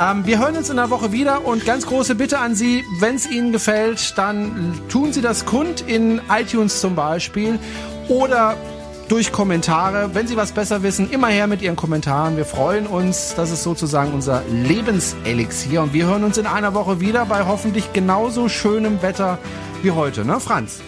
Ähm, 0.00 0.26
wir 0.26 0.40
hören 0.40 0.56
uns 0.56 0.70
in 0.70 0.76
der 0.76 0.90
Woche 0.90 1.12
wieder 1.12 1.46
und 1.46 1.64
ganz 1.64 1.86
große 1.86 2.16
Bitte 2.16 2.40
an 2.40 2.56
Sie, 2.56 2.84
wenn 2.98 3.14
es 3.14 3.30
Ihnen 3.30 3.52
gefällt, 3.52 4.18
dann 4.18 4.80
tun 4.88 5.12
Sie 5.12 5.20
das 5.20 5.44
kund 5.46 5.84
in 5.86 6.20
iTunes 6.28 6.80
zum 6.80 6.96
Beispiel 6.96 7.60
oder 8.08 8.56
durch 9.08 9.32
Kommentare. 9.32 10.10
Wenn 10.14 10.26
Sie 10.26 10.36
was 10.36 10.52
besser 10.52 10.82
wissen, 10.82 11.10
immer 11.10 11.28
her 11.28 11.46
mit 11.46 11.62
Ihren 11.62 11.76
Kommentaren. 11.76 12.36
Wir 12.36 12.44
freuen 12.44 12.86
uns. 12.86 13.34
Das 13.36 13.50
ist 13.50 13.62
sozusagen 13.62 14.12
unser 14.12 14.42
Lebenselixier. 14.50 15.82
Und 15.82 15.92
wir 15.92 16.06
hören 16.06 16.24
uns 16.24 16.38
in 16.38 16.46
einer 16.46 16.74
Woche 16.74 17.00
wieder 17.00 17.26
bei 17.26 17.44
hoffentlich 17.46 17.92
genauso 17.92 18.48
schönem 18.48 19.02
Wetter 19.02 19.38
wie 19.82 19.90
heute, 19.90 20.24
ne, 20.24 20.40
Franz? 20.40 20.80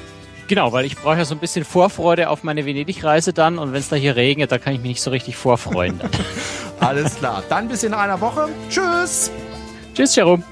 Genau, 0.49 0.73
weil 0.73 0.87
ich 0.87 0.97
brauche 0.97 1.19
ja 1.19 1.25
so 1.27 1.35
ein 1.35 1.41
bisschen 1.41 1.64
Vorfreude 1.64 2.31
auf 2.31 2.43
meine 2.43 2.64
Venedig-Reise 2.64 3.35
dann 3.35 3.59
und 3.59 3.73
wenn 3.73 3.81
es 3.81 3.91
da 3.91 3.97
hier 3.97 4.16
regnet, 4.16 4.51
da 4.51 4.59
kann 4.59 4.73
ich 4.73 4.81
mich 4.81 4.89
nicht 4.89 5.03
so 5.03 5.11
richtig 5.11 5.37
vorfreuen. 5.37 6.01
Alles 6.81 7.16
klar. 7.16 7.43
Dann 7.51 7.69
bis 7.69 7.83
in 7.83 7.93
einer 7.93 8.21
Woche. 8.21 8.49
Tschüss. 8.71 9.31
Tschüss, 9.95 10.16
Jerome. 10.16 10.43